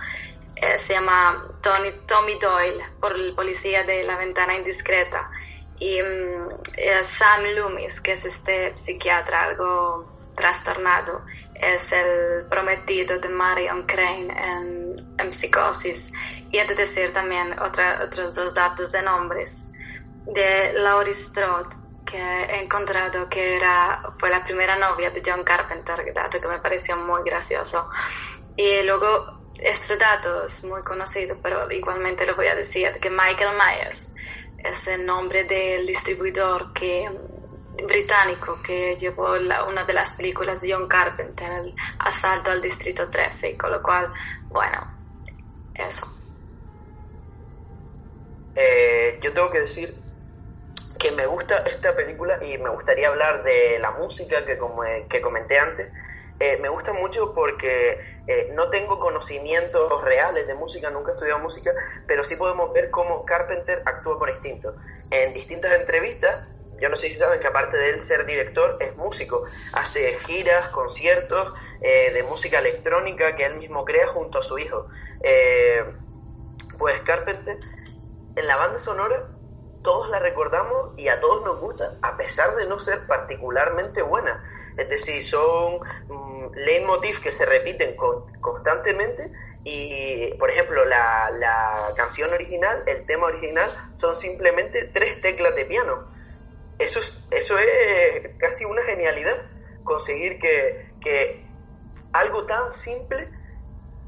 eh, 0.56 0.78
se 0.78 0.94
llama 0.94 1.46
Tony, 1.62 1.92
Tommy 2.06 2.36
Doyle, 2.36 2.84
por 3.00 3.16
el 3.16 3.34
policía 3.36 3.84
de 3.84 4.04
la 4.04 4.18
ventana 4.18 4.56
indiscreta, 4.56 5.30
y 5.80 6.02
mm, 6.02 6.50
eh, 6.78 7.04
Sam 7.04 7.44
Loomis, 7.56 8.02
que 8.02 8.14
es 8.14 8.26
este 8.26 8.78
psiquiatra 8.78 9.44
algo 9.44 10.20
trastornado, 10.36 11.24
es 11.56 11.92
el 11.92 12.48
prometido 12.50 13.20
de 13.20 13.30
Marion 13.30 13.84
Crane 13.84 14.28
en, 14.30 15.16
en 15.18 15.34
Psicosis. 15.34 16.14
Y 16.52 16.58
he 16.58 16.66
de 16.66 16.76
decir 16.76 17.14
también 17.14 17.58
otra, 17.60 18.02
otros 18.06 18.34
dos 18.36 18.54
datos 18.54 18.92
de 18.92 19.02
nombres. 19.02 19.74
De 20.26 20.74
Laurie 20.74 21.14
Strode, 21.14 21.70
que 22.10 22.18
he 22.18 22.64
encontrado 22.64 23.30
que 23.30 23.58
era, 23.58 24.02
fue 24.18 24.30
la 24.30 24.44
primera 24.44 24.76
novia 24.78 25.12
de 25.12 25.22
John 25.24 25.44
Carpenter, 25.44 26.12
dato 26.14 26.42
que 26.42 26.48
me 26.48 26.60
pareció 26.60 26.98
muy 26.98 27.22
gracioso. 27.24 27.88
Y 28.56 28.82
luego 28.84 29.08
este 29.60 29.96
dato 29.98 30.46
es 30.46 30.64
muy 30.64 30.82
conocido, 30.82 31.38
pero 31.42 31.72
igualmente 31.72 32.26
lo 32.26 32.36
voy 32.36 32.48
a 32.48 32.56
decir, 32.56 33.00
que 33.00 33.10
Michael 33.10 33.56
Myers 33.56 34.16
es 34.58 34.88
el 34.88 35.06
nombre 35.06 35.44
del 35.44 35.86
distribuidor 35.86 36.74
que, 36.74 37.10
británico 37.86 38.60
que 38.64 38.98
llevó 38.98 39.34
una 39.68 39.84
de 39.86 39.94
las 39.94 40.16
películas 40.16 40.60
de 40.62 40.74
John 40.74 40.88
Carpenter, 40.88 41.48
el 41.48 41.76
asalto 42.00 42.50
al 42.50 42.62
Distrito 42.62 43.10
13, 43.10 43.56
con 43.56 43.72
lo 43.72 43.84
cual, 43.84 44.12
bueno, 44.48 44.88
eso. 45.76 46.08
Eh, 48.56 49.20
yo 49.22 49.32
tengo 49.32 49.52
que 49.52 49.62
decir 49.62 49.99
que 51.00 51.12
me 51.14 51.26
gusta 51.26 51.56
esta 51.66 51.96
película 51.96 52.38
y 52.44 52.58
me 52.58 52.70
gustaría 52.70 53.08
hablar 53.08 53.44
de 53.44 53.80
la 53.80 53.92
música 53.92 54.46
que, 54.46 54.58
como, 54.58 54.84
que 55.10 55.22
comenté 55.22 55.58
antes. 55.58 55.90
Eh, 56.40 56.58
me 56.62 56.68
gusta 56.68 56.92
mucho 56.92 57.34
porque 57.34 57.98
eh, 58.28 58.50
no 58.52 58.70
tengo 58.70 59.00
conocimientos 59.00 60.04
reales 60.04 60.46
de 60.46 60.56
música, 60.56 60.90
nunca 60.90 61.12
he 61.12 61.14
estudiado 61.14 61.40
música, 61.40 61.72
pero 62.06 62.26
sí 62.26 62.36
podemos 62.36 62.74
ver 62.74 62.92
cómo 62.92 63.24
Carpenter 63.24 63.82
actúa 63.86 64.20
por 64.20 64.30
instinto. 64.30 64.76
En 65.10 65.34
distintas 65.34 65.74
entrevistas, 65.80 66.46
yo 66.82 66.90
no 66.90 66.98
sé 66.98 67.10
si 67.10 67.18
saben 67.18 67.40
que 67.40 67.48
aparte 67.48 67.78
de 67.78 67.92
él 67.92 68.04
ser 68.04 68.26
director, 68.26 68.78
es 68.82 68.98
músico. 68.98 69.42
Hace 69.74 70.14
giras, 70.26 70.68
conciertos 70.70 71.54
eh, 71.82 72.12
de 72.12 72.24
música 72.24 72.60
electrónica 72.60 73.38
que 73.38 73.46
él 73.46 73.56
mismo 73.56 73.86
crea 73.86 74.08
junto 74.08 74.40
a 74.40 74.44
su 74.44 74.60
hijo. 74.60 74.88
Pues 76.78 77.02
Carpenter, 77.02 77.58
en 78.36 78.48
la 78.48 78.56
banda 78.56 78.80
sonora, 78.80 79.39
todos 79.84 80.10
la 80.10 80.20
recordamos 80.20 80.98
y 80.98 81.08
a 81.08 81.20
todos 81.20 81.44
nos 81.44 81.60
gusta, 81.60 81.98
a 82.02 82.18
pesar 82.18 82.56
de 82.56 82.68
no 82.68 82.80
ser 82.80 83.00
particularmente 83.08 84.02
buena. 84.02 84.44
Es 84.78 84.90
decir, 84.90 85.24
son 85.24 85.80
mm, 86.08 86.54
leitmotiv 86.56 87.22
que 87.22 87.32
se 87.32 87.46
repiten 87.46 87.96
constantemente 88.40 89.32
y, 89.64 90.34
por 90.40 90.50
ejemplo, 90.50 90.86
la, 90.86 91.92
canción 91.96 92.32
original, 92.34 92.84
el 92.86 93.06
tema 93.06 93.28
original, 93.28 93.70
son 93.96 94.16
simplemente 94.16 94.90
tres 94.94 95.22
teclas 95.22 95.56
de 95.56 95.66
piano. 95.66 96.12
Eso 96.78 97.00
es, 97.00 97.28
eso 97.32 97.58
es 97.58 98.38
casi 98.38 98.64
una 98.64 98.82
genialidad, 98.84 99.36
conseguir 99.84 100.40
que, 100.40 100.94
que 101.02 101.46
algo 102.14 102.46
tan 102.46 102.72
simple 102.72 103.28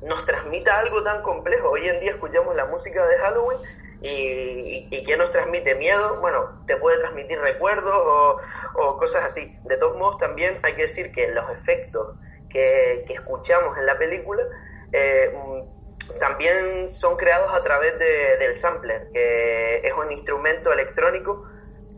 nos 0.02 0.26
transmita 0.26 0.80
algo 0.80 1.04
tan 1.04 1.22
complejo. 1.22 1.70
Hoy 1.70 1.88
en 1.88 2.00
día 2.00 2.12
escuchamos 2.12 2.56
la 2.56 2.66
música 2.66 3.06
de 3.06 3.18
Halloween 3.18 3.60
y, 4.02 4.88
y, 4.89 5.04
que 5.04 5.16
nos 5.16 5.32
transmite 5.32 5.76
miedo, 5.76 6.20
bueno, 6.22 6.64
te 6.66 6.76
puede 6.78 6.97
transmitir 6.99 7.39
recuerdos 7.39 7.93
o, 7.93 8.97
cosas 8.97 9.26
así. 9.26 9.58
De 9.66 9.78
todos 9.78 9.97
modos, 9.97 10.18
también 10.18 10.60
hay 10.64 10.76
que 10.76 10.84
decir 10.84 11.12
que 11.12 11.28
los 11.32 11.49
efectos 11.52 12.16
que, 12.49 13.06
escuchamos 13.10 13.78
en 13.78 13.86
la 13.86 13.97
película 13.97 14.43
eh, 14.91 15.32
mm, 15.36 16.20
también 16.20 16.89
son 16.89 17.16
creados 17.16 17.54
a 17.54 17.64
través 17.64 17.97
del 17.99 18.58
sampler, 18.58 19.10
que 19.14 19.82
es 19.84 19.93
un 19.93 20.12
instrumento 20.12 20.74
electrónico 20.74 21.47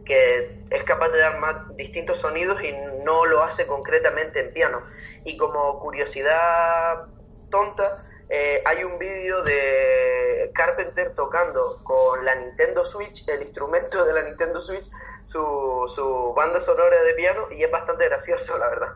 que 0.06 0.66
es 0.70 0.84
capaz 0.84 1.10
de 1.10 1.20
dar 1.20 1.40
más 1.40 1.76
distintos 1.78 2.20
sonidos 2.20 2.62
y 2.64 2.74
no 3.04 3.26
lo 3.26 3.42
hace 3.44 3.66
concretamente 3.66 4.42
en 4.42 4.54
piano. 4.54 4.82
Y 5.24 5.38
como 5.38 5.80
curiosidad 5.80 7.08
tonta, 7.50 8.06
eh, 8.30 8.62
hay 8.66 8.84
un 8.84 8.98
vídeo 8.98 9.44
de 9.44 10.52
Carpenter 10.54 11.16
tocando 11.16 11.84
con 11.84 12.24
la 12.24 12.36
Nintendo 12.36 12.86
Switch, 12.86 13.28
el 13.28 13.42
instrumento 13.42 14.06
de 14.06 14.14
la 14.14 14.22
Nintendo 14.24 14.62
Switch, 14.62 14.88
su, 15.26 16.34
banda 16.36 16.60
sonora 16.60 17.02
de 17.02 17.14
piano 17.14 17.48
y 17.52 17.64
es 17.64 17.72
bastante 17.72 18.06
gracioso, 18.06 18.58
la 18.58 18.70
verdad. 18.70 18.94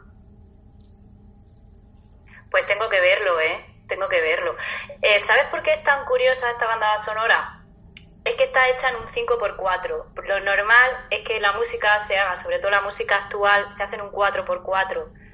Pues 2.49 2.65
tengo 2.65 2.87
que 2.89 2.99
verlo, 2.99 3.39
¿eh? 3.39 3.65
Tengo 3.87 4.07
que 4.07 4.21
verlo. 4.21 4.55
Eh, 5.01 5.19
¿Sabes 5.19 5.45
por 5.45 5.63
qué 5.63 5.71
es 5.71 5.83
tan 5.83 6.05
curiosa 6.05 6.49
esta 6.49 6.65
banda 6.65 6.97
sonora? 6.99 7.63
Es 8.23 8.35
que 8.35 8.45
está 8.45 8.67
hecha 8.69 8.89
en 8.89 8.97
un 8.97 9.07
5x4. 9.07 10.25
Lo 10.25 10.39
normal 10.41 11.07
es 11.09 11.21
que 11.21 11.39
la 11.39 11.53
música 11.53 11.99
se 11.99 12.17
haga, 12.17 12.35
sobre 12.35 12.59
todo 12.59 12.71
la 12.71 12.81
música 12.81 13.17
actual, 13.17 13.71
se 13.73 13.83
hace 13.83 13.95
en 13.95 14.01
un 14.01 14.11
4x4. 14.11 15.26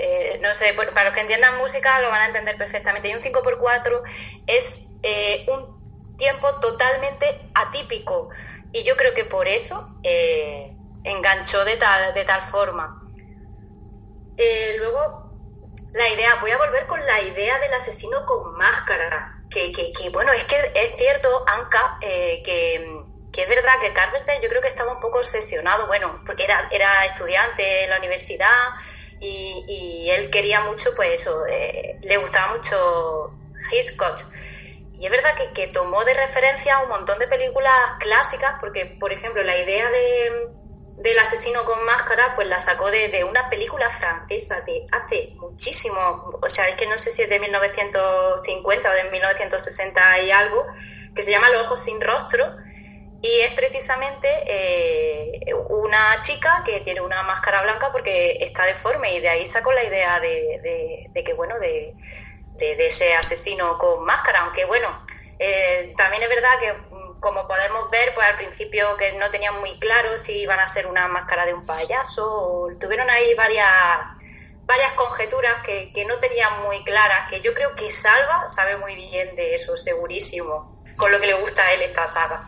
Eh, 0.00 0.38
no 0.40 0.54
sé, 0.54 0.74
para 0.74 1.06
los 1.06 1.14
que 1.14 1.22
entiendan 1.22 1.58
música 1.58 2.00
lo 2.00 2.08
van 2.08 2.22
a 2.22 2.26
entender 2.26 2.56
perfectamente. 2.56 3.08
Y 3.08 3.14
un 3.14 3.20
5x4 3.20 4.02
es 4.46 4.96
eh, 5.02 5.44
un 5.48 6.16
tiempo 6.16 6.54
totalmente 6.60 7.50
atípico. 7.52 8.30
Y 8.72 8.84
yo 8.84 8.96
creo 8.96 9.12
que 9.12 9.24
por 9.24 9.48
eso 9.48 9.98
eh, 10.04 10.72
enganchó 11.02 11.64
de 11.64 11.76
tal, 11.76 12.14
de 12.14 12.24
tal 12.24 12.42
forma. 12.42 13.02
Luego, 14.78 15.32
la 15.94 16.08
idea, 16.10 16.36
voy 16.40 16.52
a 16.52 16.58
volver 16.58 16.86
con 16.86 17.04
la 17.04 17.20
idea 17.20 17.58
del 17.58 17.74
asesino 17.74 18.24
con 18.24 18.56
máscara. 18.56 19.34
Que, 19.50 19.72
que, 19.72 20.10
bueno, 20.10 20.32
es 20.32 20.44
que 20.44 20.56
es 20.74 20.94
cierto, 20.96 21.44
Anka, 21.48 21.98
que, 22.00 22.42
que, 22.44 23.42
es 23.42 23.48
verdad 23.48 23.80
que 23.80 23.92
Carpenter 23.92 24.40
yo 24.40 24.48
creo 24.48 24.62
que 24.62 24.68
estaba 24.68 24.92
un 24.92 25.00
poco 25.00 25.18
obsesionado, 25.18 25.86
bueno, 25.88 26.22
porque 26.24 26.44
era, 26.44 26.68
era 26.70 27.04
estudiante 27.06 27.84
en 27.84 27.90
la 27.90 27.98
universidad 27.98 28.74
y, 29.20 30.08
él 30.10 30.30
quería 30.30 30.60
mucho, 30.60 30.90
pues 30.96 31.20
eso, 31.20 31.46
eh, 31.46 31.98
le 32.02 32.16
gustaba 32.16 32.56
mucho 32.56 33.32
Hitchcock. 33.70 34.18
Y 34.94 35.04
es 35.04 35.10
verdad 35.10 35.36
que, 35.36 35.52
que, 35.52 35.68
tomó 35.68 36.04
de 36.04 36.14
referencia 36.14 36.78
un 36.80 36.88
montón 36.88 37.18
de 37.18 37.28
películas 37.28 37.72
clásicas, 38.00 38.56
porque, 38.60 38.86
por 38.98 39.12
ejemplo, 39.12 39.42
la 39.42 39.56
idea 39.56 39.88
de, 39.90 40.48
del 40.98 41.18
asesino 41.18 41.64
con 41.64 41.84
máscara, 41.84 42.34
pues 42.34 42.48
la 42.48 42.58
sacó 42.58 42.90
de, 42.90 43.08
de, 43.08 43.24
una 43.24 43.48
película 43.48 43.90
francesa 43.90 44.60
de 44.62 44.86
hace 44.90 45.34
muchísimo, 45.36 46.30
o 46.40 46.48
sea, 46.48 46.68
es 46.68 46.76
que 46.76 46.86
no 46.86 46.98
sé 46.98 47.12
si 47.12 47.22
es 47.22 47.28
de 47.28 47.38
1950 47.38 48.90
o 48.90 48.94
de 48.94 49.04
1960 49.04 50.20
y 50.20 50.30
algo, 50.30 50.66
que 51.14 51.22
se 51.22 51.30
llama 51.30 51.50
Los 51.50 51.66
ojos 51.66 51.82
sin 51.82 52.00
rostro, 52.00 52.44
y 53.20 53.40
es 53.40 53.52
precisamente 53.54 54.28
eh, 54.46 55.52
una 55.70 56.20
chica 56.22 56.62
que 56.64 56.80
tiene 56.80 57.00
una 57.00 57.24
máscara 57.24 57.62
blanca 57.62 57.90
porque 57.90 58.38
está 58.40 58.64
deforme 58.64 59.16
y 59.16 59.20
de 59.20 59.28
ahí 59.28 59.46
sacó 59.46 59.72
la 59.72 59.82
idea 59.82 60.20
de, 60.20 61.10
que, 61.24 61.34
bueno, 61.34 61.58
de, 61.58 61.96
ese 62.58 63.14
asesino 63.14 63.76
con 63.76 64.04
máscara. 64.04 64.42
Aunque, 64.42 64.64
bueno, 64.66 65.04
eh, 65.38 65.94
también 65.96 66.22
es 66.22 66.28
verdad 66.28 66.60
que, 66.60 66.72
mm, 66.72 67.18
como 67.18 67.48
podemos 67.48 67.90
ver, 67.90 68.14
pues 68.14 68.24
al 68.24 68.36
principio 68.36 68.96
que 68.96 69.12
no 69.14 69.28
tenían 69.30 69.58
muy 69.58 69.76
claro 69.80 70.16
si 70.16 70.42
iban 70.42 70.60
a 70.60 70.68
ser 70.68 70.86
una 70.86 71.08
máscara 71.08 71.44
de 71.44 71.54
un 71.54 71.66
payaso 71.66 72.24
o 72.24 72.68
tuvieron 72.78 73.10
ahí 73.10 73.34
varias 73.34 73.66
varias 74.64 74.92
conjeturas 74.92 75.62
que, 75.64 75.92
que 75.94 76.04
no 76.04 76.18
tenían 76.18 76.60
muy 76.60 76.84
claras, 76.84 77.28
que 77.30 77.40
yo 77.40 77.54
creo 77.54 77.74
que 77.74 77.90
Salva 77.90 78.46
sabe 78.48 78.76
muy 78.76 78.94
bien 78.94 79.34
de 79.34 79.54
eso, 79.54 79.78
segurísimo, 79.78 80.84
con 80.98 81.10
lo 81.10 81.18
que 81.18 81.26
le 81.26 81.34
gusta 81.34 81.62
a 81.62 81.72
él 81.72 81.80
esta 81.80 82.06
saga. 82.06 82.46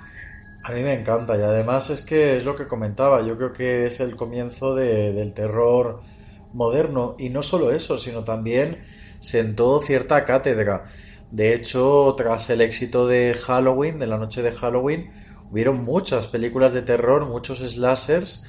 A 0.63 0.73
mí 0.73 0.83
me 0.83 0.93
encanta 0.93 1.37
y 1.39 1.43
además 1.43 1.89
es 1.91 2.03
que 2.03 2.37
es 2.37 2.45
lo 2.45 2.55
que 2.55 2.69
comentaba, 2.69 3.23
yo 3.23 3.37
creo 3.37 3.53
que 3.53 3.87
es 3.87 4.01
el 4.01 4.15
comienzo 4.15 4.75
del 4.75 5.33
terror 5.33 6.01
moderno 6.53 7.17
y 7.19 7.31
no 7.31 7.43
solo 7.43 7.73
eso, 7.73 7.99
sino 7.99 8.25
también 8.25 8.79
sentó 9.21 9.81
cierta 9.81 10.25
cátedra. 10.25 10.85
De 11.31 11.55
hecho, 11.55 12.15
tras 12.17 12.51
el 12.51 12.61
éxito 12.61 13.07
de 13.07 13.35
Halloween, 13.35 13.99
de 13.99 14.07
la 14.07 14.19
noche 14.19 14.43
de 14.43 14.53
Halloween, 14.53 15.11
hubieron 15.51 15.83
muchas 15.85 16.27
películas 16.27 16.75
de 16.75 16.83
terror, 16.83 17.27
muchos 17.27 17.61
slashers 17.61 18.45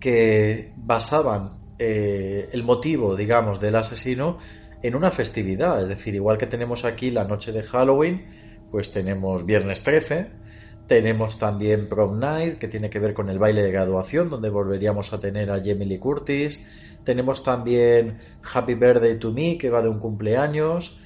que 0.00 0.72
basaban 0.76 1.58
eh, 1.78 2.48
el 2.52 2.64
motivo, 2.64 3.14
digamos, 3.14 3.60
del 3.60 3.76
asesino 3.76 4.38
en 4.82 4.96
una 4.96 5.10
festividad. 5.10 5.82
Es 5.82 5.88
decir, 5.88 6.14
igual 6.14 6.38
que 6.38 6.46
tenemos 6.46 6.84
aquí 6.84 7.10
la 7.10 7.24
noche 7.24 7.52
de 7.52 7.62
Halloween, 7.62 8.26
pues 8.70 8.92
tenemos 8.92 9.46
Viernes 9.46 9.84
13, 9.84 10.41
tenemos 10.86 11.38
también 11.38 11.88
Prom 11.88 12.18
Night, 12.18 12.58
que 12.58 12.68
tiene 12.68 12.90
que 12.90 12.98
ver 12.98 13.14
con 13.14 13.28
el 13.28 13.38
baile 13.38 13.62
de 13.62 13.72
graduación, 13.72 14.28
donde 14.28 14.50
volveríamos 14.50 15.12
a 15.12 15.20
tener 15.20 15.50
a 15.50 15.58
Jamie 15.58 15.86
Lee 15.86 15.98
Curtis. 15.98 16.70
Tenemos 17.04 17.42
también 17.44 18.18
Happy 18.52 18.74
Birthday 18.74 19.18
to 19.18 19.32
Me, 19.32 19.58
que 19.58 19.70
va 19.70 19.82
de 19.82 19.88
un 19.88 19.98
cumpleaños. 19.98 21.02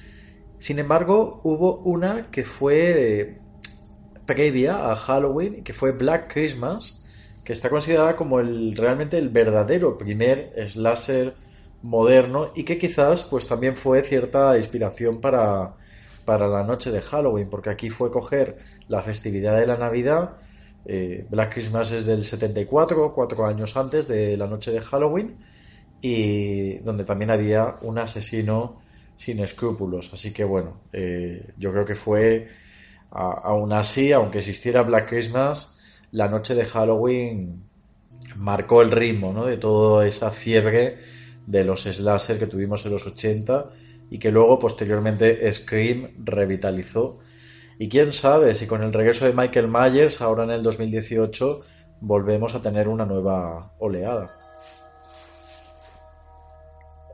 Sin 0.59 0.79
embargo, 0.79 1.41
hubo 1.43 1.79
una 1.81 2.29
que 2.31 2.43
fue 2.43 3.21
eh, 3.21 3.37
previa 4.25 4.91
a 4.91 4.95
Halloween, 4.95 5.63
que 5.63 5.73
fue 5.73 5.91
Black 5.91 6.33
Christmas, 6.33 7.07
que 7.43 7.53
está 7.53 7.69
considerada 7.69 8.15
como 8.15 8.39
el 8.39 8.75
realmente 8.75 9.17
el 9.17 9.29
verdadero 9.29 9.97
primer 9.97 10.53
slasher 10.67 11.33
moderno 11.81 12.47
y 12.55 12.65
que 12.65 12.77
quizás 12.77 13.23
pues 13.25 13.47
también 13.47 13.77
fue 13.77 14.03
cierta 14.03 14.57
inspiración 14.57 15.21
para, 15.21 15.75
para 16.25 16.47
la 16.47 16.63
noche 16.63 16.91
de 16.91 17.01
Halloween, 17.01 17.49
porque 17.49 17.69
aquí 17.69 17.89
fue 17.89 18.11
coger 18.11 18.57
la 18.87 19.01
festividad 19.01 19.59
de 19.59 19.67
la 19.67 19.77
Navidad. 19.77 20.31
Eh, 20.85 21.25
Black 21.29 21.53
Christmas 21.53 21.91
es 21.91 22.05
del 22.05 22.23
74, 22.23 23.13
cuatro 23.13 23.45
años 23.45 23.75
antes 23.75 24.07
de 24.07 24.37
la 24.37 24.47
noche 24.47 24.71
de 24.71 24.81
Halloween, 24.81 25.37
y 26.01 26.77
donde 26.79 27.03
también 27.03 27.31
había 27.31 27.75
un 27.81 27.97
asesino 27.97 28.81
sin 29.15 29.39
escrúpulos. 29.39 30.13
Así 30.13 30.31
que 30.31 30.43
bueno, 30.43 30.77
eh, 30.93 31.51
yo 31.57 31.71
creo 31.71 31.85
que 31.85 31.95
fue, 31.95 32.49
aún 33.11 33.73
así, 33.73 34.11
aunque 34.11 34.39
existiera 34.39 34.83
Black 34.83 35.09
Christmas, 35.09 35.79
la 36.11 36.27
noche 36.29 36.55
de 36.55 36.65
Halloween 36.65 37.63
marcó 38.37 38.81
el 38.81 38.91
ritmo 38.91 39.33
¿no? 39.33 39.45
de 39.45 39.57
toda 39.57 40.07
esa 40.07 40.31
fiebre 40.31 40.97
de 41.45 41.63
los 41.63 41.83
slasher 41.83 42.39
que 42.39 42.47
tuvimos 42.47 42.85
en 42.85 42.93
los 42.93 43.05
80 43.05 43.69
y 44.11 44.19
que 44.19 44.31
luego 44.31 44.59
posteriormente 44.59 45.51
Scream 45.53 46.09
revitalizó. 46.23 47.19
Y 47.79 47.89
quién 47.89 48.13
sabe 48.13 48.55
si 48.55 48.67
con 48.67 48.81
el 48.83 48.93
regreso 48.93 49.25
de 49.25 49.33
Michael 49.33 49.67
Myers, 49.67 50.21
ahora 50.21 50.43
en 50.43 50.51
el 50.51 50.63
2018, 50.63 51.65
volvemos 52.01 52.55
a 52.55 52.61
tener 52.61 52.87
una 52.87 53.05
nueva 53.05 53.71
oleada. 53.79 54.35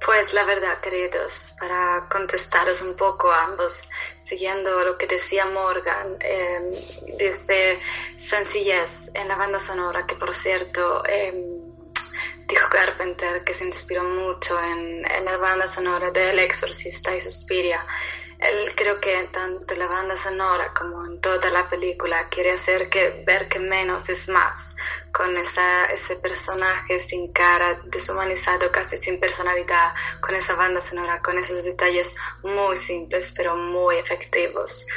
Pues 0.05 0.33
la 0.33 0.43
verdad, 0.43 0.79
queridos, 0.81 1.55
para 1.59 2.07
contestaros 2.09 2.81
un 2.81 2.95
poco 2.97 3.31
ambos, 3.31 3.89
siguiendo 4.19 4.83
lo 4.83 4.97
que 4.97 5.07
decía 5.07 5.45
Morgan, 5.45 6.17
eh, 6.19 6.71
desde 7.17 7.79
sencillez 8.17 9.11
en 9.13 9.29
la 9.29 9.37
banda 9.37 9.59
sonora, 9.59 10.05
que 10.05 10.15
por 10.15 10.33
cierto, 10.33 11.03
em, 11.05 11.63
dijo 12.47 12.69
Carpenter 12.69 13.43
que 13.45 13.53
se 13.53 13.65
inspiró 13.65 14.03
mucho 14.03 14.59
en, 14.61 15.03
la 15.23 15.37
banda 15.37 15.67
sonora 15.67 16.11
de 16.11 16.31
El 16.31 16.39
Exorcista 16.39 17.15
y 17.15 17.21
Suspiria. 17.21 17.85
Él 18.39 18.71
creo 18.75 18.99
que 18.99 19.29
tanto 19.31 19.75
la 19.75 19.87
banda 19.87 20.15
sonora 20.15 20.73
como 20.73 21.05
en 21.05 21.21
toda 21.21 21.49
la 21.49 21.69
película 21.69 22.27
quiere 22.29 22.51
hacer 22.51 22.89
que 22.89 23.23
ver 23.25 23.47
que 23.47 23.59
menos 23.59 24.09
es 24.09 24.29
más, 24.29 24.75
con 25.11 25.37
esa, 25.37 25.85
ese 25.85 26.17
personaje 26.17 26.99
sin 26.99 27.31
cara, 27.31 27.81
deshumanizado, 27.85 28.71
casi 28.71 28.97
sin 28.97 29.19
personalidad, 29.19 29.93
con 30.19 30.35
esa 30.35 30.55
banda 30.55 30.81
sonora, 30.81 31.21
con 31.21 31.37
esos 31.37 31.63
detalles 31.63 32.15
muy 32.43 32.75
simples 32.77 33.33
pero 33.35 33.55
muy 33.55 33.97
efectivos. 33.97 34.87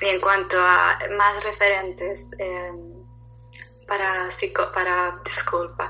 Y 0.00 0.06
en 0.06 0.20
cuanto 0.20 0.56
a 0.58 0.98
más 1.10 1.44
referentes, 1.44 2.30
eh, 2.38 2.72
para, 3.86 4.28
para, 4.72 5.20
disculpa, 5.24 5.88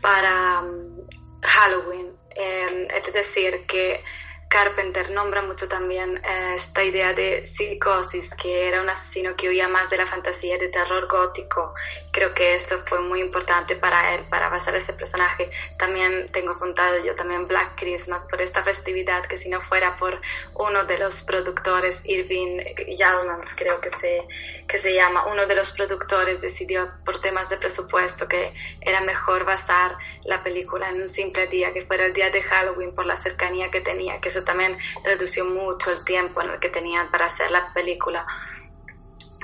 para 0.00 0.60
um, 0.60 1.06
Halloween. 1.42 2.16
Eh, 2.36 2.88
es 2.90 3.12
decir, 3.12 3.64
que 3.66 4.02
Carpenter 4.48 5.10
nombra 5.10 5.42
mucho 5.42 5.68
también 5.68 6.16
eh, 6.18 6.54
esta 6.54 6.82
idea 6.84 7.12
de 7.12 7.44
psicosis, 7.44 8.34
que 8.34 8.68
era 8.68 8.82
un 8.82 8.88
asesino 8.88 9.34
que 9.36 9.48
huía 9.48 9.68
más 9.68 9.90
de 9.90 9.96
la 9.96 10.06
fantasía 10.06 10.58
de 10.58 10.68
terror 10.68 11.08
gótico. 11.08 11.74
Creo 12.12 12.34
que 12.34 12.54
esto 12.54 12.78
fue 12.86 13.00
muy 13.00 13.20
importante 13.20 13.76
para 13.76 14.14
él, 14.14 14.24
para 14.28 14.48
basar 14.48 14.76
ese 14.76 14.92
personaje. 14.92 15.50
También 15.78 16.30
tengo 16.32 16.52
apuntado 16.52 16.98
yo 17.04 17.14
también 17.14 17.48
Black 17.48 17.74
Christmas 17.76 18.26
por 18.30 18.40
esta 18.40 18.62
festividad, 18.62 19.26
que 19.26 19.38
si 19.38 19.48
no 19.48 19.60
fuera 19.60 19.96
por 19.96 20.20
uno 20.54 20.84
de 20.84 20.98
los 20.98 21.22
productores, 21.24 22.02
Irving 22.04 22.58
Yalmans, 22.96 23.54
creo 23.56 23.80
que 23.80 23.90
se, 23.90 24.26
que 24.68 24.78
se 24.78 24.94
llama, 24.94 25.26
uno 25.26 25.46
de 25.46 25.54
los 25.54 25.72
productores 25.72 26.40
decidió 26.40 26.90
por 27.04 27.20
temas 27.20 27.50
de 27.50 27.56
presupuesto 27.56 28.28
que 28.28 28.54
era 28.80 29.00
mejor 29.00 29.44
basar 29.44 29.96
la 30.24 30.42
película 30.42 30.90
en 30.90 31.02
un 31.02 31.08
simple 31.08 31.46
día, 31.46 31.72
que 31.72 31.82
fuera 31.82 32.06
el 32.06 32.12
día 32.12 32.30
de 32.30 32.42
Halloween 32.42 32.94
por 32.94 33.06
la 33.06 33.16
cercanía 33.16 33.70
que 33.70 33.80
tenía, 33.80 34.20
que 34.20 34.30
eso 34.34 34.44
también 34.44 34.76
redució 35.04 35.44
mucho 35.44 35.92
el 35.92 36.04
tiempo 36.04 36.42
en 36.42 36.50
el 36.50 36.60
que 36.60 36.68
tenían 36.68 37.10
para 37.10 37.26
hacer 37.26 37.50
la 37.50 37.72
película. 37.72 38.26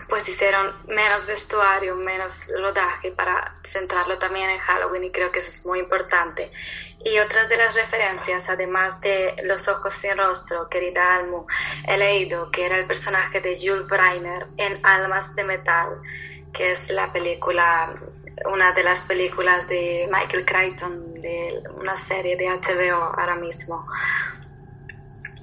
Pues 0.08 0.28
hicieron 0.28 0.74
menos 0.88 1.26
vestuario, 1.28 1.94
menos 1.94 2.50
rodaje 2.60 3.12
para 3.12 3.54
centrarlo 3.62 4.18
también 4.18 4.50
en 4.50 4.58
Halloween 4.58 5.04
y 5.04 5.12
creo 5.12 5.30
que 5.30 5.38
eso 5.38 5.50
es 5.50 5.64
muy 5.66 5.78
importante. 5.78 6.50
Y 7.04 7.18
otras 7.20 7.48
de 7.48 7.56
las 7.56 7.74
referencias, 7.74 8.50
además 8.50 9.00
de 9.00 9.34
Los 9.44 9.68
ojos 9.68 9.94
sin 9.94 10.16
rostro, 10.16 10.68
querida 10.68 11.16
Almu, 11.16 11.46
he 11.86 11.96
leído 11.96 12.50
que 12.50 12.66
era 12.66 12.76
el 12.76 12.86
personaje 12.86 13.40
de 13.40 13.56
Jules 13.56 13.86
Breiner 13.86 14.48
en 14.56 14.84
Almas 14.84 15.36
de 15.36 15.44
Metal, 15.44 16.02
que 16.52 16.72
es 16.72 16.90
la 16.90 17.12
película, 17.12 17.94
una 18.52 18.72
de 18.72 18.82
las 18.82 19.06
películas 19.06 19.68
de 19.68 20.08
Michael 20.12 20.44
Crichton, 20.44 21.14
de 21.14 21.62
una 21.76 21.96
serie 21.96 22.36
de 22.36 22.48
HBO 22.48 23.02
ahora 23.02 23.36
mismo. 23.36 23.86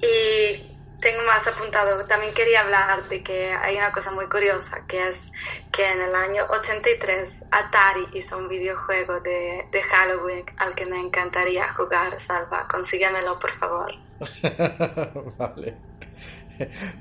Y 0.00 0.78
tengo 1.00 1.22
más 1.24 1.46
apuntado. 1.46 2.04
También 2.04 2.34
quería 2.34 2.62
hablar 2.62 3.02
de 3.08 3.22
que 3.22 3.52
hay 3.52 3.76
una 3.76 3.92
cosa 3.92 4.10
muy 4.10 4.26
curiosa, 4.26 4.84
que 4.86 5.08
es 5.08 5.32
que 5.72 5.84
en 5.90 6.00
el 6.00 6.14
año 6.14 6.44
83 6.50 7.46
Atari 7.50 8.06
hizo 8.14 8.38
un 8.38 8.48
videojuego 8.48 9.20
de, 9.20 9.66
de 9.70 9.82
Halloween 9.82 10.44
al 10.56 10.74
que 10.74 10.86
me 10.86 11.00
encantaría 11.00 11.72
jugar, 11.72 12.20
Salva. 12.20 12.66
Consíguemelo, 12.68 13.38
por 13.38 13.50
favor. 13.52 13.92
vale. 15.38 15.76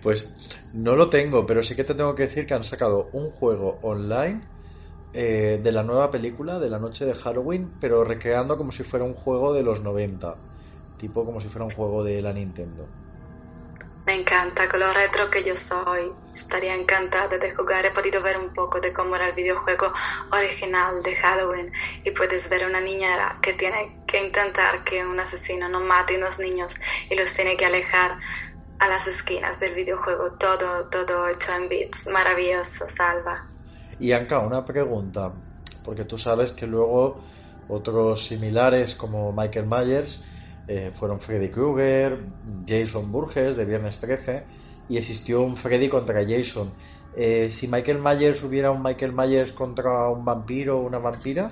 Pues 0.04 0.70
no 0.74 0.96
lo 0.96 1.10
tengo, 1.10 1.46
pero 1.48 1.64
sí 1.64 1.76
que 1.76 1.84
te 1.84 1.96
tengo 1.96 2.14
que 2.14 2.24
decir 2.24 2.46
que 2.46 2.54
han 2.54 2.64
sacado 2.64 3.10
un 3.14 3.32
juego 3.32 3.80
online 3.82 4.42
eh, 5.14 5.60
de 5.64 5.72
la 5.72 5.82
nueva 5.82 6.12
película 6.12 6.60
de 6.60 6.70
la 6.70 6.78
noche 6.78 7.06
de 7.06 7.16
Halloween, 7.16 7.74
pero 7.80 8.04
recreando 8.04 8.56
como 8.56 8.72
si 8.72 8.84
fuera 8.84 9.04
un 9.04 9.16
juego 9.16 9.54
de 9.54 9.64
los 9.64 9.82
90 9.82 10.47
tipo 10.98 11.26
como 11.26 11.40
si 11.40 11.48
fuera 11.48 11.66
un 11.66 11.72
juego 11.72 12.04
de 12.04 12.22
la 12.22 12.34
Nintendo. 12.34 12.88
Me 14.08 14.16
encanta, 14.16 14.70
con 14.70 14.80
lo 14.80 14.94
retro 14.94 15.30
que 15.30 15.44
yo 15.44 15.54
soy, 15.54 16.10
estaría 16.34 16.74
encantada 16.74 17.38
de 17.38 17.54
jugar. 17.54 17.86
He 17.86 17.92
podido 17.92 18.22
ver 18.22 18.38
un 18.38 18.54
poco 18.54 18.80
de 18.80 18.94
cómo 18.94 19.18
era 19.18 19.28
el 19.28 19.36
videojuego 19.36 19.92
original 20.32 21.04
de 21.04 21.14
Halloween 21.14 21.70
y 22.06 22.12
puedes 22.12 22.50
ver 22.50 22.66
una 22.66 22.80
niñera 22.80 23.38
que 23.42 23.52
tiene 23.52 24.00
que 24.08 24.26
intentar 24.26 24.86
que 24.86 25.06
un 25.06 25.20
asesino 25.20 25.68
no 25.68 25.82
mate 25.82 26.16
a 26.16 26.20
unos 26.20 26.40
niños 26.40 26.76
y 27.10 27.16
los 27.16 27.34
tiene 27.36 27.58
que 27.58 27.66
alejar 27.66 28.18
a 28.80 28.88
las 28.88 29.08
esquinas 29.08 29.60
del 29.60 29.74
videojuego, 29.74 30.32
todo, 30.40 30.86
todo 30.86 31.28
hecho 31.28 31.54
en 31.56 31.68
bits, 31.68 32.08
maravilloso, 32.08 32.86
salva. 32.88 33.44
Y 34.00 34.14
Anka, 34.14 34.40
una 34.40 34.66
pregunta, 34.66 35.34
porque 35.84 36.06
tú 36.06 36.18
sabes 36.18 36.54
que 36.54 36.66
luego 36.66 37.20
otros 37.68 38.26
similares 38.26 38.96
como 38.96 39.34
Michael 39.34 39.68
Myers 39.68 40.24
eh, 40.68 40.92
fueron 40.98 41.20
Freddy 41.22 41.50
Krueger, 41.50 42.20
Jason 42.68 43.12
Burgess 43.12 43.56
de 43.56 43.66
Viernes 43.66 44.00
13 44.02 44.44
y 44.90 44.98
existió 44.98 45.42
un 45.42 45.56
Freddy 45.56 45.90
contra 45.90 46.26
Jason. 46.28 46.72
Eh, 47.16 47.50
si 47.52 47.68
Michael 47.68 48.00
Myers 48.00 48.44
hubiera 48.44 48.72
un 48.72 48.84
Michael 48.84 49.14
Myers 49.14 49.54
contra 49.54 50.10
un 50.10 50.26
vampiro 50.26 50.80
o 50.80 50.82
una 50.82 51.00
vampira, 51.00 51.52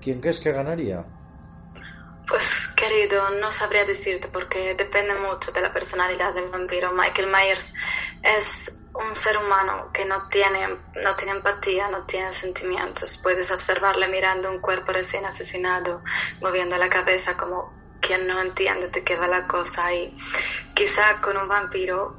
¿quién 0.00 0.20
crees 0.20 0.40
que 0.40 0.52
ganaría? 0.52 1.04
Pues 2.28 2.74
querido, 2.76 3.30
no 3.40 3.50
sabría 3.50 3.84
decirte 3.84 4.28
porque 4.28 4.74
depende 4.74 5.14
mucho 5.14 5.50
de 5.52 5.62
la 5.62 5.72
personalidad 5.72 6.32
del 6.34 6.48
vampiro. 6.50 6.92
Michael 6.92 7.28
Myers 7.28 7.74
es 8.22 8.90
un 8.94 9.16
ser 9.16 9.36
humano 9.38 9.90
que 9.92 10.04
no 10.04 10.28
tiene, 10.28 10.68
no 11.02 11.16
tiene 11.16 11.32
empatía, 11.32 11.88
no 11.88 12.04
tiene 12.04 12.32
sentimientos. 12.32 13.18
Puedes 13.22 13.50
observarle 13.50 14.06
mirando 14.08 14.50
un 14.50 14.60
cuerpo 14.60 14.92
recién 14.92 15.24
asesinado, 15.24 16.02
moviendo 16.40 16.76
la 16.76 16.88
cabeza 16.88 17.36
como 17.36 17.79
quien 18.00 18.26
no 18.26 18.40
entiende 18.40 18.88
de 18.88 19.04
qué 19.04 19.16
va 19.16 19.26
la 19.26 19.46
cosa 19.46 19.92
y 19.94 20.16
quizá 20.74 21.20
con 21.20 21.36
un 21.36 21.48
vampiro, 21.48 22.16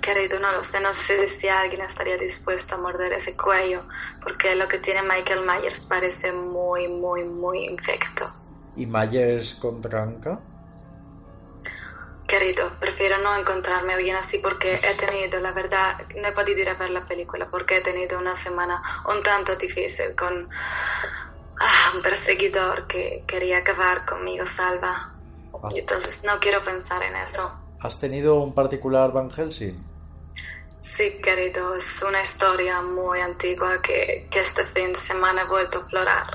querido, 0.00 0.38
no 0.38 0.52
lo 0.52 0.64
sé, 0.64 0.80
no 0.80 0.92
sé 0.92 1.28
si 1.28 1.48
alguien 1.48 1.82
estaría 1.82 2.16
dispuesto 2.16 2.74
a 2.74 2.78
morder 2.78 3.12
ese 3.12 3.36
cuello, 3.36 3.86
porque 4.22 4.54
lo 4.54 4.68
que 4.68 4.78
tiene 4.78 5.02
Michael 5.02 5.46
Myers 5.46 5.86
parece 5.88 6.32
muy, 6.32 6.88
muy, 6.88 7.24
muy 7.24 7.64
infecto. 7.64 8.26
¿Y 8.76 8.86
Myers 8.86 9.56
con 9.56 9.80
tranca? 9.80 10.40
Querido, 12.26 12.70
prefiero 12.78 13.16
no 13.18 13.34
encontrarme 13.36 13.94
alguien 13.94 14.16
así 14.16 14.38
porque 14.38 14.74
he 14.74 14.94
tenido, 14.94 15.40
la 15.40 15.52
verdad, 15.52 15.94
no 16.20 16.28
he 16.28 16.32
podido 16.32 16.60
ir 16.60 16.68
a 16.68 16.74
ver 16.74 16.90
la 16.90 17.06
película 17.06 17.48
porque 17.50 17.78
he 17.78 17.80
tenido 17.80 18.18
una 18.18 18.36
semana 18.36 18.82
un 19.06 19.22
tanto 19.22 19.56
difícil 19.56 20.14
con 20.14 20.46
ah, 21.60 21.92
un 21.94 22.02
perseguidor 22.02 22.86
que 22.86 23.24
quería 23.26 23.58
acabar 23.58 24.04
conmigo, 24.04 24.44
Salva. 24.44 25.17
Ah. 25.62 25.68
Entonces 25.74 26.24
no 26.24 26.38
quiero 26.40 26.64
pensar 26.64 27.02
en 27.02 27.16
eso. 27.16 27.50
¿Has 27.80 28.00
tenido 28.00 28.40
un 28.42 28.54
particular 28.54 29.12
Van 29.12 29.30
Helsing? 29.30 29.74
Sí, 30.80 31.20
querido, 31.22 31.74
es 31.74 32.02
una 32.02 32.22
historia 32.22 32.80
muy 32.80 33.20
antigua 33.20 33.80
que, 33.82 34.28
que 34.30 34.40
este 34.40 34.64
fin 34.64 34.92
de 34.92 34.98
semana 34.98 35.42
he 35.42 35.46
vuelto 35.48 35.78
a 35.78 35.82
florar. 35.82 36.26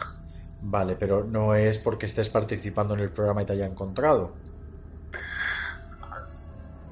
Vale, 0.62 0.96
pero 0.96 1.24
no 1.24 1.56
es 1.56 1.78
porque 1.80 2.06
estés 2.06 2.30
participando 2.30 2.94
en 2.94 3.02
el 3.02 3.12
programa 3.12 3.42
y 3.42 3.46
te 3.46 3.54
haya 3.54 3.66
encontrado. 3.66 4.38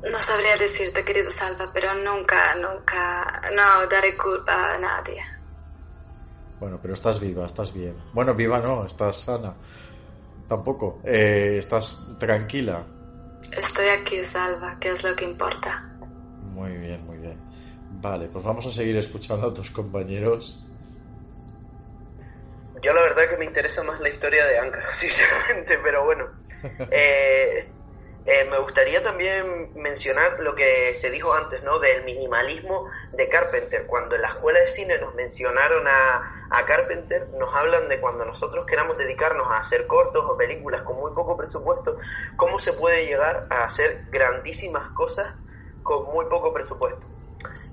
No 0.03 0.19
sabría 0.19 0.57
decirte, 0.57 1.05
querido 1.05 1.29
Salva, 1.31 1.69
pero 1.73 1.93
nunca, 1.93 2.55
nunca, 2.55 3.41
no 3.53 3.87
daré 3.87 4.17
culpa 4.17 4.73
a 4.73 4.77
nadie. 4.79 5.21
Bueno, 6.59 6.79
pero 6.81 6.93
estás 6.93 7.19
viva, 7.19 7.45
estás 7.45 7.73
bien. 7.73 7.95
Bueno, 8.13 8.33
viva 8.35 8.59
no, 8.59 8.85
estás 8.85 9.17
sana. 9.21 9.55
Tampoco. 10.51 10.99
Eh, 11.05 11.55
estás 11.59 12.17
tranquila. 12.19 12.85
Estoy 13.55 13.87
aquí, 13.87 14.25
Salva, 14.25 14.77
que 14.81 14.89
es 14.91 15.01
lo 15.01 15.15
que 15.15 15.23
importa. 15.23 15.89
Muy 16.43 16.73
bien, 16.73 17.05
muy 17.05 17.19
bien. 17.19 17.37
Vale, 18.01 18.27
pues 18.27 18.43
vamos 18.43 18.65
a 18.65 18.73
seguir 18.73 18.97
escuchando 18.97 19.47
a 19.47 19.53
tus 19.53 19.71
compañeros. 19.71 20.61
Yo 22.81 22.93
la 22.93 22.99
verdad 22.99 23.29
que 23.29 23.37
me 23.37 23.45
interesa 23.45 23.81
más 23.83 24.01
la 24.01 24.09
historia 24.09 24.45
de 24.45 24.59
Anka, 24.59 24.83
sinceramente, 24.93 25.77
pero 25.81 26.03
bueno. 26.03 26.27
Eh, 26.91 27.67
eh, 28.25 28.47
me 28.51 28.59
gustaría 28.59 29.01
también 29.01 29.71
mencionar 29.75 30.41
lo 30.41 30.53
que 30.53 30.93
se 30.93 31.09
dijo 31.11 31.33
antes, 31.33 31.63
¿no? 31.63 31.79
Del 31.79 32.03
minimalismo 32.03 32.89
de 33.13 33.29
Carpenter. 33.29 33.87
Cuando 33.87 34.15
en 34.15 34.21
la 34.21 34.27
escuela 34.27 34.59
de 34.59 34.67
cine 34.67 34.97
nos 34.99 35.15
mencionaron 35.15 35.87
a, 35.87 36.40
a, 36.51 36.65
Carpenter, 36.65 37.29
nos 37.37 37.53
hablan 37.55 37.87
de 37.87 37.99
cuando 37.99 38.25
nosotros 38.25 38.65
queramos 38.65 38.97
dedicarnos 38.97 39.47
a 39.47 39.59
hacer 39.59 39.87
cortos 39.87 40.23
o 40.25 40.37
películas 40.37 40.83
con 40.83 40.97
muy 40.97 41.11
poco 41.13 41.37
presupuesto, 41.37 41.97
cómo 42.35 42.59
se 42.59 42.73
puede 42.73 43.05
llegar 43.05 43.47
a 43.49 43.63
hacer 43.63 43.89
grandísimas 44.11 44.91
cosas 44.91 45.33
con 45.81 46.11
muy 46.13 46.25
poco 46.25 46.53
presupuesto. 46.53 47.07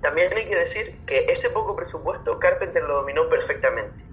También 0.01 0.33
hay 0.33 0.47
que 0.47 0.57
decir 0.57 1.05
que 1.07 1.27
ese 1.27 1.51
poco 1.51 1.75
presupuesto 1.75 2.39
Carpenter 2.39 2.85
lo 2.85 2.97
dominó 2.97 3.29
perfectamente. 3.29 4.05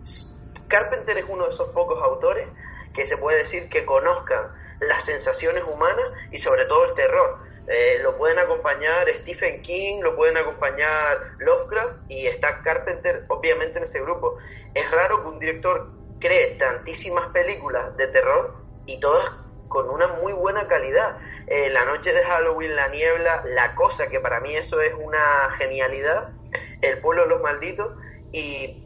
Carpenter 0.67 1.17
es 1.17 1.25
uno 1.29 1.45
de 1.45 1.51
esos 1.51 1.69
pocos 1.69 2.01
autores 2.03 2.47
que 2.93 3.05
se 3.05 3.17
puede 3.17 3.39
decir 3.39 3.69
que 3.69 3.85
conozcan 3.85 4.51
las 4.79 5.03
sensaciones 5.03 5.63
humanas 5.63 6.05
y 6.31 6.39
sobre 6.39 6.65
todo 6.65 6.85
el 6.85 6.95
terror. 6.95 7.39
Eh, 7.67 7.99
lo 8.03 8.17
pueden 8.17 8.37
acompañar 8.37 9.07
Stephen 9.09 9.61
King, 9.63 10.01
lo 10.01 10.15
pueden 10.15 10.37
acompañar 10.37 11.17
Lovecraft 11.39 12.09
y 12.09 12.27
está 12.27 12.61
Carpenter 12.61 13.25
obviamente 13.27 13.79
en 13.79 13.85
ese 13.85 14.01
grupo. 14.01 14.37
Es 14.73 14.89
raro 14.91 15.21
que 15.21 15.27
un 15.29 15.39
director 15.39 15.91
cree 16.19 16.55
tantísimas 16.59 17.31
películas 17.31 17.97
de 17.97 18.07
terror 18.09 18.55
y 18.85 18.99
todas 18.99 19.45
con 19.67 19.89
una 19.89 20.07
muy 20.07 20.33
buena 20.33 20.67
calidad. 20.67 21.19
Eh, 21.47 21.69
la 21.71 21.85
noche 21.85 22.13
de 22.13 22.23
Halloween, 22.23 22.75
La 22.75 22.87
Niebla, 22.87 23.43
La 23.45 23.75
Cosa, 23.75 24.09
que 24.09 24.19
para 24.19 24.39
mí 24.39 24.55
eso 24.55 24.81
es 24.81 24.93
una 24.93 25.49
genialidad, 25.57 26.33
El 26.81 26.99
pueblo 26.99 27.23
de 27.23 27.29
los 27.29 27.41
malditos 27.41 27.95
y 28.31 28.83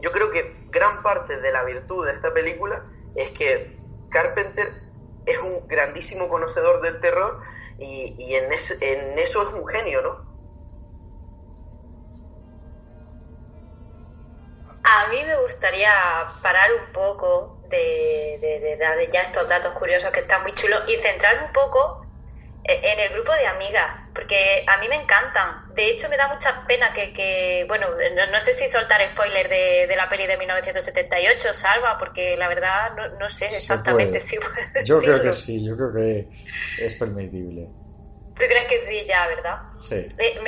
yo 0.00 0.10
creo 0.10 0.30
que 0.30 0.66
gran 0.70 1.02
parte 1.02 1.40
de 1.40 1.52
la 1.52 1.64
virtud 1.64 2.06
de 2.06 2.12
esta 2.12 2.32
película 2.34 2.84
es 3.14 3.30
que 3.30 3.78
Carpenter 4.10 4.66
es 5.24 5.38
un 5.38 5.66
grandísimo 5.68 6.28
conocedor 6.28 6.82
del 6.82 7.00
terror 7.00 7.40
y, 7.82 8.34
en, 8.34 8.52
en 8.52 9.18
eso 9.18 9.42
es 9.42 9.54
un 9.54 9.66
genio, 9.66 10.02
¿no? 10.02 10.32
A 14.84 15.08
mí 15.08 15.22
me 15.24 15.36
gustaría 15.40 15.92
parar 16.42 16.70
un 16.72 16.92
poco 16.92 17.60
de, 17.70 18.38
de, 18.40 18.76
dar 18.76 18.98
ya 19.10 19.22
estos 19.22 19.48
datos 19.48 19.72
curiosos 19.74 20.10
que 20.10 20.20
están 20.20 20.42
muy 20.42 20.52
chulos 20.54 20.82
y 20.88 20.96
centrarme 20.96 21.46
un 21.46 21.52
poco 21.52 22.00
en 22.64 23.00
el 23.00 23.08
grupo 23.10 23.32
de 23.32 23.46
amigas, 23.46 23.90
porque 24.14 24.64
a 24.66 24.78
mí 24.78 24.88
me 24.88 24.96
encantan. 24.96 25.74
De 25.74 25.90
hecho, 25.90 26.08
me 26.08 26.16
da 26.16 26.28
mucha 26.28 26.64
pena 26.66 26.92
que, 26.92 27.64
bueno, 27.66 27.88
no, 28.30 28.40
sé 28.40 28.52
si 28.52 28.68
soltar 28.70 29.00
spoiler 29.12 29.48
de, 29.48 29.96
la 29.96 30.08
peli 30.08 30.26
de 30.26 30.36
1978, 30.36 31.54
Salva, 31.54 31.98
porque 31.98 32.36
la 32.36 32.48
verdad 32.48 32.92
no, 33.18 33.28
sé 33.28 33.46
exactamente 33.46 34.20
si 34.20 34.36
Yo 34.84 35.00
creo 35.00 35.20
que 35.22 35.34
sí, 35.34 35.64
yo 35.64 35.76
creo 35.76 35.92
que 35.92 36.28
es 36.78 36.94
permitible. 36.94 37.68
¿Tú 38.36 38.44
crees 38.48 38.66
que 38.66 38.78
sí 38.78 39.04
ya, 39.06 39.26
verdad? 39.26 39.58
Sí. 39.80 40.06
Eh, 40.18 40.40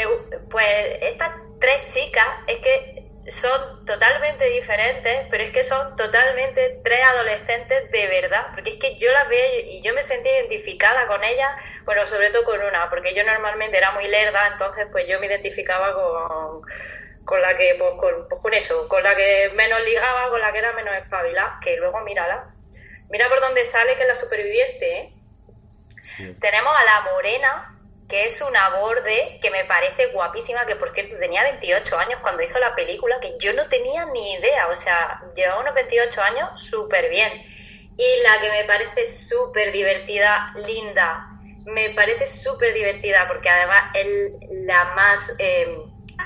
pues 0.50 0.66
estas 1.02 1.32
tres 1.60 1.94
chicas 1.94 2.26
es 2.46 2.58
que 2.58 3.03
son 3.28 3.86
totalmente 3.86 4.44
diferentes, 4.50 5.26
pero 5.30 5.44
es 5.44 5.50
que 5.50 5.64
son 5.64 5.96
totalmente 5.96 6.80
tres 6.84 7.00
adolescentes 7.02 7.90
de 7.90 8.06
verdad, 8.06 8.48
porque 8.54 8.70
es 8.70 8.78
que 8.78 8.98
yo 8.98 9.10
las 9.12 9.28
veo 9.28 9.60
y 9.64 9.80
yo 9.82 9.94
me 9.94 10.02
sentí 10.02 10.28
identificada 10.28 11.06
con 11.06 11.22
ellas, 11.24 11.50
bueno, 11.84 12.06
sobre 12.06 12.30
todo 12.30 12.44
con 12.44 12.62
una, 12.62 12.90
porque 12.90 13.14
yo 13.14 13.24
normalmente 13.24 13.78
era 13.78 13.92
muy 13.92 14.06
lerda, 14.08 14.48
entonces 14.52 14.88
pues 14.92 15.06
yo 15.08 15.18
me 15.20 15.26
identificaba 15.26 15.94
con, 15.94 16.62
con 17.24 17.40
la 17.40 17.56
que, 17.56 17.76
pues 17.78 17.92
con, 17.98 18.28
pues, 18.28 18.40
con 18.42 18.54
eso, 18.54 18.88
con 18.88 19.02
la 19.02 19.14
que 19.16 19.50
menos 19.54 19.82
ligaba, 19.84 20.28
con 20.28 20.40
la 20.40 20.52
que 20.52 20.58
era 20.58 20.72
menos 20.72 20.94
espabilada, 20.96 21.58
que 21.62 21.76
luego 21.78 22.00
mírala, 22.00 22.54
mira 23.08 23.28
por 23.28 23.40
dónde 23.40 23.64
sale 23.64 23.94
que 23.96 24.02
es 24.02 24.08
la 24.08 24.16
superviviente, 24.16 24.98
¿eh? 24.98 25.14
Tenemos 26.40 26.72
a 26.76 26.84
la 26.84 27.00
morena, 27.10 27.73
que 28.14 28.26
es 28.26 28.40
una 28.42 28.68
borde 28.78 29.40
que 29.42 29.50
me 29.50 29.64
parece 29.64 30.06
guapísima, 30.12 30.64
que 30.66 30.76
por 30.76 30.88
cierto 30.90 31.18
tenía 31.18 31.42
28 31.42 31.98
años 31.98 32.20
cuando 32.20 32.44
hizo 32.44 32.60
la 32.60 32.72
película, 32.76 33.18
que 33.18 33.36
yo 33.40 33.52
no 33.54 33.66
tenía 33.66 34.04
ni 34.04 34.34
idea, 34.34 34.68
o 34.68 34.76
sea, 34.76 35.20
llevaba 35.34 35.62
unos 35.62 35.74
28 35.74 36.22
años 36.22 36.48
súper 36.54 37.10
bien. 37.10 37.32
Y 37.96 38.22
la 38.22 38.40
que 38.40 38.50
me 38.52 38.64
parece 38.66 39.04
súper 39.06 39.72
divertida, 39.72 40.54
linda, 40.64 41.28
me 41.66 41.90
parece 41.90 42.28
súper 42.28 42.72
divertida 42.72 43.26
porque 43.26 43.48
además 43.48 43.82
es 43.94 44.06
la 44.64 44.84
más, 44.94 45.34
eh, 45.40 45.76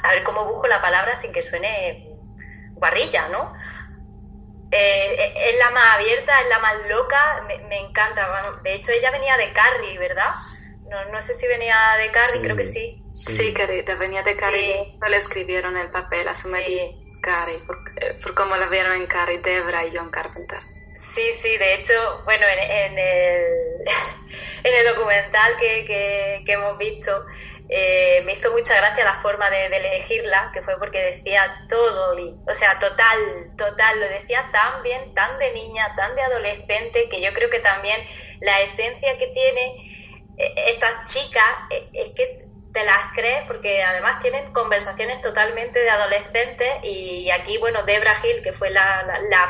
a 0.03 0.13
ver 0.13 0.25
cómo 0.25 0.45
busco 0.45 0.67
la 0.67 0.83
palabra 0.83 1.17
sin 1.17 1.33
que 1.33 1.41
suene 1.43 2.07
guarrilla, 2.75 3.29
¿no? 3.29 3.55
Eh, 4.73 5.33
es 5.49 5.57
la 5.57 5.71
más 5.71 5.95
abierta, 5.95 6.39
es 6.43 6.49
la 6.51 6.59
más 6.59 6.75
loca, 6.87 7.45
me, 7.49 7.57
me 7.61 7.79
encanta. 7.79 8.29
de 8.63 8.75
hecho, 8.75 8.93
ella 8.93 9.11
venía 9.11 9.39
de 9.39 9.55
Carrie, 9.55 9.99
¿verdad? 9.99 10.29
No, 10.89 11.05
no 11.13 11.23
sé 11.23 11.35
si 11.35 11.47
venía 11.47 11.77
de 11.99 12.11
Carrie, 12.11 12.43
creo 12.43 12.57
que 12.57 12.65
sí. 12.65 13.03
Sí, 13.15 13.37
sí 13.37 13.55
venía 13.99 14.23
de 14.23 14.37
Carrie. 14.37 14.97
No 15.01 15.09
le 15.09 15.17
escribieron 15.17 15.77
el 15.77 15.91
papel 15.91 16.27
a 16.29 16.35
su 16.35 16.51
Carrie, 17.21 17.59
por, 17.67 17.77
eh, 18.01 18.15
por 18.23 18.35
cómo 18.35 18.57
la 18.57 18.69
vieron 18.69 18.95
en 18.95 19.07
Carrie, 19.07 19.39
Debra 19.39 19.85
y 19.85 19.97
John 19.97 20.11
Carpenter. 20.11 20.61
Sí, 20.95 21.33
sí, 21.33 21.57
de 21.57 21.75
hecho, 21.75 22.23
bueno, 22.25 22.47
en, 22.47 22.99
el, 22.99 23.47
en 24.65 24.75
el 24.79 24.95
documental 24.95 25.57
que, 25.59 25.85
que, 26.45 26.53
hemos 26.53 26.79
visto, 26.79 27.25
eh, 27.69 28.23
me 28.25 28.35
hizo 28.35 28.53
mucha 28.53 28.77
gracia 28.77 29.05
la 29.05 29.15
forma 29.15 29.51
de, 29.51 29.67
elegirla, 29.67 30.51
que 30.53 30.63
fue 30.63 30.79
porque 30.79 31.03
decía 31.03 31.53
todo, 31.69 32.17
o 32.47 32.55
sea, 32.55 32.79
total, 32.79 33.53
total, 33.57 34.01
lo 34.01 34.09
decía 34.09 34.49
tan 34.53 34.83
bien, 34.83 35.15
tan 35.15 35.39
de 35.39 35.53
niña, 35.53 35.95
tan 35.97 36.15
de 36.15 36.23
adolescente, 36.23 37.09
que 37.09 37.21
yo 37.21 37.33
creo 37.33 37.51
que 37.51 37.61
también 37.61 37.99
la 38.41 38.61
esencia 38.61 39.19
que 39.19 39.29
tiene 39.29 39.98
eh, 40.39 40.55
esta 40.69 41.05
chica 41.05 41.41
eh, 41.71 41.89
es 41.93 42.15
que 42.15 42.49
te 42.73 42.85
las 42.85 43.13
crees 43.15 43.45
porque 43.47 43.83
además 43.83 44.21
tienen 44.21 44.53
conversaciones 44.53 45.21
totalmente 45.21 45.79
de 45.81 45.91
adolescentes 45.91 46.69
y 46.85 47.29
aquí, 47.31 47.59
bueno, 47.59 47.83
Debra 47.85 48.13
Hill, 48.13 48.43
que 48.43 48.53
fue 48.53 48.71
la, 48.71 49.05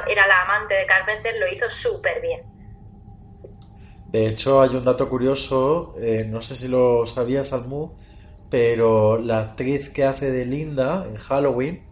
era 0.09 0.27
la 0.27 0.43
amante 0.43 0.75
de 0.75 0.87
Carpenter, 0.87 1.35
lo 1.39 1.49
hizo 1.49 1.69
súper 1.69 2.23
bien. 2.23 2.43
De 4.07 4.29
hecho, 4.29 4.63
hay 4.63 4.71
un 4.71 4.85
dato 4.85 5.09
curioso, 5.11 5.95
no 6.29 6.41
sé 6.41 6.57
si 6.57 6.69
lo 6.69 7.07
sabías, 7.07 7.53
Almu, 7.53 7.91
pero 8.49 9.19
la 9.19 9.41
actriz 9.41 9.91
que 9.91 10.05
hace 10.05 10.31
de 10.31 10.47
Linda 10.47 11.05
en 11.07 11.17
Halloween 11.17 11.87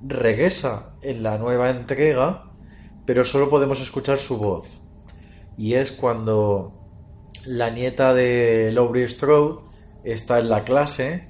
regresa 0.00 0.96
en 1.02 1.22
la 1.22 1.36
nueva 1.38 1.70
entrega, 1.70 2.44
pero 3.04 3.24
solo 3.24 3.50
podemos 3.50 3.80
escuchar 3.80 4.18
su 4.18 4.38
voz. 4.38 4.80
Y 5.58 5.74
es 5.74 5.92
cuando 5.92 6.81
la 7.46 7.70
nieta 7.70 8.14
de 8.14 8.70
Laurie 8.72 9.08
Strode 9.08 9.60
está 10.04 10.38
en 10.38 10.48
la 10.48 10.64
clase 10.64 11.28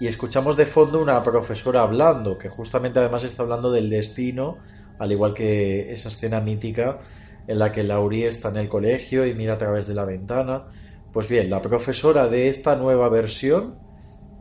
y 0.00 0.06
escuchamos 0.06 0.56
de 0.56 0.66
fondo 0.66 1.00
una 1.00 1.22
profesora 1.22 1.82
hablando, 1.82 2.36
que 2.36 2.48
justamente 2.48 2.98
además 2.98 3.24
está 3.24 3.42
hablando 3.42 3.70
del 3.70 3.88
destino, 3.88 4.58
al 4.98 5.12
igual 5.12 5.34
que 5.34 5.92
esa 5.92 6.08
escena 6.08 6.40
mítica 6.40 6.98
en 7.46 7.58
la 7.58 7.72
que 7.72 7.84
Laurie 7.84 8.28
está 8.28 8.48
en 8.50 8.56
el 8.56 8.68
colegio 8.68 9.26
y 9.26 9.34
mira 9.34 9.54
a 9.54 9.58
través 9.58 9.86
de 9.86 9.94
la 9.94 10.04
ventana. 10.04 10.64
Pues 11.12 11.28
bien, 11.28 11.50
la 11.50 11.62
profesora 11.62 12.28
de 12.28 12.48
esta 12.48 12.76
nueva 12.76 13.08
versión 13.08 13.78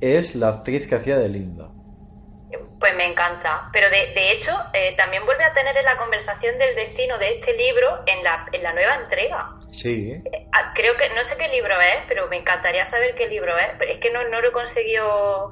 es 0.02 0.36
la 0.36 0.50
actriz 0.50 0.88
que 0.88 0.96
hacía 0.96 1.18
de 1.18 1.30
Linda. 1.30 1.72
Pues 2.84 2.98
me 2.98 3.06
encanta. 3.06 3.70
Pero 3.72 3.90
de, 3.90 4.32
hecho, 4.34 4.52
eh, 4.74 4.94
también 4.98 5.26
vuelve 5.26 5.46
a 5.46 5.54
tener 5.54 5.78
en 5.78 5.86
la 5.86 5.96
conversación 5.96 6.58
del 6.58 6.76
destino 6.76 7.18
de 7.18 7.36
este 7.36 7.56
libro 7.56 8.04
en 8.06 8.22
la, 8.26 8.46
en 8.52 8.62
la 8.62 8.74
nueva 8.74 8.96
entrega. 8.96 9.52
Sí. 9.72 10.12
Eh, 10.12 10.50
ah, 10.52 10.74
creo 10.76 10.98
que, 10.98 11.08
no 11.12 11.24
sé 11.24 11.38
qué 11.38 11.48
libro 11.48 11.80
es, 11.80 12.04
pero 12.10 12.28
me 12.28 12.36
encantaría 12.36 12.86
saber 12.86 13.16
qué 13.16 13.30
libro 13.30 13.58
es. 13.58 13.70
Es 13.88 14.00
que 14.00 14.12
no, 14.12 14.28
no 14.28 14.42
lo 14.42 14.50
he 14.50 14.52
conseguido. 14.52 15.52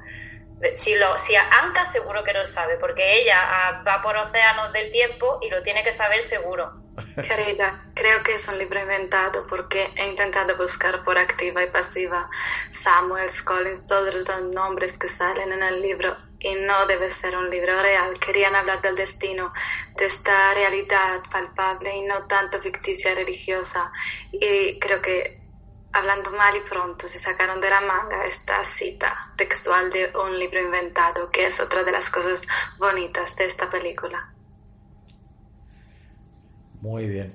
Si, 0.73 0.93
lo, 0.95 1.17
si 1.19 1.33
Anka 1.37 1.85
seguro 1.85 2.21
que 2.25 2.33
lo 2.33 2.45
sabe, 2.45 2.75
porque 2.75 3.21
ella 3.21 3.37
ah, 3.39 3.81
va 3.87 4.01
por 4.01 4.17
océanos 4.17 4.73
del 4.73 4.91
tiempo 4.91 5.39
y 5.41 5.49
lo 5.49 5.63
tiene 5.63 5.85
que 5.85 5.93
saber 5.93 6.23
seguro. 6.23 6.83
Querida, 7.15 7.85
creo 7.95 8.23
que 8.23 8.33
es 8.33 8.45
un 8.49 8.57
libro 8.57 8.77
inventado 8.77 9.47
porque 9.47 9.87
he 9.95 10.05
intentado 10.05 10.57
buscar 10.57 11.05
por 11.05 11.17
activa 11.17 11.63
y 11.63 11.67
pasiva 11.67 12.29
Samuel 12.71 13.29
Collins, 13.45 13.87
todos 13.87 14.13
los 14.13 14.27
nombres 14.51 14.99
que 14.99 15.07
salen 15.07 15.53
en 15.53 15.63
el 15.63 15.81
libro 15.81 16.30
y 16.43 16.55
no 16.55 16.85
debe 16.87 17.09
ser 17.09 17.37
un 17.37 17.49
libro 17.49 17.81
real. 17.81 18.19
Querían 18.19 18.55
hablar 18.55 18.81
del 18.81 18.95
destino, 18.95 19.53
de 19.97 20.05
esta 20.05 20.53
realidad 20.53 21.21
palpable 21.31 21.95
y 21.95 22.01
no 22.01 22.25
tanto 22.25 22.59
ficticia 22.59 23.13
religiosa. 23.13 23.91
Y 24.31 24.79
creo 24.79 25.01
que 25.01 25.39
hablando 25.93 26.31
mal 26.31 26.55
y 26.55 26.67
pronto 26.67 27.07
se 27.07 27.19
sacaron 27.19 27.61
de 27.61 27.69
la 27.69 27.81
manga 27.81 28.25
esta 28.25 28.63
cita 28.65 29.33
textual 29.37 29.91
de 29.91 30.11
un 30.17 30.39
libro 30.39 30.59
inventado, 30.59 31.29
que 31.29 31.45
es 31.45 31.59
otra 31.59 31.83
de 31.83 31.91
las 31.91 32.09
cosas 32.09 32.47
bonitas 32.79 33.35
de 33.35 33.45
esta 33.45 33.69
película. 33.69 34.33
Muy 36.81 37.07
bien. 37.07 37.33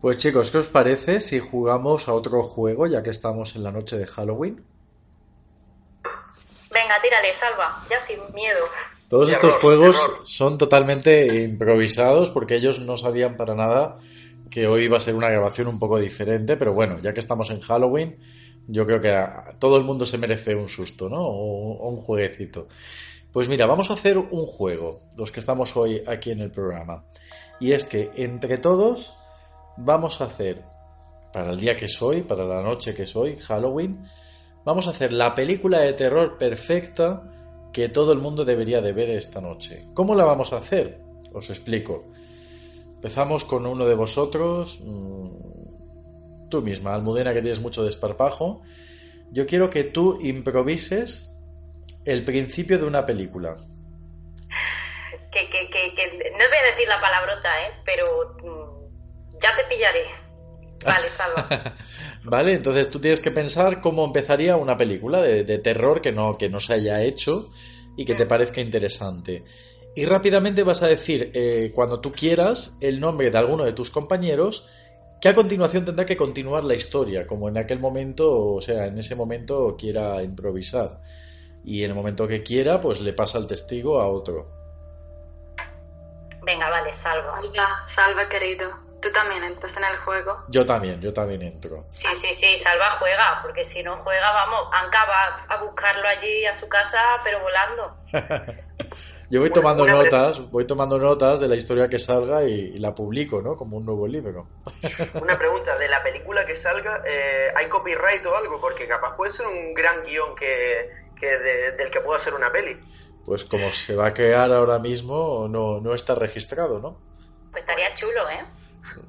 Pues 0.00 0.18
chicos, 0.18 0.50
¿qué 0.50 0.58
os 0.58 0.68
parece 0.68 1.22
si 1.22 1.40
jugamos 1.40 2.08
a 2.08 2.12
otro 2.12 2.42
juego 2.42 2.86
ya 2.86 3.02
que 3.02 3.08
estamos 3.08 3.56
en 3.56 3.62
la 3.62 3.72
noche 3.72 3.96
de 3.96 4.06
Halloween? 4.06 4.73
Venga, 6.74 7.00
tírale, 7.00 7.32
salva, 7.32 7.82
ya 7.88 8.00
sin 8.00 8.18
miedo. 8.34 8.60
Todos 9.08 9.30
estos 9.30 9.54
juegos 9.54 9.96
son 10.24 10.58
totalmente 10.58 11.42
improvisados 11.42 12.30
porque 12.30 12.56
ellos 12.56 12.80
no 12.80 12.96
sabían 12.96 13.36
para 13.36 13.54
nada 13.54 13.96
que 14.50 14.66
hoy 14.66 14.84
iba 14.84 14.96
a 14.96 15.00
ser 15.00 15.14
una 15.14 15.30
grabación 15.30 15.68
un 15.68 15.78
poco 15.78 15.98
diferente, 15.98 16.56
pero 16.56 16.74
bueno, 16.74 16.98
ya 17.02 17.12
que 17.12 17.20
estamos 17.20 17.50
en 17.50 17.60
Halloween, 17.60 18.18
yo 18.66 18.86
creo 18.86 19.00
que 19.00 19.14
todo 19.58 19.76
el 19.76 19.84
mundo 19.84 20.04
se 20.06 20.18
merece 20.18 20.54
un 20.54 20.68
susto, 20.68 21.08
¿no? 21.08 21.20
o 21.22 21.88
un 21.88 21.96
jueguecito. 21.96 22.68
Pues 23.32 23.48
mira, 23.48 23.66
vamos 23.66 23.90
a 23.90 23.94
hacer 23.94 24.16
un 24.16 24.46
juego, 24.46 25.00
los 25.16 25.32
que 25.32 25.40
estamos 25.40 25.76
hoy 25.76 26.02
aquí 26.06 26.30
en 26.30 26.40
el 26.40 26.52
programa. 26.52 27.04
Y 27.58 27.72
es 27.72 27.84
que 27.84 28.10
entre 28.14 28.58
todos 28.58 29.18
vamos 29.76 30.20
a 30.20 30.26
hacer, 30.26 30.62
para 31.32 31.50
el 31.50 31.58
día 31.58 31.76
que 31.76 31.88
soy, 31.88 32.22
para 32.22 32.44
la 32.44 32.62
noche 32.62 32.94
que 32.94 33.06
soy, 33.06 33.36
Halloween, 33.40 34.04
vamos 34.64 34.86
a 34.86 34.90
hacer 34.90 35.12
la 35.12 35.34
película 35.34 35.80
de 35.80 35.92
terror 35.92 36.38
perfecta 36.38 37.22
que 37.72 37.88
todo 37.88 38.12
el 38.12 38.18
mundo 38.18 38.44
debería 38.44 38.80
de 38.80 38.92
ver 38.92 39.10
esta 39.10 39.40
noche. 39.40 39.86
¿Cómo 39.94 40.14
la 40.14 40.24
vamos 40.24 40.52
a 40.52 40.58
hacer? 40.58 41.00
Os 41.32 41.50
explico. 41.50 42.10
Empezamos 42.94 43.44
con 43.44 43.66
uno 43.66 43.86
de 43.86 43.94
vosotros, 43.94 44.80
mm, 44.82 46.48
tú 46.48 46.62
misma, 46.62 46.94
Almudena, 46.94 47.34
que 47.34 47.42
tienes 47.42 47.60
mucho 47.60 47.84
desparpajo. 47.84 48.62
Yo 49.30 49.46
quiero 49.46 49.70
que 49.70 49.84
tú 49.84 50.18
improvises 50.20 51.36
el 52.04 52.24
principio 52.24 52.78
de 52.78 52.86
una 52.86 53.04
película 53.04 53.56
que, 55.52 56.30
no 56.32 56.48
voy 56.48 56.58
a 56.58 56.70
decir 56.70 56.88
la 56.88 57.00
palabrota, 57.00 57.66
¿eh? 57.66 57.72
pero 57.84 58.36
mm, 58.42 59.40
ya 59.40 59.56
te 59.56 59.64
pillaré. 59.64 60.06
Vale, 60.84 61.10
salva. 61.10 61.46
vale, 62.24 62.54
entonces 62.54 62.90
tú 62.90 62.98
tienes 63.00 63.20
que 63.20 63.30
pensar 63.30 63.80
cómo 63.80 64.04
empezaría 64.04 64.56
una 64.56 64.76
película 64.76 65.22
de, 65.22 65.58
terror 65.58 66.00
que 66.00 66.12
no, 66.12 66.36
que 66.36 66.48
no 66.48 66.60
se 66.60 66.74
haya 66.74 67.02
hecho 67.02 67.50
y 67.96 68.04
que 68.04 68.14
te 68.14 68.26
parezca 68.26 68.60
interesante. 68.60 69.44
Y 69.96 70.06
rápidamente 70.06 70.64
vas 70.64 70.82
a 70.82 70.88
decir, 70.88 71.30
eh, 71.34 71.70
cuando 71.74 72.00
tú 72.00 72.10
quieras, 72.10 72.78
el 72.80 72.98
nombre 72.98 73.30
de 73.30 73.38
alguno 73.38 73.64
de 73.64 73.72
tus 73.72 73.90
compañeros, 73.90 74.68
que 75.20 75.28
a 75.28 75.34
continuación 75.34 75.84
tendrá 75.84 76.04
que 76.04 76.16
continuar 76.16 76.64
la 76.64 76.74
historia, 76.74 77.26
como 77.26 77.48
en 77.48 77.56
aquel 77.56 77.78
momento, 77.78 78.54
o 78.54 78.60
sea, 78.60 78.86
en 78.86 78.98
ese 78.98 79.14
momento 79.14 79.76
quiera 79.78 80.22
improvisar. 80.22 80.90
Y 81.64 81.82
en 81.82 81.90
el 81.90 81.96
momento 81.96 82.28
que 82.28 82.42
quiera, 82.42 82.80
pues 82.80 83.00
le 83.00 83.12
pasa 83.12 83.38
el 83.38 83.46
testigo 83.46 84.00
a 84.00 84.08
otro. 84.08 84.44
Venga, 86.44 86.68
vale, 86.68 86.92
salva. 86.92 87.40
Salva, 87.40 87.88
salva, 87.88 88.28
querido. 88.28 88.68
¿Tú 89.04 89.12
también 89.12 89.44
entras 89.44 89.76
en 89.76 89.84
el 89.84 89.96
juego? 89.98 90.44
Yo 90.48 90.64
también, 90.64 90.98
yo 90.98 91.12
también 91.12 91.42
entro. 91.42 91.84
Sí, 91.90 92.08
sí, 92.14 92.32
sí, 92.32 92.56
Salva 92.56 92.90
juega, 92.92 93.40
porque 93.42 93.62
si 93.62 93.82
no 93.82 93.98
juega, 93.98 94.32
vamos, 94.32 94.66
Anka 94.72 95.04
va 95.04 95.44
a 95.46 95.62
buscarlo 95.62 96.08
allí 96.08 96.46
a 96.46 96.54
su 96.54 96.66
casa, 96.70 96.98
pero 97.22 97.40
volando. 97.42 97.98
yo 99.30 99.40
voy 99.40 99.50
tomando 99.50 99.86
notas, 99.86 100.50
voy 100.50 100.66
tomando 100.66 100.96
notas 100.98 101.38
de 101.38 101.48
la 101.48 101.54
historia 101.54 101.86
que 101.90 101.98
salga 101.98 102.44
y, 102.44 102.78
la 102.78 102.94
publico, 102.94 103.42
¿no? 103.42 103.58
Como 103.58 103.76
un 103.76 103.84
nuevo 103.84 104.06
libro. 104.06 104.48
Una 105.20 105.36
pregunta, 105.36 105.76
de 105.76 105.88
la 105.88 106.02
película 106.02 106.46
que 106.46 106.56
salga, 106.56 107.02
eh, 107.06 107.52
¿hay 107.54 107.66
copyright 107.66 108.24
o 108.24 108.34
algo? 108.34 108.58
Porque 108.58 108.88
capaz 108.88 109.14
puede 109.18 109.32
ser 109.32 109.46
un 109.48 109.74
gran 109.74 110.02
guion 110.06 110.34
que, 110.34 111.10
que 111.20 111.26
del 111.28 111.90
que 111.90 112.00
pueda 112.00 112.18
ser 112.18 112.32
una 112.32 112.50
peli 112.50 112.80
pues 113.26 113.42
como 113.42 113.70
se 113.72 113.96
va 113.96 114.08
a 114.08 114.12
crear 114.12 114.52
ahora 114.52 114.78
mismo, 114.78 115.48
no, 115.48 115.80
no 115.80 115.94
está 115.94 116.14
registrado, 116.14 116.78
¿no? 116.78 117.00
Pues 117.50 117.62
estaría 117.62 117.94
chulo, 117.94 118.28
¿eh? 118.28 118.44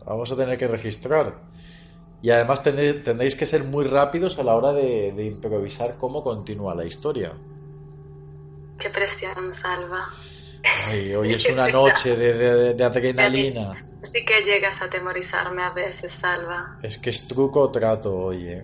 Vamos 0.05 0.31
a 0.31 0.35
tener 0.35 0.57
que 0.57 0.67
registrar. 0.67 1.35
Y 2.21 2.31
además 2.31 2.63
tendréis 2.63 3.35
que 3.35 3.45
ser 3.45 3.63
muy 3.63 3.85
rápidos 3.85 4.39
a 4.39 4.43
la 4.43 4.55
hora 4.55 4.73
de, 4.73 5.25
improvisar 5.25 5.97
cómo 5.99 6.23
continúa 6.23 6.73
la 6.73 6.85
historia. 6.85 7.33
Qué 8.79 8.89
presión, 8.89 9.53
Salva. 9.53 10.07
hoy 11.17 11.33
es 11.33 11.49
una 11.53 11.67
noche 11.67 12.15
de, 12.15 12.73
de, 12.73 12.83
adrenalina. 12.83 13.73
Sí 14.01 14.25
que 14.25 14.41
llegas 14.43 14.81
a 14.81 14.85
atemorizarme 14.85 15.63
a 15.63 15.71
veces, 15.71 16.13
Salva. 16.13 16.79
Es 16.81 16.97
que 16.97 17.11
es 17.11 17.27
truco 17.27 17.61
o 17.61 17.71
trato, 17.71 18.15
oye. 18.15 18.63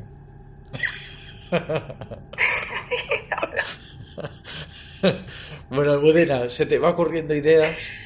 bueno, 5.70 5.92
Almudena, 5.92 6.50
se 6.50 6.66
te 6.66 6.80
va 6.80 6.90
ocurriendo 6.90 7.34
ideas. 7.34 8.01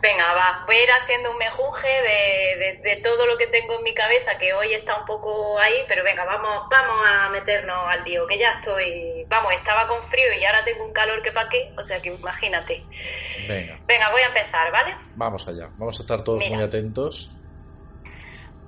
Venga, 0.00 0.32
va, 0.32 0.64
voy 0.66 0.76
a 0.76 0.82
ir 0.82 0.90
haciendo 0.92 1.32
un 1.32 1.38
mejunje 1.38 1.88
de, 1.88 3.00
todo 3.02 3.26
lo 3.26 3.36
que 3.36 3.46
tengo 3.48 3.74
en 3.74 3.82
mi 3.82 3.94
cabeza, 3.94 4.38
que 4.38 4.52
hoy 4.52 4.72
está 4.72 4.98
un 5.00 5.06
poco 5.06 5.58
ahí, 5.58 5.84
pero 5.88 6.04
venga, 6.04 6.24
vamos, 6.24 6.68
vamos 6.70 7.06
a 7.06 7.28
meternos 7.30 7.76
al 7.88 8.04
lío, 8.04 8.26
que 8.26 8.38
ya 8.38 8.52
estoy, 8.52 9.24
vamos, 9.28 9.52
estaba 9.52 9.88
con 9.88 10.02
frío 10.02 10.26
y 10.38 10.44
ahora 10.44 10.64
tengo 10.64 10.84
un 10.84 10.92
calor 10.92 11.22
que 11.22 11.32
pa' 11.32 11.48
qué, 11.48 11.72
o 11.76 11.82
sea 11.82 12.00
que 12.00 12.10
imagínate. 12.10 12.84
Venga. 13.48 13.78
Venga, 13.86 14.10
voy 14.10 14.22
a 14.22 14.26
empezar, 14.26 14.70
¿vale? 14.70 14.96
Vamos 15.16 15.48
allá, 15.48 15.68
vamos 15.76 15.98
a 15.98 16.02
estar 16.02 16.22
todos 16.22 16.48
muy 16.48 16.62
atentos. 16.62 17.34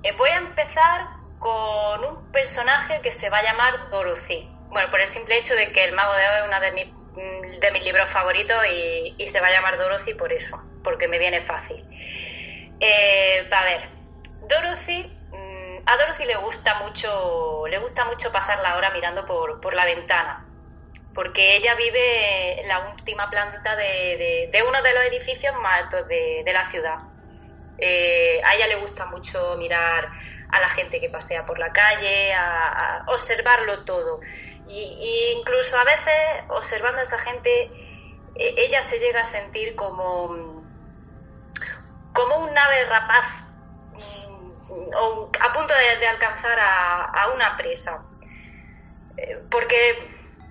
Eh, 0.03 0.11
voy 0.17 0.29
a 0.29 0.37
empezar 0.37 1.07
con 1.39 2.03
un 2.03 2.31
personaje 2.31 3.01
que 3.01 3.11
se 3.11 3.29
va 3.29 3.39
a 3.39 3.43
llamar 3.43 3.89
Dorothy. 3.89 4.49
Bueno, 4.69 4.89
por 4.89 5.01
el 5.01 5.07
simple 5.07 5.37
hecho 5.37 5.55
de 5.55 5.71
que 5.71 5.83
el 5.83 5.93
mago 5.93 6.13
de 6.13 6.27
Oz 6.27 6.35
es 6.39 6.47
una 6.47 6.59
de 6.59 6.71
mis 6.71 7.00
de 7.15 7.71
mis 7.71 7.83
libros 7.83 8.09
favoritos 8.09 8.57
y, 8.67 9.27
se 9.27 9.39
va 9.39 9.47
a 9.47 9.51
llamar 9.51 9.77
Dorothy 9.77 10.13
por 10.13 10.31
eso, 10.31 10.57
porque 10.83 11.07
me 11.07 11.19
viene 11.19 11.41
fácil. 11.41 11.83
Eh, 12.79 13.47
a 13.51 13.63
ver, 13.63 13.89
Dorothy, 14.47 15.03
mm, 15.31 15.77
a 15.85 15.97
Dorothy 15.97 16.25
le 16.25 16.35
gusta 16.37 16.75
mucho, 16.79 17.67
le 17.67 17.77
gusta 17.79 18.05
mucho 18.05 18.31
pasar 18.31 18.59
la 18.61 18.77
hora 18.77 18.91
mirando 18.91 19.25
por, 19.25 19.73
la 19.73 19.85
ventana. 19.85 20.45
porque 21.13 21.57
ella 21.57 21.75
vive 21.75 22.61
en 22.61 22.69
la 22.69 22.79
última 22.93 23.29
planta 23.29 23.75
de, 23.75 24.63
uno 24.65 24.81
de 24.81 24.93
los 24.93 25.03
edificios 25.03 25.53
más 25.57 25.81
altos 25.81 26.07
de, 26.07 26.49
la 26.53 26.65
ciudad. 26.65 26.99
Eh, 27.77 28.41
a 28.45 28.55
ella 28.55 28.67
le 28.67 28.75
gusta 28.77 29.05
mucho 29.07 29.57
mirar 29.57 30.09
a 30.51 30.59
la 30.59 30.69
gente 30.69 30.99
que 30.99 31.09
pasea 31.09 31.45
por 31.45 31.59
la 31.59 31.71
calle, 31.71 32.33
a, 32.33 33.03
observarlo 33.07 33.83
todo. 33.85 34.19
Y, 34.71 35.35
incluso 35.37 35.77
a 35.77 35.83
veces, 35.83 36.13
observando 36.49 36.99
a 36.99 37.03
esa 37.03 37.19
gente, 37.19 37.71
e, 38.35 38.53
ella 38.57 38.81
se 38.81 38.99
llega 38.99 39.21
a 39.21 39.25
sentir 39.25 39.75
como, 39.75 40.63
como 42.13 42.37
un 42.37 42.57
ave 42.57 42.85
rapaz 42.85 43.27
mm, 43.93 44.91
a 45.41 45.53
punto 45.53 45.73
de, 45.73 46.07
alcanzar 46.07 46.57
a, 46.59 47.27
una 47.35 47.57
presa. 47.57 48.05
Eh, 49.17 49.43
porque, 49.49 50.09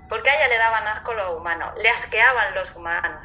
porque 0.09 0.29
a 0.29 0.35
ella 0.37 0.49
le 0.49 0.59
daban 0.59 0.87
asco 0.89 1.15
los 1.15 1.37
humanos, 1.37 1.73
le 1.79 1.89
asqueaban 1.89 2.55
los 2.55 2.77
humanos. 2.77 3.23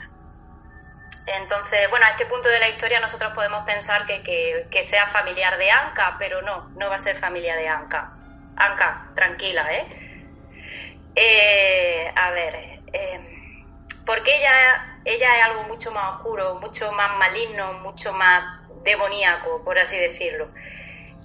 Entonces, 1.28 1.90
bueno, 1.90 2.06
a 2.06 2.12
este 2.12 2.26
punto 2.28 2.48
de 2.50 2.60
la 2.60 2.70
historia 2.70 3.00
nosotros 3.00 3.34
podemos 3.34 3.66
pensar 3.66 4.06
que, 4.06 4.84
sea 4.84 5.08
familiar 5.08 5.58
de 5.58 5.72
Anka, 5.72 6.16
pero 6.20 6.42
no, 6.42 6.70
no 6.76 6.90
va 6.90 6.96
a 6.96 7.00
ser 7.00 7.18
familia 7.18 7.56
de 7.58 7.68
Anka. 7.68 8.14
Anka, 8.56 9.08
tranquila, 9.16 9.74
¿eh? 9.74 10.06
Eh 11.16 12.12
a 12.16 12.32
ver, 12.32 12.56
eh, 12.94 13.20
porque 14.06 14.38
ella, 14.38 15.02
ella 15.06 15.38
es 15.38 15.44
algo 15.46 15.64
mucho 15.64 15.92
más 15.92 16.16
oscuro, 16.16 16.56
mucho 16.56 16.92
más 16.94 17.18
maligno, 17.18 17.74
mucho 17.74 18.14
más 18.14 18.62
demoníaco, 18.84 19.64
por 19.64 19.78
así 19.78 19.98
decirlo. 19.98 20.50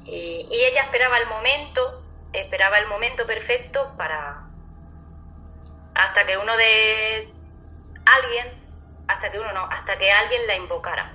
Y, 0.04 0.46
y 0.50 0.64
ella 0.64 0.82
esperaba 0.82 1.18
el 1.18 1.26
momento, 1.26 2.04
esperaba 2.32 2.78
el 2.78 2.86
momento 2.88 3.26
perfecto 3.26 3.94
para... 3.96 4.46
hasta 5.94 6.24
que 6.26 6.38
uno 6.38 6.56
de 6.56 7.32
alguien 8.06 8.60
hasta 9.10 9.30
que 9.30 9.40
uno 9.40 9.52
no, 9.52 9.64
hasta 9.66 9.98
que 9.98 10.10
alguien 10.10 10.46
la 10.46 10.56
invocara. 10.56 11.12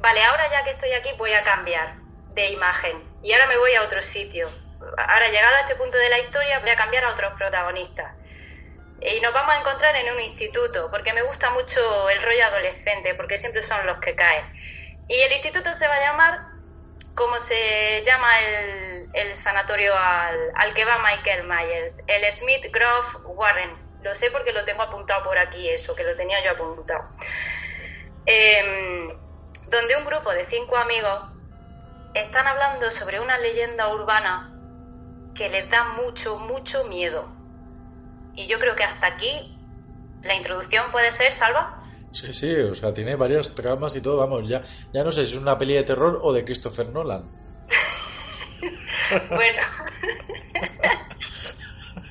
Vale, 0.00 0.24
ahora 0.24 0.50
ya 0.50 0.64
que 0.64 0.70
estoy 0.70 0.92
aquí 0.92 1.10
voy 1.16 1.32
a 1.32 1.44
cambiar 1.44 1.94
de 2.30 2.48
imagen 2.48 3.00
y 3.22 3.32
ahora 3.32 3.46
me 3.46 3.58
voy 3.58 3.74
a 3.74 3.82
otro 3.82 4.02
sitio. 4.02 4.48
Ahora 4.96 5.28
llegado 5.28 5.56
a 5.56 5.60
este 5.60 5.76
punto 5.76 5.96
de 5.98 6.08
la 6.08 6.18
historia 6.18 6.60
voy 6.60 6.70
a 6.70 6.76
cambiar 6.76 7.04
a 7.04 7.10
otros 7.10 7.32
protagonistas. 7.34 8.14
Y 9.00 9.20
nos 9.20 9.32
vamos 9.32 9.54
a 9.54 9.60
encontrar 9.60 9.96
en 9.96 10.12
un 10.12 10.20
instituto, 10.20 10.88
porque 10.90 11.12
me 11.12 11.22
gusta 11.22 11.50
mucho 11.50 12.08
el 12.10 12.22
rollo 12.22 12.44
adolescente, 12.46 13.14
porque 13.14 13.36
siempre 13.36 13.62
son 13.62 13.84
los 13.86 13.98
que 13.98 14.14
caen. 14.14 14.44
Y 15.08 15.20
el 15.20 15.32
instituto 15.32 15.74
se 15.74 15.88
va 15.88 15.94
a 15.96 16.00
llamar 16.00 16.52
como 17.14 17.38
se 17.40 18.02
llama 18.04 18.28
el, 18.40 19.36
sanatorio 19.36 19.92
al, 19.96 20.74
que 20.74 20.84
va 20.84 20.98
Michael 20.98 21.46
Myers, 21.46 22.04
el 22.06 22.32
Smith 22.32 22.66
Grove 22.70 23.08
Warren 23.26 23.92
lo 24.02 24.14
sé 24.14 24.30
porque 24.30 24.52
lo 24.52 24.64
tengo 24.64 24.82
apuntado 24.82 25.24
por 25.24 25.38
aquí, 25.38 25.68
eso, 25.68 25.94
que 25.94 26.04
lo 26.04 26.16
tenía 26.16 26.42
yo 26.42 26.52
apuntado. 26.52 27.08
Em, 28.26 29.08
donde 29.68 29.96
un 29.96 30.04
grupo 30.04 30.32
de 30.32 30.44
cinco 30.44 30.76
amigos 30.76 31.22
están 32.14 32.46
hablando 32.46 32.90
sobre 32.90 33.20
una 33.20 33.38
leyenda 33.38 33.88
urbana 33.88 34.51
que 35.34 35.48
les 35.48 35.70
da 35.70 35.84
mucho, 35.94 36.38
mucho 36.38 36.84
miedo. 36.84 37.26
Y 38.34 38.46
yo 38.46 38.58
creo 38.58 38.76
que 38.76 38.84
hasta 38.84 39.06
aquí 39.06 39.58
la 40.22 40.34
introducción 40.34 40.90
puede 40.90 41.12
ser, 41.12 41.32
Salva. 41.32 41.78
Sí, 42.12 42.32
sí, 42.34 42.54
o 42.54 42.74
sea, 42.74 42.92
tiene 42.92 43.16
varias 43.16 43.54
tramas 43.54 43.96
y 43.96 44.02
todo, 44.02 44.18
vamos, 44.18 44.46
ya, 44.46 44.62
ya 44.92 45.02
no 45.02 45.10
sé 45.10 45.24
si 45.24 45.36
es 45.36 45.42
una 45.42 45.58
peli 45.58 45.74
de 45.74 45.82
terror 45.82 46.20
o 46.22 46.32
de 46.32 46.44
Christopher 46.44 46.88
Nolan. 46.88 47.22
bueno. 49.30 49.62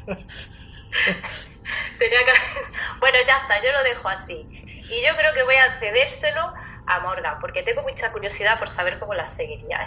bueno, 3.00 3.18
ya 3.28 3.38
está, 3.38 3.64
yo 3.64 3.72
lo 3.72 3.84
dejo 3.84 4.10
así. 4.10 4.50
Y 4.90 5.06
yo 5.06 5.16
creo 5.16 5.34
que 5.34 5.44
voy 5.44 5.56
a 5.56 5.80
cedérselo 5.80 6.52
a 6.88 7.00
Morgan, 7.02 7.38
porque 7.40 7.62
tengo 7.64 7.84
mucha 7.84 8.12
curiosidad 8.12 8.58
por 8.60 8.70
saber 8.70 9.00
cómo 9.00 9.14
la 9.14 9.28
seguiría. 9.28 9.80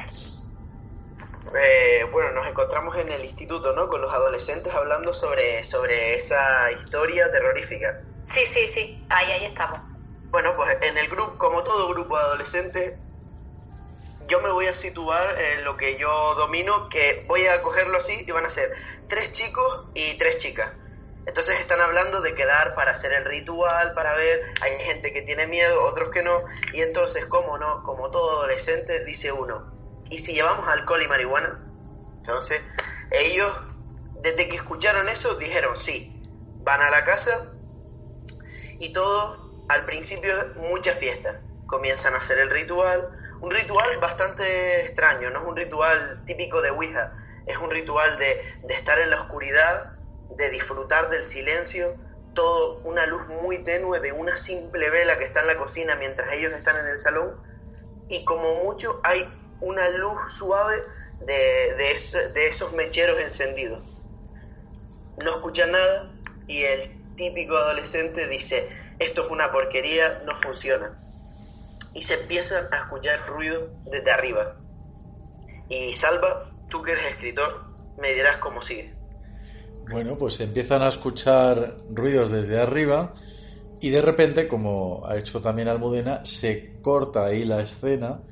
Eh, 1.57 2.07
bueno, 2.13 2.33
nos 2.33 2.47
encontramos 2.47 2.97
en 2.97 3.11
el 3.11 3.25
instituto, 3.25 3.73
¿no? 3.75 3.89
Con 3.89 4.01
los 4.01 4.13
adolescentes 4.13 4.73
hablando 4.73 5.13
sobre, 5.13 5.63
sobre 5.65 6.15
esa 6.15 6.71
historia 6.73 7.31
terrorífica. 7.31 7.89
Sí, 8.25 8.47
sí, 8.47 8.67
sí, 8.67 9.07
ahí, 9.11 9.31
ahí 9.31 9.45
estamos. 9.45 9.79
Bueno, 10.31 10.55
pues 10.57 10.77
en 10.83 10.97
el 10.99 11.09
grupo, 11.09 11.37
como 11.39 11.63
todo 11.63 11.89
grupo 11.89 12.17
de 12.17 12.25
adolescentes, 12.25 12.99
yo 14.27 14.41
me 14.41 14.51
voy 14.51 14.67
a 14.67 14.73
situar 14.73 15.23
en 15.39 15.65
lo 15.65 15.77
que 15.77 15.99
yo 15.99 16.35
domino, 16.35 16.89
que 16.89 17.25
voy 17.29 17.47
a 17.47 17.63
cogerlo 17.63 17.99
así 17.99 18.25
y 18.27 18.31
van 18.33 18.47
a 18.47 18.51
ser 18.51 18.69
tres 19.09 19.33
chicos 19.33 19.91
y 19.95 20.17
tres 20.19 20.39
chicas. 20.39 20.71
Entonces 21.27 21.59
están 21.61 21.81
hablando 21.81 22.21
de 22.21 22.35
quedar 22.35 22.75
para 22.75 22.93
hacer 22.93 23.13
el 23.13 23.25
ritual, 23.25 23.93
para 23.95 24.15
ver, 24.15 24.41
hay 24.61 24.79
gente 24.81 25.13
que 25.13 25.23
tiene 25.23 25.47
miedo, 25.47 25.85
otros 25.85 26.11
que 26.11 26.23
no, 26.23 26.39
y 26.73 26.83
entonces, 26.83 27.27
como 27.27 27.57
no, 27.59 27.83
como 27.83 28.11
todo 28.11 28.39
adolescente, 28.39 29.05
dice 29.05 29.33
uno, 29.33 29.74
¿y 30.11 30.19
si 30.19 30.35
llevamos 30.35 30.67
alcohol 30.69 31.03
y 31.03 31.09
marihuana? 31.09 31.61
Entonces, 32.17 32.63
ellos, 33.11 33.51
desde 34.23 34.49
que 34.49 34.57
escucharon 34.57 35.09
eso, 35.09 35.37
dijeron 35.37 35.79
sí, 35.79 36.23
van 36.63 36.81
a 36.81 36.91
la 36.91 37.05
casa 37.05 37.53
y 38.79 38.93
todo, 38.93 39.65
al 39.69 39.85
principio, 39.85 40.33
mucha 40.57 40.93
fiesta, 40.93 41.41
comienzan 41.67 42.15
a 42.15 42.19
hacer 42.19 42.39
el 42.39 42.51
ritual, 42.51 43.01
un 43.41 43.51
ritual 43.51 43.99
bastante 43.99 44.87
extraño, 44.87 45.31
no 45.31 45.43
es 45.43 45.47
un 45.47 45.57
ritual 45.57 46.25
típico 46.27 46.63
de 46.63 46.71
Ouija, 46.71 47.15
es 47.47 47.57
un 47.59 47.71
ritual 47.71 48.19
de, 48.19 48.43
de 48.63 48.75
estar 48.75 48.99
en 48.99 49.11
la 49.11 49.21
oscuridad 49.21 49.95
de 50.37 50.51
disfrutar 50.51 51.11
del 51.11 51.27
silencio, 51.27 51.95
todo 52.35 52.83
una 52.85 53.07
luz 53.07 53.27
muy 53.29 53.63
tenue 53.65 54.01
de 54.01 54.13
una 54.13 54.37
simple 54.37 54.91
vela 54.91 55.19
que 55.19 55.25
está 55.25 55.41
en 55.41 55.47
la 55.49 55.57
cocina 55.57 55.95
mientras 55.95 56.33
ellos 56.33 56.53
están 56.53 56.77
en 56.79 56.87
el 56.87 56.99
salón 56.99 57.37
y 58.09 58.25
como 58.25 58.57
mucho 58.57 59.01
hay 59.05 59.25
una 59.65 59.89
luz 59.91 60.19
suave 60.31 60.77
de, 61.27 61.35
de, 62.35 62.47
esos 62.47 62.73
mecheros 62.75 63.19
encendidos. 63.19 63.83
No 65.23 65.31
escuchan 65.31 65.73
nada 65.73 66.13
y 66.47 66.63
el 66.63 67.15
típico 67.17 67.57
adolescente 67.57 68.29
dice, 68.29 68.69
esto 68.99 69.25
es 69.25 69.31
una 69.31 69.51
porquería, 69.51 70.23
no 70.27 70.37
funciona. 70.37 70.99
Y 71.95 72.03
se 72.03 72.21
empiezan 72.21 72.73
a 72.73 72.79
escuchar 72.79 73.27
ruido 73.27 73.71
desde 73.85 74.11
arriba. 74.11 74.61
Y 75.69 75.93
Salva, 75.95 76.51
tú 76.69 76.83
que 76.83 76.93
eres 76.93 77.07
escritor, 77.07 77.49
me 77.99 78.13
dirás 78.13 78.37
cómo 78.39 78.61
sigue. 78.61 78.93
Bueno, 79.89 80.19
pues 80.19 80.41
empiezan 80.41 80.83
a 80.83 80.89
escuchar 80.89 81.77
ruidos 81.91 82.31
desde 82.31 82.59
arriba 82.59 83.15
y 83.81 83.91
de 83.91 84.03
repente, 84.03 84.49
como 84.49 85.07
ha 85.07 85.17
hecho 85.17 85.43
también 85.43 85.69
Almudena, 85.69 86.25
se 86.25 86.81
corta 86.81 87.27
ahí 87.27 87.45
la 87.45 87.61
escena 87.63 88.23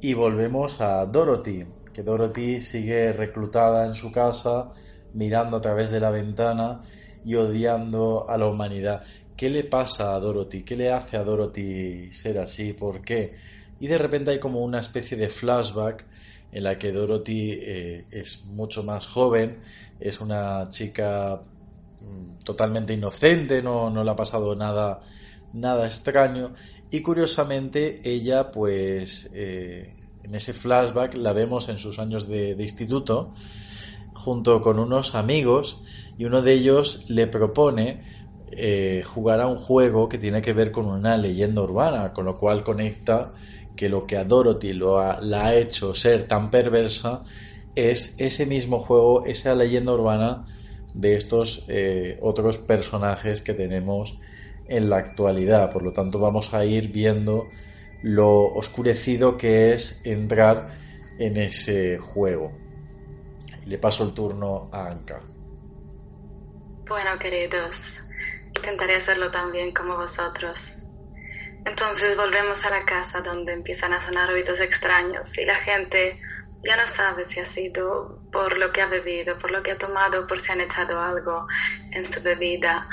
y 0.00 0.14
volvemos 0.14 0.80
a 0.80 1.06
Dorothy, 1.06 1.64
que 1.92 2.02
Dorothy 2.02 2.60
sigue 2.60 3.12
reclutada 3.12 3.86
en 3.86 3.94
su 3.94 4.12
casa, 4.12 4.72
mirando 5.12 5.56
a 5.58 5.60
través 5.60 5.90
de 5.90 6.00
la 6.00 6.10
ventana 6.10 6.82
y 7.24 7.34
odiando 7.36 8.28
a 8.28 8.36
la 8.36 8.46
humanidad. 8.46 9.02
¿Qué 9.36 9.50
le 9.50 9.64
pasa 9.64 10.14
a 10.14 10.20
Dorothy? 10.20 10.64
¿Qué 10.64 10.76
le 10.76 10.92
hace 10.92 11.16
a 11.16 11.24
Dorothy 11.24 12.12
ser 12.12 12.38
así? 12.38 12.72
¿Por 12.74 13.02
qué? 13.02 13.34
Y 13.78 13.86
de 13.88 13.98
repente 13.98 14.30
hay 14.30 14.38
como 14.38 14.60
una 14.60 14.80
especie 14.80 15.16
de 15.16 15.28
flashback 15.28 16.06
en 16.52 16.64
la 16.64 16.78
que 16.78 16.92
Dorothy 16.92 17.52
eh, 17.52 18.06
es 18.10 18.46
mucho 18.46 18.82
más 18.84 19.06
joven 19.06 19.62
es 19.98 20.20
una 20.20 20.68
chica 20.68 21.40
mm, 22.00 22.38
totalmente 22.44 22.92
inocente, 22.92 23.62
no, 23.62 23.90
no 23.90 24.04
le 24.04 24.10
ha 24.10 24.16
pasado 24.16 24.54
nada, 24.54 25.00
nada 25.52 25.86
extraño. 25.86 26.54
Y 26.94 27.02
curiosamente 27.02 28.02
ella, 28.04 28.52
pues, 28.52 29.28
eh, 29.34 29.96
en 30.22 30.32
ese 30.32 30.52
flashback 30.52 31.16
la 31.16 31.32
vemos 31.32 31.68
en 31.68 31.76
sus 31.76 31.98
años 31.98 32.28
de, 32.28 32.54
instituto, 32.56 33.32
junto 34.12 34.62
con 34.62 34.78
unos 34.78 35.16
amigos, 35.16 35.82
y 36.16 36.24
uno 36.24 36.40
de 36.40 36.52
ellos 36.52 37.06
le 37.10 37.26
propone 37.26 38.04
eh, 38.52 39.02
jugar 39.04 39.40
a 39.40 39.48
un 39.48 39.56
juego 39.56 40.08
que 40.08 40.18
tiene 40.18 40.40
que 40.40 40.52
ver 40.52 40.70
con 40.70 40.86
una 40.86 41.16
leyenda 41.16 41.62
urbana, 41.62 42.12
con 42.12 42.26
lo 42.26 42.38
cual 42.38 42.62
conecta 42.62 43.32
que 43.74 43.88
lo 43.88 44.06
que 44.06 44.16
a 44.16 44.24
Dorothy 44.24 44.72
lo 44.72 45.20
la 45.20 45.46
ha 45.46 45.56
hecho 45.56 45.96
ser 45.96 46.28
tan 46.28 46.52
perversa 46.52 47.24
es 47.74 48.14
ese 48.18 48.46
mismo 48.46 48.78
juego, 48.78 49.26
esa 49.26 49.56
leyenda 49.56 49.92
urbana 49.92 50.46
de 50.92 51.16
estos 51.16 51.64
eh, 51.66 52.20
otros 52.22 52.58
personajes 52.58 53.40
que 53.40 53.54
tenemos 53.54 54.20
en 54.68 54.90
la 54.90 54.98
actualidad. 54.98 55.70
Por 55.70 55.82
lo 55.82 55.92
tanto, 55.92 56.18
vamos 56.18 56.54
a 56.54 56.64
ir 56.64 56.88
viendo 56.88 57.48
lo 58.02 58.52
oscurecido 58.54 59.36
que 59.36 59.72
es 59.72 60.04
entrar 60.04 60.70
en 61.18 61.36
ese 61.36 61.98
juego. 61.98 62.52
Le 63.66 63.78
paso 63.78 64.04
el 64.04 64.12
turno 64.12 64.68
a 64.72 64.88
Anka. 64.88 65.20
Bueno, 66.86 67.18
queridos, 67.18 68.10
intentaré 68.54 68.96
hacerlo 68.96 69.30
también 69.30 69.72
como 69.72 69.96
vosotros. 69.96 70.90
Entonces 71.64 72.16
volvemos 72.16 72.66
a 72.66 72.70
la 72.70 72.84
casa 72.84 73.22
donde 73.22 73.54
empiezan 73.54 73.94
a 73.94 74.00
sonar 74.00 74.28
ruidos 74.30 74.60
extraños 74.60 75.38
y 75.38 75.46
la 75.46 75.56
gente 75.56 76.20
ya 76.62 76.76
no 76.76 76.86
sabe 76.86 77.24
si 77.24 77.40
ha 77.40 77.46
sido 77.46 78.20
por 78.30 78.58
lo 78.58 78.72
que 78.72 78.82
ha 78.82 78.86
bebido, 78.86 79.38
por 79.38 79.50
lo 79.50 79.62
que 79.62 79.72
ha 79.72 79.78
tomado, 79.78 80.26
por 80.26 80.40
si 80.40 80.52
han 80.52 80.60
echado 80.60 81.00
algo 81.00 81.46
en 81.92 82.04
su 82.04 82.22
bebida. 82.22 82.86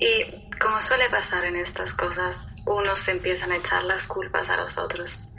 Y 0.00 0.44
como 0.60 0.80
suele 0.80 1.08
pasar 1.08 1.44
en 1.44 1.56
estas 1.56 1.94
cosas, 1.94 2.62
unos 2.66 3.08
empiezan 3.08 3.50
a 3.50 3.56
echar 3.56 3.82
las 3.82 4.06
culpas 4.06 4.48
a 4.48 4.56
los 4.56 4.78
otros. 4.78 5.34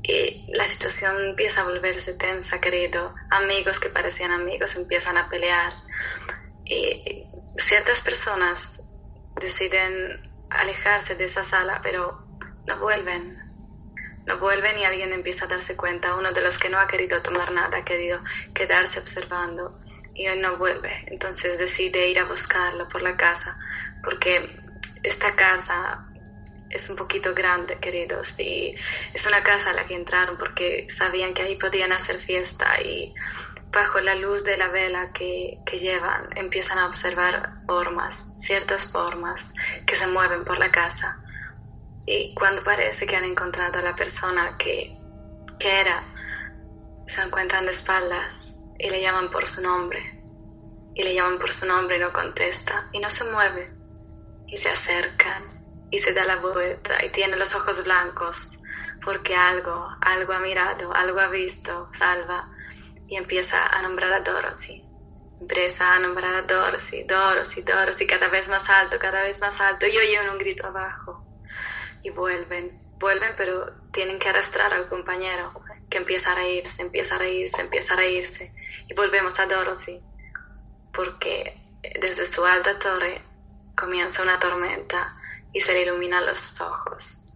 Y 0.00 0.46
la 0.52 0.64
situación 0.64 1.30
empieza 1.30 1.62
a 1.62 1.64
volverse 1.64 2.14
tensa, 2.14 2.60
querido. 2.60 3.12
Amigos 3.30 3.80
que 3.80 3.88
parecían 3.88 4.30
amigos 4.30 4.76
empiezan 4.76 5.16
a 5.16 5.28
pelear. 5.28 5.72
Y 6.64 7.26
ciertas 7.58 8.02
personas 8.02 8.92
deciden 9.40 10.22
alejarse 10.50 11.16
de 11.16 11.24
esa 11.24 11.42
sala, 11.42 11.80
pero 11.82 12.24
no 12.64 12.78
vuelven. 12.78 13.42
No 14.24 14.38
vuelven 14.38 14.78
y 14.78 14.84
alguien 14.84 15.12
empieza 15.12 15.46
a 15.46 15.48
darse 15.48 15.76
cuenta. 15.76 16.14
Uno 16.14 16.30
de 16.30 16.42
los 16.42 16.60
que 16.60 16.68
no 16.68 16.78
ha 16.78 16.86
querido 16.86 17.22
tomar 17.22 17.50
nada, 17.50 17.78
ha 17.78 17.84
querido 17.84 18.22
quedarse 18.54 19.00
observando 19.00 19.80
y 20.14 20.28
hoy 20.28 20.38
no 20.38 20.58
vuelve. 20.58 20.92
Entonces 21.08 21.58
decide 21.58 22.08
ir 22.08 22.20
a 22.20 22.26
buscarlo 22.26 22.88
por 22.88 23.02
la 23.02 23.16
casa 23.16 23.58
porque 24.06 24.56
esta 25.02 25.34
casa 25.34 26.06
es 26.70 26.88
un 26.88 26.96
poquito 26.96 27.34
grande, 27.34 27.76
queridos, 27.78 28.38
y 28.38 28.72
es 29.12 29.26
una 29.26 29.42
casa 29.42 29.70
a 29.70 29.74
la 29.74 29.84
que 29.84 29.96
entraron 29.96 30.38
porque 30.38 30.86
sabían 30.88 31.34
que 31.34 31.42
ahí 31.42 31.56
podían 31.56 31.92
hacer 31.92 32.16
fiesta 32.16 32.80
y 32.80 33.12
bajo 33.72 34.00
la 34.00 34.14
luz 34.14 34.44
de 34.44 34.56
la 34.56 34.68
vela 34.68 35.12
que, 35.12 35.58
que, 35.66 35.80
llevan 35.80 36.28
empiezan 36.36 36.78
a 36.78 36.86
observar 36.86 37.64
formas, 37.66 38.36
ciertas 38.38 38.92
formas 38.92 39.54
que 39.86 39.96
se 39.96 40.06
mueven 40.06 40.44
por 40.44 40.58
la 40.58 40.70
casa. 40.70 41.20
Y 42.06 42.32
cuando 42.34 42.62
parece 42.62 43.08
que 43.08 43.16
han 43.16 43.24
encontrado 43.24 43.80
a 43.80 43.82
la 43.82 43.96
persona 43.96 44.56
que, 44.56 44.96
que 45.58 45.80
era, 45.80 46.04
se 47.08 47.22
encuentran 47.22 47.66
de 47.66 47.72
espaldas 47.72 48.70
y 48.78 48.88
le 48.88 49.02
llaman 49.02 49.32
por 49.32 49.48
su 49.48 49.62
nombre. 49.62 50.12
Y 50.94 51.02
le 51.02 51.12
llaman 51.12 51.40
por 51.40 51.52
su 51.52 51.66
nombre 51.66 51.96
y 51.96 52.00
no 52.00 52.12
contesta 52.12 52.88
y 52.92 53.00
no 53.00 53.10
se 53.10 53.24
mueve 53.24 53.75
y 54.46 54.56
se 54.56 54.70
acercan 54.70 55.44
y 55.90 55.98
se 55.98 56.12
da 56.12 56.24
la 56.24 56.36
vuelta 56.36 57.04
y 57.04 57.10
tiene 57.10 57.36
los 57.36 57.54
ojos 57.54 57.84
blancos 57.84 58.62
porque 59.04 59.36
algo, 59.36 59.88
algo 60.00 60.32
ha 60.32 60.40
mirado, 60.40 60.92
algo 60.92 61.20
ha 61.20 61.28
visto, 61.28 61.88
salva 61.92 62.48
y 63.06 63.16
empieza 63.16 63.66
a 63.66 63.82
nombrar 63.82 64.12
a 64.12 64.20
Dorothy. 64.20 64.82
Empieza 65.40 65.94
a 65.94 65.98
nombrar 65.98 66.34
a 66.34 66.42
Dorothy, 66.42 67.04
Dorothy, 67.04 67.62
Dorothy, 67.62 68.06
cada 68.06 68.28
vez 68.28 68.48
más 68.48 68.68
alto, 68.70 68.98
cada 68.98 69.22
vez 69.22 69.40
más 69.40 69.60
alto. 69.60 69.86
Y 69.86 69.96
oyen 69.96 70.30
un 70.30 70.38
grito 70.38 70.66
abajo. 70.66 71.24
Y 72.02 72.10
vuelven, 72.10 72.80
vuelven, 72.98 73.34
pero 73.36 73.72
tienen 73.92 74.18
que 74.18 74.28
arrastrar 74.28 74.72
al 74.72 74.88
compañero, 74.88 75.52
que 75.90 75.98
empieza 75.98 76.32
a 76.32 76.36
reírse, 76.36 76.82
empieza 76.82 77.16
a 77.16 77.18
reírse, 77.18 77.60
empieza 77.60 77.94
a 77.94 77.96
reírse. 77.96 78.52
Y 78.88 78.94
volvemos 78.94 79.38
a 79.38 79.46
Dorothy, 79.46 80.00
porque 80.92 81.60
desde 82.00 82.26
su 82.26 82.44
alta 82.44 82.78
torre 82.78 83.22
comienza 83.76 84.22
una 84.22 84.40
tormenta 84.40 85.14
y 85.52 85.60
se 85.60 85.72
le 85.74 85.82
iluminan 85.82 86.26
los 86.26 86.60
ojos. 86.60 87.26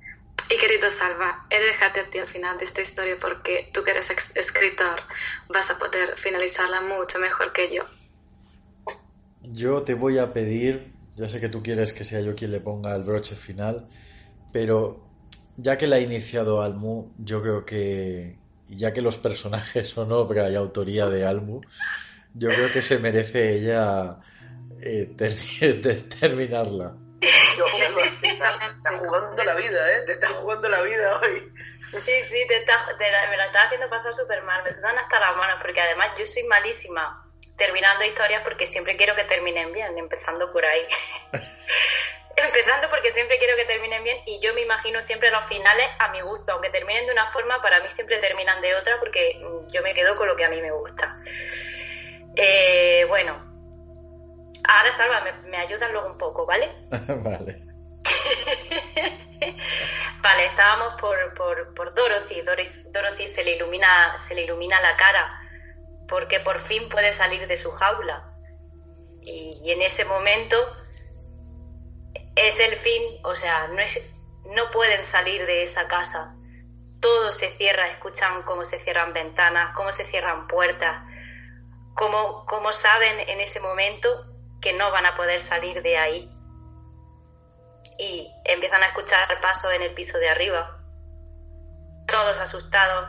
Y 0.51 0.59
querido 0.59 0.91
Salva, 0.91 1.47
he 1.49 1.61
de 1.61 1.67
dejarte 1.67 2.01
a 2.01 2.11
ti 2.11 2.19
al 2.19 2.27
final 2.27 2.59
de 2.59 2.65
esta 2.65 2.83
historia 2.83 3.17
porque 3.21 3.71
tú 3.73 3.85
que 3.85 3.93
eres 3.93 4.11
escritor 4.11 5.01
vas 5.49 5.71
a 5.71 5.79
poder 5.79 6.19
finalizarla 6.19 6.81
mucho 6.81 7.21
mejor 7.21 7.53
que 7.53 7.73
yo. 7.73 7.85
Yo 9.43 9.83
te 9.83 9.95
voy 9.95 10.19
a 10.19 10.33
pedir, 10.33 10.93
ya 11.15 11.29
sé 11.29 11.41
que 11.41 11.49
tú 11.49 11.63
quieres 11.63 11.93
que 11.93 12.05
sea 12.05 12.21
yo 12.21 12.35
quien 12.35 12.51
le 12.51 12.61
ponga 12.61 12.97
el 12.97 13.05
broche 13.05 13.37
final, 13.37 13.89
pero 14.53 15.07
ya 15.57 15.79
que 15.79 15.87
la 15.87 15.97
ha 15.97 16.01
iniciado 16.01 16.63
Almu, 16.63 17.13
yo 17.19 17.43
creo 17.43 17.65
que, 17.65 18.37
ya 18.69 18.93
que 18.93 19.03
los 19.03 19.19
personajes 19.19 19.89
son 19.89 20.11
obra 20.11 20.51
y 20.51 20.57
autoría 20.57 21.07
de 21.07 21.25
Almu, 21.25 21.61
yo 22.35 22.49
creo 22.49 22.73
que 22.73 22.83
se 22.83 22.99
merece 22.99 23.57
ella 23.57 24.19
eh, 24.83 25.09
terminarla. 26.21 26.95
te 27.21 28.29
está 28.29 28.99
jugando 28.99 29.45
la 29.45 29.55
vida, 29.55 29.93
¿eh? 29.93 30.03
Te 30.07 30.13
está 30.13 30.29
jugando 30.29 30.69
la 30.69 30.83
vida 30.83 31.21
hoy. 31.21 31.53
Sí, 31.93 32.13
sí, 32.23 32.47
te 32.47 32.57
está, 32.59 32.97
me 32.99 33.37
la 33.37 33.47
estaba 33.47 33.65
haciendo 33.65 33.91
pasar 33.91 34.15
súper 34.15 34.43
mal. 34.45 34.63
Me 34.63 34.73
sudan 34.73 34.97
hasta 34.99 35.19
las 35.19 35.37
manos 35.37 35.59
porque 35.61 35.81
además 35.81 36.11
yo 36.19 36.27
soy 36.27 36.45
malísima 36.45 37.27
terminando 37.57 38.05
historias 38.05 38.43
porque 38.43 38.67
siempre 38.67 38.97
quiero 38.97 39.15
que 39.15 39.25
terminen 39.25 39.73
bien, 39.73 39.99
empezando 39.99 40.51
por 40.53 40.65
ahí. 40.65 40.87
empezando 42.37 42.89
porque 42.89 43.13
siempre 43.13 43.39
quiero 43.39 43.55
que 43.57 43.67
terminen 43.67 44.03
bien 44.03 44.19
y 44.25 44.41
yo 44.41 44.55
me 44.55 44.63
imagino 44.63 45.03
siempre 45.03 45.31
los 45.31 45.45
finales 45.45 45.87
a 45.99 46.09
mi 46.11 46.23
gusto, 46.23 46.53
aunque 46.53 46.71
terminen 46.71 47.07
de 47.07 47.13
una 47.13 47.31
forma, 47.31 47.61
para 47.61 47.83
mí 47.83 47.91
siempre 47.91 48.19
terminan 48.19 48.63
de 48.63 48.75
otra 48.77 48.99
porque 48.99 49.39
yo 49.69 49.83
me 49.83 49.93
quedo 49.93 50.17
con 50.17 50.29
lo 50.29 50.37
que 50.37 50.45
a 50.45 50.49
mí 50.49 50.61
me 50.63 50.71
gusta. 50.71 51.23
Eh, 52.37 53.05
bueno, 53.09 53.50
Ahora, 54.69 54.93
Salva, 54.93 55.23
me, 55.23 55.33
me 55.49 55.57
ayudas 55.57 55.91
luego 55.91 56.09
un 56.09 56.19
poco, 56.19 56.47
¿vale? 56.47 56.71
vale. 57.09 57.71
vale, 60.23 60.47
estábamos 60.47 60.95
por, 61.01 61.35
por, 61.35 61.75
por 61.75 61.95
Dorothy. 61.95 62.43
Dorothy. 62.43 63.29
se 63.29 63.45
le, 63.45 63.57
ilumina, 63.57 64.19
se 64.19 64.35
le 64.35 64.43
ilumina 64.43 64.81
la 64.81 64.97
cara 64.97 65.37
porque 66.09 66.41
por 66.41 66.59
fin 66.59 66.89
puede 66.89 67.13
salir 67.13 67.47
de 67.47 67.57
su 67.57 67.71
jaula. 67.71 68.33
Y, 69.23 69.71
en 69.71 69.83
ese 69.83 70.05
momento 70.05 70.57
es 72.35 72.59
el 72.61 72.75
fin, 72.75 73.03
o 73.23 73.37
sea, 73.37 73.69
no, 73.69 73.81
es, 73.81 74.19
no 74.47 74.71
pueden 74.71 75.05
salir 75.05 75.47
de 75.47 75.63
esa 75.63 75.87
casa. 75.89 76.35
Todo 77.01 77.33
se 77.33 77.49
cierra, 77.49 77.87
escuchan 77.87 78.43
cómo 78.43 78.65
se 78.65 78.79
cierran 78.79 79.13
ventanas, 79.13 79.75
cómo 79.75 79.93
se 79.93 80.05
cierran 80.05 80.47
puertas, 80.49 81.03
cómo, 81.95 82.45
cómo 82.47 82.73
saben 82.73 83.21
en 83.29 83.41
ese 83.41 83.61
momento 83.61 84.30
que 84.61 84.73
no 84.75 84.91
van 84.91 85.07
a 85.07 85.17
poder 85.17 85.41
salir 85.41 85.83
de 85.83 85.97
ahí. 85.97 86.37
Y 87.99 88.29
empiezan 88.45 88.83
a 88.83 88.87
escuchar 88.87 89.41
pasos 89.41 89.73
en 89.73 89.83
el 89.83 89.93
piso 89.93 90.19
de 90.19 90.29
arriba. 90.29 90.79
Todos 92.07 92.41
asustados, 92.41 93.09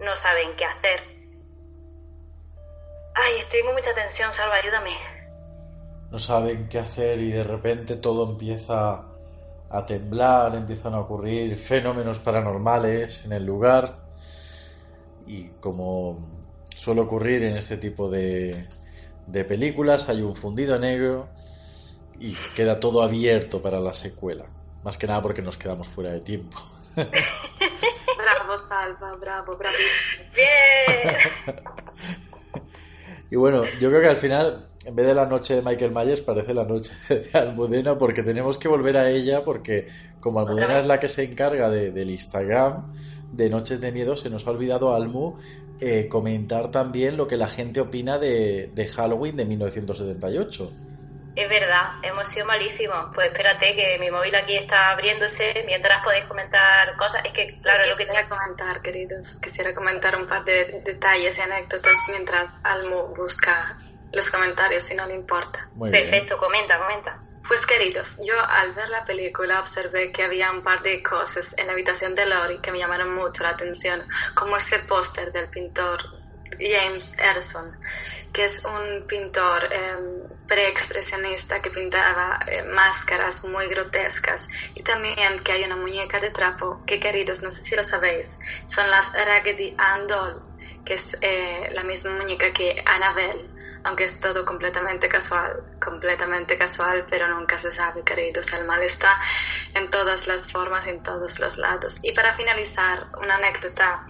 no 0.00 0.16
saben 0.16 0.56
qué 0.56 0.64
hacer. 0.64 1.00
Ay, 3.14 3.32
tengo 3.50 3.72
mucha 3.72 3.94
tensión, 3.94 4.32
Salva, 4.32 4.56
ayúdame. 4.56 4.92
No 6.10 6.18
saben 6.18 6.68
qué 6.68 6.78
hacer 6.78 7.18
y 7.20 7.32
de 7.32 7.44
repente 7.44 7.96
todo 7.96 8.30
empieza 8.30 9.04
a 9.70 9.86
temblar, 9.86 10.54
empiezan 10.54 10.94
a 10.94 11.00
ocurrir 11.00 11.58
fenómenos 11.58 12.18
paranormales 12.18 13.24
en 13.24 13.32
el 13.32 13.46
lugar 13.46 13.96
y 15.26 15.48
como 15.60 16.26
suele 16.74 17.00
ocurrir 17.00 17.44
en 17.44 17.56
este 17.56 17.78
tipo 17.78 18.10
de, 18.10 18.54
de 19.26 19.44
películas, 19.44 20.08
hay 20.08 20.22
un 20.22 20.34
fundido 20.34 20.78
negro 20.78 21.28
y 22.18 22.34
queda 22.54 22.78
todo 22.78 23.02
abierto 23.02 23.62
para 23.62 23.80
la 23.80 23.92
secuela. 23.92 24.44
Más 24.84 24.96
que 24.96 25.06
nada 25.06 25.22
porque 25.22 25.42
nos 25.42 25.56
quedamos 25.56 25.88
fuera 25.88 26.10
de 26.10 26.20
tiempo. 26.20 26.56
bravo, 26.94 28.68
Salva, 28.68 29.16
bravo, 29.16 29.56
bravo. 29.56 29.76
Bien. 30.34 31.56
y 33.30 33.36
bueno, 33.36 33.64
yo 33.80 33.88
creo 33.90 34.00
que 34.00 34.08
al 34.08 34.16
final, 34.16 34.66
en 34.84 34.96
vez 34.96 35.06
de 35.06 35.14
la 35.14 35.26
noche 35.26 35.54
de 35.54 35.62
Michael 35.62 35.92
Myers, 35.92 36.20
parece 36.20 36.54
la 36.54 36.64
noche 36.64 36.92
de 37.08 37.30
Almudena, 37.38 37.98
porque 37.98 38.22
tenemos 38.22 38.58
que 38.58 38.68
volver 38.68 38.96
a 38.96 39.08
ella, 39.10 39.44
porque 39.44 39.88
como 40.20 40.40
Almudena 40.40 40.78
es 40.78 40.86
la 40.86 41.00
que 41.00 41.08
se 41.08 41.24
encarga 41.24 41.70
de, 41.70 41.90
del 41.90 42.10
Instagram 42.10 42.92
de 43.32 43.48
Noches 43.48 43.80
de 43.80 43.92
Miedo, 43.92 44.16
se 44.16 44.30
nos 44.30 44.46
ha 44.46 44.50
olvidado 44.50 44.94
Almu 44.94 45.36
eh, 45.84 46.08
comentar 46.08 46.70
también 46.70 47.16
lo 47.16 47.26
que 47.26 47.36
la 47.36 47.48
gente 47.48 47.80
opina 47.80 48.16
de, 48.16 48.70
Halloween 48.94 49.34
de 49.34 49.44
1978. 49.44 50.70
Es 51.34 51.48
verdad, 51.48 51.94
hemos 52.04 52.28
sido 52.28 52.46
malísimos. 52.46 53.06
Pues 53.12 53.26
espérate 53.32 53.74
que 53.74 53.98
mi 53.98 54.08
móvil 54.08 54.32
aquí 54.36 54.54
está 54.54 54.90
abriéndose 54.90 55.64
mientras 55.66 56.04
podéis 56.04 56.26
comentar 56.26 56.96
cosas. 56.96 57.24
Es 57.24 57.32
que, 57.32 57.58
claro, 57.60 57.82
lo 57.88 57.96
que 57.96 58.04
quisiera 58.04 58.28
comentar, 58.28 58.80
queridos, 58.80 59.40
quisiera 59.42 59.74
comentar 59.74 60.14
un 60.14 60.28
par 60.28 60.44
de 60.44 60.82
detalles 60.84 61.36
y 61.36 61.40
anécdotas 61.40 61.96
mientras 62.10 62.48
Almo 62.62 63.12
busca 63.16 63.76
los 64.12 64.30
comentarios, 64.30 64.84
si 64.84 64.94
no 64.94 65.04
le 65.06 65.14
importa. 65.14 65.68
Perfecto, 65.90 66.38
comenta, 66.38 66.78
comenta. 66.78 67.18
Pues 67.48 67.66
queridos, 67.66 68.18
yo 68.24 68.34
al 68.40 68.72
ver 68.72 68.88
la 68.88 69.04
película 69.04 69.60
observé 69.60 70.12
que 70.12 70.22
había 70.22 70.52
un 70.52 70.62
par 70.62 70.82
de 70.82 71.02
cosas 71.02 71.58
en 71.58 71.66
la 71.66 71.72
habitación 71.72 72.14
de 72.14 72.26
Lori 72.26 72.60
que 72.60 72.70
me 72.70 72.78
llamaron 72.78 73.14
mucho 73.14 73.42
la 73.42 73.50
atención, 73.50 74.06
como 74.34 74.56
ese 74.56 74.78
póster 74.80 75.32
del 75.32 75.48
pintor 75.48 76.00
James 76.58 77.18
Erson, 77.18 77.76
que 78.32 78.44
es 78.44 78.64
un 78.64 79.06
pintor 79.06 79.68
eh, 79.70 79.96
preexpresionista 80.46 81.60
que 81.60 81.70
pintaba 81.70 82.38
eh, 82.46 82.62
máscaras 82.62 83.44
muy 83.44 83.66
grotescas. 83.66 84.48
Y 84.74 84.82
también 84.82 85.40
que 85.42 85.52
hay 85.52 85.64
una 85.64 85.76
muñeca 85.76 86.20
de 86.20 86.30
trapo 86.30 86.84
que 86.86 87.00
queridos, 87.00 87.42
no 87.42 87.50
sé 87.50 87.62
si 87.62 87.74
lo 87.74 87.82
sabéis, 87.82 88.38
son 88.66 88.88
las 88.88 89.12
Raggedy 89.14 89.74
Ann 89.78 90.06
Doll, 90.06 90.42
que 90.84 90.94
es 90.94 91.18
eh, 91.20 91.70
la 91.72 91.82
misma 91.82 92.12
muñeca 92.12 92.52
que 92.52 92.82
Annabelle 92.86 93.51
aunque 93.84 94.04
es 94.04 94.20
todo 94.20 94.44
completamente 94.44 95.08
casual, 95.08 95.64
completamente 95.80 96.56
casual, 96.56 97.06
pero 97.08 97.28
nunca 97.28 97.58
se 97.58 97.72
sabe, 97.72 98.02
queridos, 98.02 98.52
el 98.52 98.64
mal 98.64 98.82
está 98.82 99.18
en 99.74 99.90
todas 99.90 100.26
las 100.28 100.50
formas, 100.50 100.86
en 100.86 101.02
todos 101.02 101.40
los 101.40 101.58
lados. 101.58 101.98
Y 102.02 102.12
para 102.12 102.34
finalizar, 102.34 103.06
una 103.20 103.36
anécdota 103.36 104.06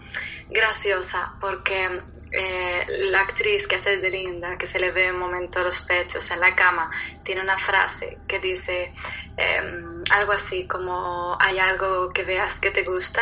graciosa 0.49 1.35
porque 1.41 2.03
eh, 2.33 2.85
la 3.11 3.21
actriz 3.21 3.67
que 3.67 3.77
hace 3.77 3.99
de 3.99 4.11
Linda, 4.11 4.57
que 4.59 4.67
se 4.67 4.79
le 4.79 4.91
ve 4.91 5.11
un 5.11 5.19
momento 5.19 5.63
los 5.63 5.83
pechos 5.83 6.31
en 6.31 6.41
la 6.41 6.55
cama, 6.55 6.91
tiene 7.25 7.41
una 7.41 7.59
frase 7.59 8.19
que 8.27 8.39
dice 8.39 8.93
em, 9.37 10.03
algo 10.11 10.33
así 10.33 10.67
como 10.67 11.37
hay 11.41 11.59
algo 11.59 12.13
que 12.13 12.25
veas 12.25 12.61
que 12.61 12.71
te 12.71 12.83
gusta. 12.83 13.21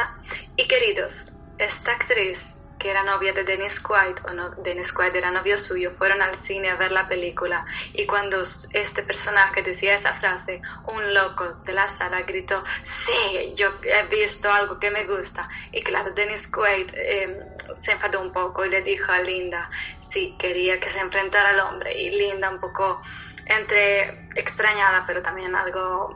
Y 0.56 0.66
queridos, 0.66 1.32
esta 1.58 1.92
actriz 1.92 2.59
que 2.80 2.90
era 2.90 3.02
novia 3.04 3.34
de 3.34 3.44
Dennis 3.44 3.78
Quaid, 3.80 4.16
o 4.26 4.32
no, 4.32 4.50
Dennis 4.56 4.92
Quaid 4.92 5.14
era 5.14 5.30
novio 5.30 5.56
suyo, 5.58 5.92
fueron 5.92 6.22
al 6.22 6.34
cine 6.34 6.70
a 6.70 6.76
ver 6.76 6.92
la 6.92 7.06
película 7.06 7.64
y 7.92 8.06
cuando 8.06 8.42
este 8.42 9.02
personaje 9.02 9.62
decía 9.62 9.94
esa 9.94 10.14
frase, 10.14 10.62
un 10.86 11.12
loco 11.12 11.44
de 11.66 11.74
la 11.74 11.88
sala 11.88 12.22
gritó, 12.22 12.64
sí, 12.82 13.54
yo 13.54 13.68
he 13.84 14.02
visto 14.06 14.50
algo 14.50 14.78
que 14.78 14.90
me 14.90 15.04
gusta. 15.04 15.46
Y 15.72 15.82
claro, 15.82 16.10
Dennis 16.12 16.50
Quaid 16.50 16.90
em, 16.94 17.36
se 17.80 17.92
enfadó 17.92 18.20
un 18.22 18.32
poco 18.32 18.64
y 18.64 18.70
le 18.70 18.82
dijo 18.82 19.12
a 19.12 19.20
Linda, 19.20 19.70
sí, 20.00 20.36
quería 20.38 20.80
que 20.80 20.88
se 20.88 21.00
enfrentara 21.00 21.50
al 21.50 21.60
hombre 21.60 21.92
y 21.96 22.10
Linda 22.10 22.48
un 22.48 22.60
poco 22.60 23.02
entre 23.44 24.28
extrañada, 24.36 25.04
pero 25.06 25.20
también 25.20 25.54
algo, 25.54 26.14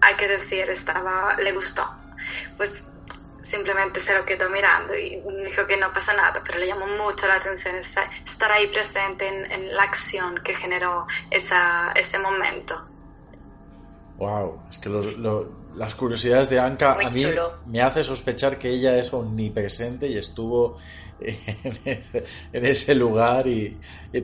hay 0.00 0.14
que 0.16 0.26
decir, 0.26 0.68
estaba, 0.70 1.36
le 1.36 1.52
gustó. 1.52 1.84
Pues 2.56 2.93
simplemente 3.44 4.00
se 4.00 4.14
lo 4.14 4.24
quedó 4.24 4.48
mirando 4.48 4.96
y 4.96 5.22
dijo 5.44 5.66
que 5.66 5.76
no 5.76 5.92
pasa 5.92 6.14
nada, 6.14 6.42
pero 6.44 6.58
le 6.58 6.66
llamó 6.66 6.86
mucho 6.86 7.28
la 7.28 7.34
atención 7.34 7.76
estar 7.76 8.50
ahí 8.50 8.66
presente 8.68 9.28
en, 9.28 9.74
la 9.74 9.82
acción 9.82 10.40
que 10.42 10.54
generó 10.54 11.06
esa, 11.30 11.92
ese 11.92 12.18
momento. 12.18 12.74
Wow, 14.16 14.62
es 14.70 14.78
que 14.78 14.88
las 15.74 15.94
curiosidades 15.94 16.48
de 16.48 16.60
Anka 16.60 16.94
a 16.94 17.10
mí 17.10 17.24
me 17.66 17.82
hace 17.82 18.02
sospechar 18.02 18.58
que 18.58 18.70
ella 18.70 18.96
es 18.96 19.12
omnipresente 19.12 20.06
y 20.06 20.16
estuvo 20.16 20.76
en 21.20 22.66
ese, 22.66 22.94
lugar 22.94 23.46
y, 23.46 23.76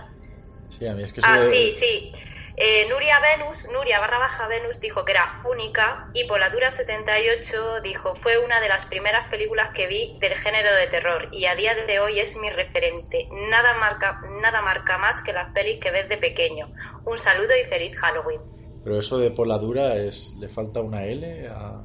Sí, 0.69 0.85
a 0.87 0.93
mí 0.93 1.03
es 1.03 1.13
que 1.13 1.21
Ah, 1.21 1.39
sí, 1.39 1.71
sí. 1.71 2.11
Eh, 2.59 2.87
Nuria 2.89 3.19
Venus, 3.19 3.69
Nuria 3.71 3.99
barra 3.99 4.17
baja 4.17 4.47
Venus 4.47 4.79
dijo 4.79 5.05
que 5.05 5.11
era 5.11 5.43
única 5.45 6.09
y 6.15 6.23
Poladura 6.23 6.71
78 6.71 7.81
dijo 7.81 8.15
fue 8.15 8.39
una 8.39 8.59
de 8.59 8.67
las 8.67 8.87
primeras 8.87 9.29
películas 9.29 9.69
que 9.75 9.85
vi 9.85 10.17
del 10.19 10.33
género 10.33 10.73
de 10.73 10.87
terror 10.87 11.29
y 11.31 11.45
a 11.45 11.53
día 11.53 11.75
de 11.75 11.99
hoy 11.99 12.19
es 12.19 12.35
mi 12.37 12.49
referente. 12.49 13.29
Nada 13.31 13.75
marca, 13.75 14.21
nada 14.41 14.63
marca 14.63 14.97
más 14.97 15.23
que 15.23 15.33
las 15.33 15.53
pelis 15.53 15.79
que 15.79 15.91
ves 15.91 16.09
de 16.09 16.17
pequeño. 16.17 16.73
Un 17.05 17.19
saludo 17.19 17.55
y 17.55 17.63
feliz 17.65 17.95
Halloween. 17.95 18.41
Pero 18.83 18.99
eso 18.99 19.19
de 19.19 19.29
Poladura 19.29 19.95
es, 19.95 20.33
le 20.39 20.49
falta 20.49 20.81
una 20.81 21.03
L 21.05 21.47
a... 21.49 21.83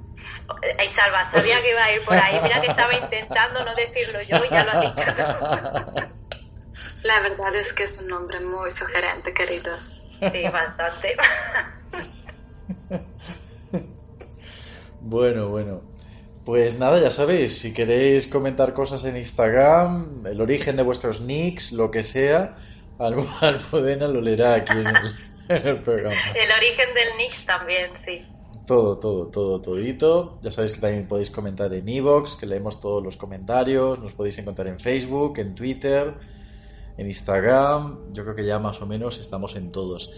Ay, 0.78 0.88
Salva, 0.88 1.22
sabía 1.26 1.60
que 1.60 1.70
iba 1.70 1.84
a 1.84 1.92
ir 1.92 2.02
por 2.02 2.16
ahí. 2.16 2.40
Mira 2.42 2.62
que 2.62 2.68
estaba 2.68 2.94
intentando 2.94 3.62
no 3.62 3.74
decirlo 3.74 4.22
yo 4.22 4.42
y 4.42 4.48
ya 4.48 4.64
lo 4.64 4.70
has 4.70 4.94
dicho. 4.94 5.10
La 7.02 7.20
verdad 7.20 7.54
es 7.56 7.74
que 7.74 7.84
es 7.84 8.00
un 8.00 8.08
nombre 8.08 8.40
muy 8.40 8.70
sugerente, 8.70 9.34
queridos. 9.34 10.11
Sí, 10.30 10.42
bastante. 10.44 11.16
bueno, 15.00 15.48
bueno. 15.48 15.82
Pues 16.44 16.78
nada, 16.78 17.00
ya 17.00 17.10
sabéis, 17.10 17.58
si 17.58 17.72
queréis 17.72 18.26
comentar 18.26 18.72
cosas 18.72 19.04
en 19.04 19.16
Instagram, 19.16 20.26
el 20.26 20.40
origen 20.40 20.76
de 20.76 20.82
vuestros 20.82 21.20
nicks, 21.20 21.72
lo 21.72 21.90
que 21.90 22.02
sea, 22.02 22.56
Almudena 22.98 24.08
lo 24.08 24.20
leerá 24.20 24.54
aquí 24.54 24.72
en 25.48 25.66
el, 25.66 25.80
programa. 25.82 26.16
El 26.34 26.50
origen 26.50 26.94
del 26.94 27.18
nick 27.18 27.44
también, 27.46 27.90
sí. 27.96 28.24
Todo, 28.66 28.98
todo, 28.98 29.26
todo, 29.26 29.60
todito. 29.60 30.38
Ya 30.42 30.52
sabéis 30.52 30.72
que 30.72 30.80
también 30.80 31.06
podéis 31.08 31.30
comentar 31.30 31.72
en 31.74 31.88
Evox, 31.88 32.36
que 32.36 32.46
leemos 32.46 32.80
todos 32.80 33.02
los 33.02 33.16
comentarios. 33.16 33.98
Nos 33.98 34.12
podéis 34.12 34.38
encontrar 34.38 34.68
en 34.68 34.78
Facebook, 34.78 35.38
en 35.38 35.54
Twitter 35.54 36.14
en 36.96 37.06
Instagram, 37.06 38.12
yo 38.12 38.22
creo 38.24 38.36
que 38.36 38.46
ya 38.46 38.58
más 38.58 38.80
o 38.82 38.86
menos 38.86 39.18
estamos 39.18 39.56
en 39.56 39.72
todos. 39.72 40.10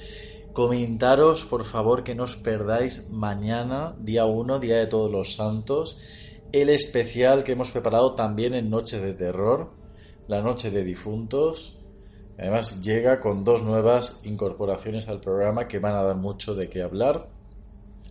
Comentaros, 0.53 1.45
por 1.45 1.65
favor, 1.65 2.05
que 2.05 2.15
no 2.15 2.25
os 2.25 2.37
perdáis 2.37 3.11
mañana, 3.11 3.97
día 3.99 4.25
1, 4.25 4.61
Día 4.61 4.77
de 4.77 4.87
Todos 4.87 5.11
los 5.11 5.35
Santos, 5.35 6.01
el 6.53 6.69
especial 6.71 7.43
que 7.43 7.53
hemos 7.53 7.73
preparado 7.73 8.15
también 8.15 8.55
en 8.55 8.71
Noche 8.71 9.01
de 9.01 9.15
Terror, 9.15 9.73
la 10.29 10.43
Noche 10.43 10.71
de 10.71 10.85
Difuntos. 10.85 11.81
Además 12.39 12.83
llega 12.83 13.21
con 13.21 13.45
dos 13.45 13.65
nuevas 13.65 14.21
incorporaciones 14.25 15.09
al 15.09 15.21
programa 15.21 15.67
que 15.67 15.81
van 15.81 15.97
a 15.97 16.05
dar 16.05 16.17
mucho 16.17 16.55
de 16.55 16.69
qué 16.69 16.83
hablar. 16.83 17.29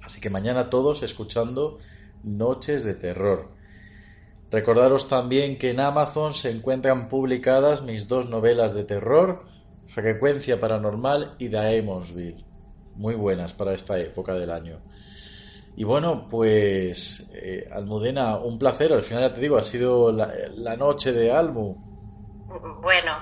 Así 0.02 0.19
que 0.19 0.30
mañana 0.30 0.69
todos 0.69 1.03
escuchando 1.03 1.77
Noches 2.23 2.84
de 2.84 2.95
Terror. 2.95 3.48
Recordaros 4.53 5.09
también 5.09 5.57
que 5.57 5.71
en 5.71 5.80
Amazon 5.80 6.31
se 6.31 6.51
encuentran 6.51 7.07
publicadas 7.09 7.81
mis 7.81 8.07
dos 8.07 8.30
novelas 8.30 8.75
de 8.75 8.84
terror, 8.84 9.45
Frecuencia 9.88 10.59
Paranormal 10.59 11.38
y 11.39 11.49
Daemonsville. 11.49 12.45
Muy 12.93 13.15
buenas 13.15 13.53
para 13.53 13.73
esta 13.73 13.97
época 13.97 14.35
del 14.35 14.51
año. 14.51 14.80
Y 15.75 15.85
bueno, 15.85 16.27
pues 16.30 17.31
eh, 17.34 17.67
Almudena, 17.71 18.38
un 18.38 18.59
placer. 18.59 18.93
Al 18.93 19.01
final 19.01 19.23
ya 19.23 19.34
te 19.34 19.41
digo, 19.41 19.57
ha 19.57 19.63
sido 19.63 20.11
la, 20.11 20.77
noche 20.77 21.13
de 21.13 21.31
Almu. 21.31 21.75
Bueno, 22.84 23.17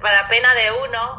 para 0.00 0.28
pena 0.28 0.54
de 0.54 0.70
uno. 0.88 1.18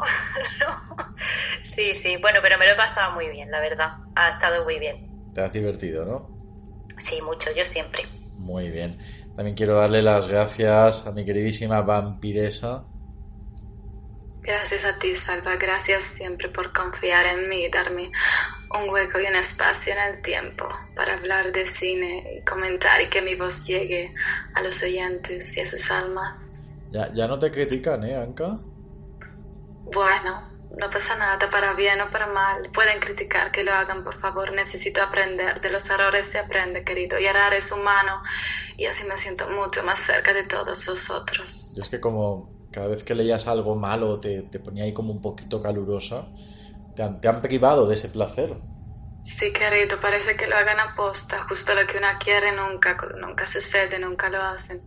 sí, 1.62 1.94
sí, 1.94 2.16
bueno, 2.22 2.38
pero 2.40 2.56
me 2.56 2.64
lo 2.66 2.72
he 2.72 2.76
pasado 2.76 3.12
muy 3.12 3.28
bien, 3.28 3.50
la 3.50 3.60
verdad. 3.60 3.90
Ha 4.14 4.30
estado 4.30 4.64
muy 4.64 4.78
bien. 4.78 5.30
Te 5.34 5.42
has 5.42 5.52
divertido, 5.52 6.06
¿no? 6.06 6.26
Sí, 6.96 7.20
mucho, 7.20 7.50
yo 7.54 7.66
siempre. 7.66 8.19
Muy 8.40 8.70
bien. 8.70 8.96
También 9.36 9.56
quiero 9.56 9.76
darle 9.76 10.02
las 10.02 10.26
gracias 10.26 11.06
a 11.06 11.12
mi 11.12 11.24
queridísima 11.24 11.82
vampiresa. 11.82 12.86
Gracias 14.42 14.84
a 14.86 14.98
ti, 14.98 15.14
Salva. 15.14 15.56
Gracias 15.56 16.04
siempre 16.04 16.48
por 16.48 16.72
confiar 16.72 17.26
en 17.26 17.48
mí 17.48 17.64
y 17.64 17.70
darme 17.70 18.10
un 18.74 18.88
hueco 18.88 19.20
y 19.20 19.26
un 19.26 19.36
espacio 19.36 19.92
en 19.92 20.14
el 20.14 20.22
tiempo 20.22 20.66
para 20.96 21.14
hablar 21.14 21.52
de 21.52 21.66
cine 21.66 22.24
y 22.38 22.44
comentar 22.44 23.00
y 23.02 23.08
que 23.08 23.20
mi 23.20 23.34
voz 23.34 23.66
llegue 23.66 24.12
a 24.54 24.62
los 24.62 24.82
oyentes 24.82 25.56
y 25.56 25.60
a 25.60 25.66
sus 25.66 25.90
almas. 25.90 26.88
Ya, 26.90 27.12
ya 27.12 27.28
no 27.28 27.38
te 27.38 27.50
critican, 27.50 28.02
¿eh, 28.04 28.16
Anka? 28.16 28.58
Bueno, 29.84 30.49
no 30.76 30.88
pasa 30.90 31.16
nada, 31.16 31.50
para 31.50 31.74
bien 31.74 32.00
o 32.00 32.10
para 32.10 32.26
mal. 32.26 32.70
Pueden 32.72 33.00
criticar, 33.00 33.50
que 33.50 33.64
lo 33.64 33.72
hagan, 33.72 34.04
por 34.04 34.14
favor. 34.14 34.52
Necesito 34.52 35.02
aprender. 35.02 35.60
De 35.60 35.70
los 35.70 35.88
errores 35.90 36.26
se 36.26 36.38
aprende, 36.38 36.84
querido. 36.84 37.18
Y 37.18 37.26
errar 37.26 37.54
es 37.54 37.72
humano. 37.72 38.22
Y 38.78 38.86
así 38.86 39.06
me 39.08 39.16
siento 39.16 39.48
mucho 39.50 39.82
más 39.84 39.98
cerca 39.98 40.32
de 40.32 40.44
todos 40.44 40.86
vosotros. 40.86 41.74
Yo 41.76 41.82
es 41.82 41.88
que 41.88 42.00
como 42.00 42.50
cada 42.72 42.86
vez 42.86 43.02
que 43.02 43.14
leías 43.14 43.48
algo 43.48 43.74
malo 43.74 44.20
te, 44.20 44.42
te 44.42 44.60
ponía 44.60 44.84
ahí 44.84 44.92
como 44.92 45.12
un 45.12 45.20
poquito 45.20 45.62
calurosa. 45.62 46.28
Te 46.94 47.02
han, 47.02 47.20
te 47.20 47.28
han 47.28 47.42
privado 47.42 47.86
de 47.86 47.94
ese 47.94 48.08
placer. 48.08 48.56
Sí, 49.22 49.52
querido, 49.52 50.00
parece 50.00 50.34
que 50.36 50.46
lo 50.46 50.56
hagan 50.56 50.80
aposta. 50.80 51.42
Justo 51.44 51.74
lo 51.74 51.86
que 51.86 51.98
uno 51.98 52.08
quiere 52.18 52.52
nunca, 52.52 52.96
nunca 53.18 53.46
sucede, 53.46 53.98
nunca 53.98 54.30
lo 54.30 54.42
hacen. 54.42 54.80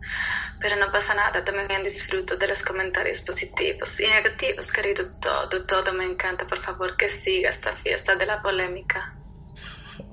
Pero 0.60 0.76
no 0.76 0.90
pasa 0.90 1.14
nada, 1.14 1.44
también 1.44 1.84
disfruto 1.84 2.36
de 2.36 2.48
los 2.48 2.64
comentarios 2.64 3.20
positivos 3.20 4.00
y 4.00 4.06
negativos, 4.06 4.72
querido. 4.72 5.04
Todo, 5.20 5.64
todo 5.66 5.92
me 5.92 6.04
encanta. 6.04 6.46
Por 6.46 6.58
favor, 6.58 6.96
que 6.96 7.08
siga 7.08 7.50
esta 7.50 7.76
fiesta 7.76 8.16
de 8.16 8.26
la 8.26 8.42
polémica. 8.42 9.14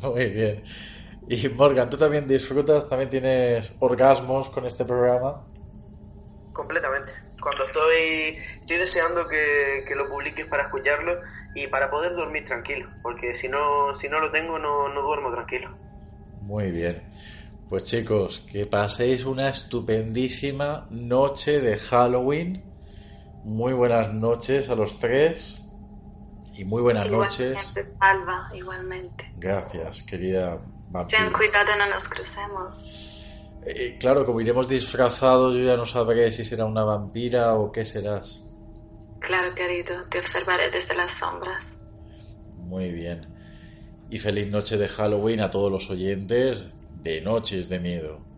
Muy 0.02 0.26
bien. 0.27 0.64
Y 1.27 1.49
Morgan, 1.49 1.89
¿tú 1.89 1.98
también 1.98 2.27
disfrutas? 2.27 2.88
¿También 2.89 3.10
tienes 3.10 3.73
orgasmos 3.80 4.49
con 4.49 4.65
este 4.65 4.85
programa? 4.85 5.48
Completamente. 6.53 7.14
Cuando 7.41 7.64
estoy, 7.64 8.38
estoy 8.72 8.77
deseando 8.77 9.27
que, 9.27 9.84
que 9.85 9.95
lo 9.95 10.07
publiques 10.07 10.45
para 10.48 10.64
escucharlo 10.64 11.14
y 11.53 11.68
para 11.68 11.91
poder 11.91 12.15
dormir 12.15 12.45
tranquilo, 12.45 12.89
porque 13.02 13.35
si 13.35 13.49
no, 13.49 13.95
si 13.98 14.07
no 14.07 14.19
lo 14.19 14.31
tengo 14.31 14.57
no, 14.60 14.88
no 14.89 15.02
duermo 15.02 15.31
tranquilo. 15.31 15.76
Muy 16.41 16.72
bien. 16.72 17.02
Pues 17.69 17.85
chicos, 17.85 18.45
que 18.52 18.65
paséis 18.65 19.26
una 19.26 19.49
estupendísima 19.49 20.88
noche 20.89 21.60
de 21.60 21.77
Halloween. 21.77 22.64
Muy 23.43 23.73
buenas 23.73 24.14
noches 24.14 24.69
a 24.69 24.76
los 24.76 24.99
tres. 24.99 25.69
Y 26.53 26.65
muy 26.65 26.81
buenas 26.81 27.07
Igualmente, 27.07 27.49
noches. 27.49 27.95
Alba, 27.99 28.49
igualmente. 28.53 29.31
Gracias, 29.38 30.03
querida 30.03 30.60
Ten 31.10 31.31
cuidado, 31.31 31.76
no 31.77 31.88
nos 31.88 32.10
crucemos. 32.10 33.26
Eh, 33.65 33.98
claro, 33.99 34.26
como 34.26 34.41
iremos 34.41 34.68
disfrazados, 34.68 35.56
yo 35.56 35.64
ya 35.64 35.77
no 35.77 35.85
sabré 35.85 36.31
si 36.31 36.43
será 36.43 36.65
una 36.65 36.84
vampira 36.84 37.56
o 37.56 37.72
qué 37.72 37.85
serás. 37.85 38.51
Claro, 39.22 39.56
querido, 39.56 40.06
te 40.10 40.19
observaré 40.19 40.69
desde 40.72 40.95
las 40.95 41.14
sombras. 41.14 41.93
Muy 42.57 42.91
bien. 42.91 43.27
Y 44.10 44.19
feliz 44.19 44.48
noche 44.48 44.77
de 44.77 44.89
Halloween 44.89 45.41
a 45.41 45.49
todos 45.49 45.72
los 45.72 45.89
oyentes 45.89 46.76
de 46.91 47.22
Noches 47.22 47.69
de 47.69 47.80
Miedo. 47.80 48.31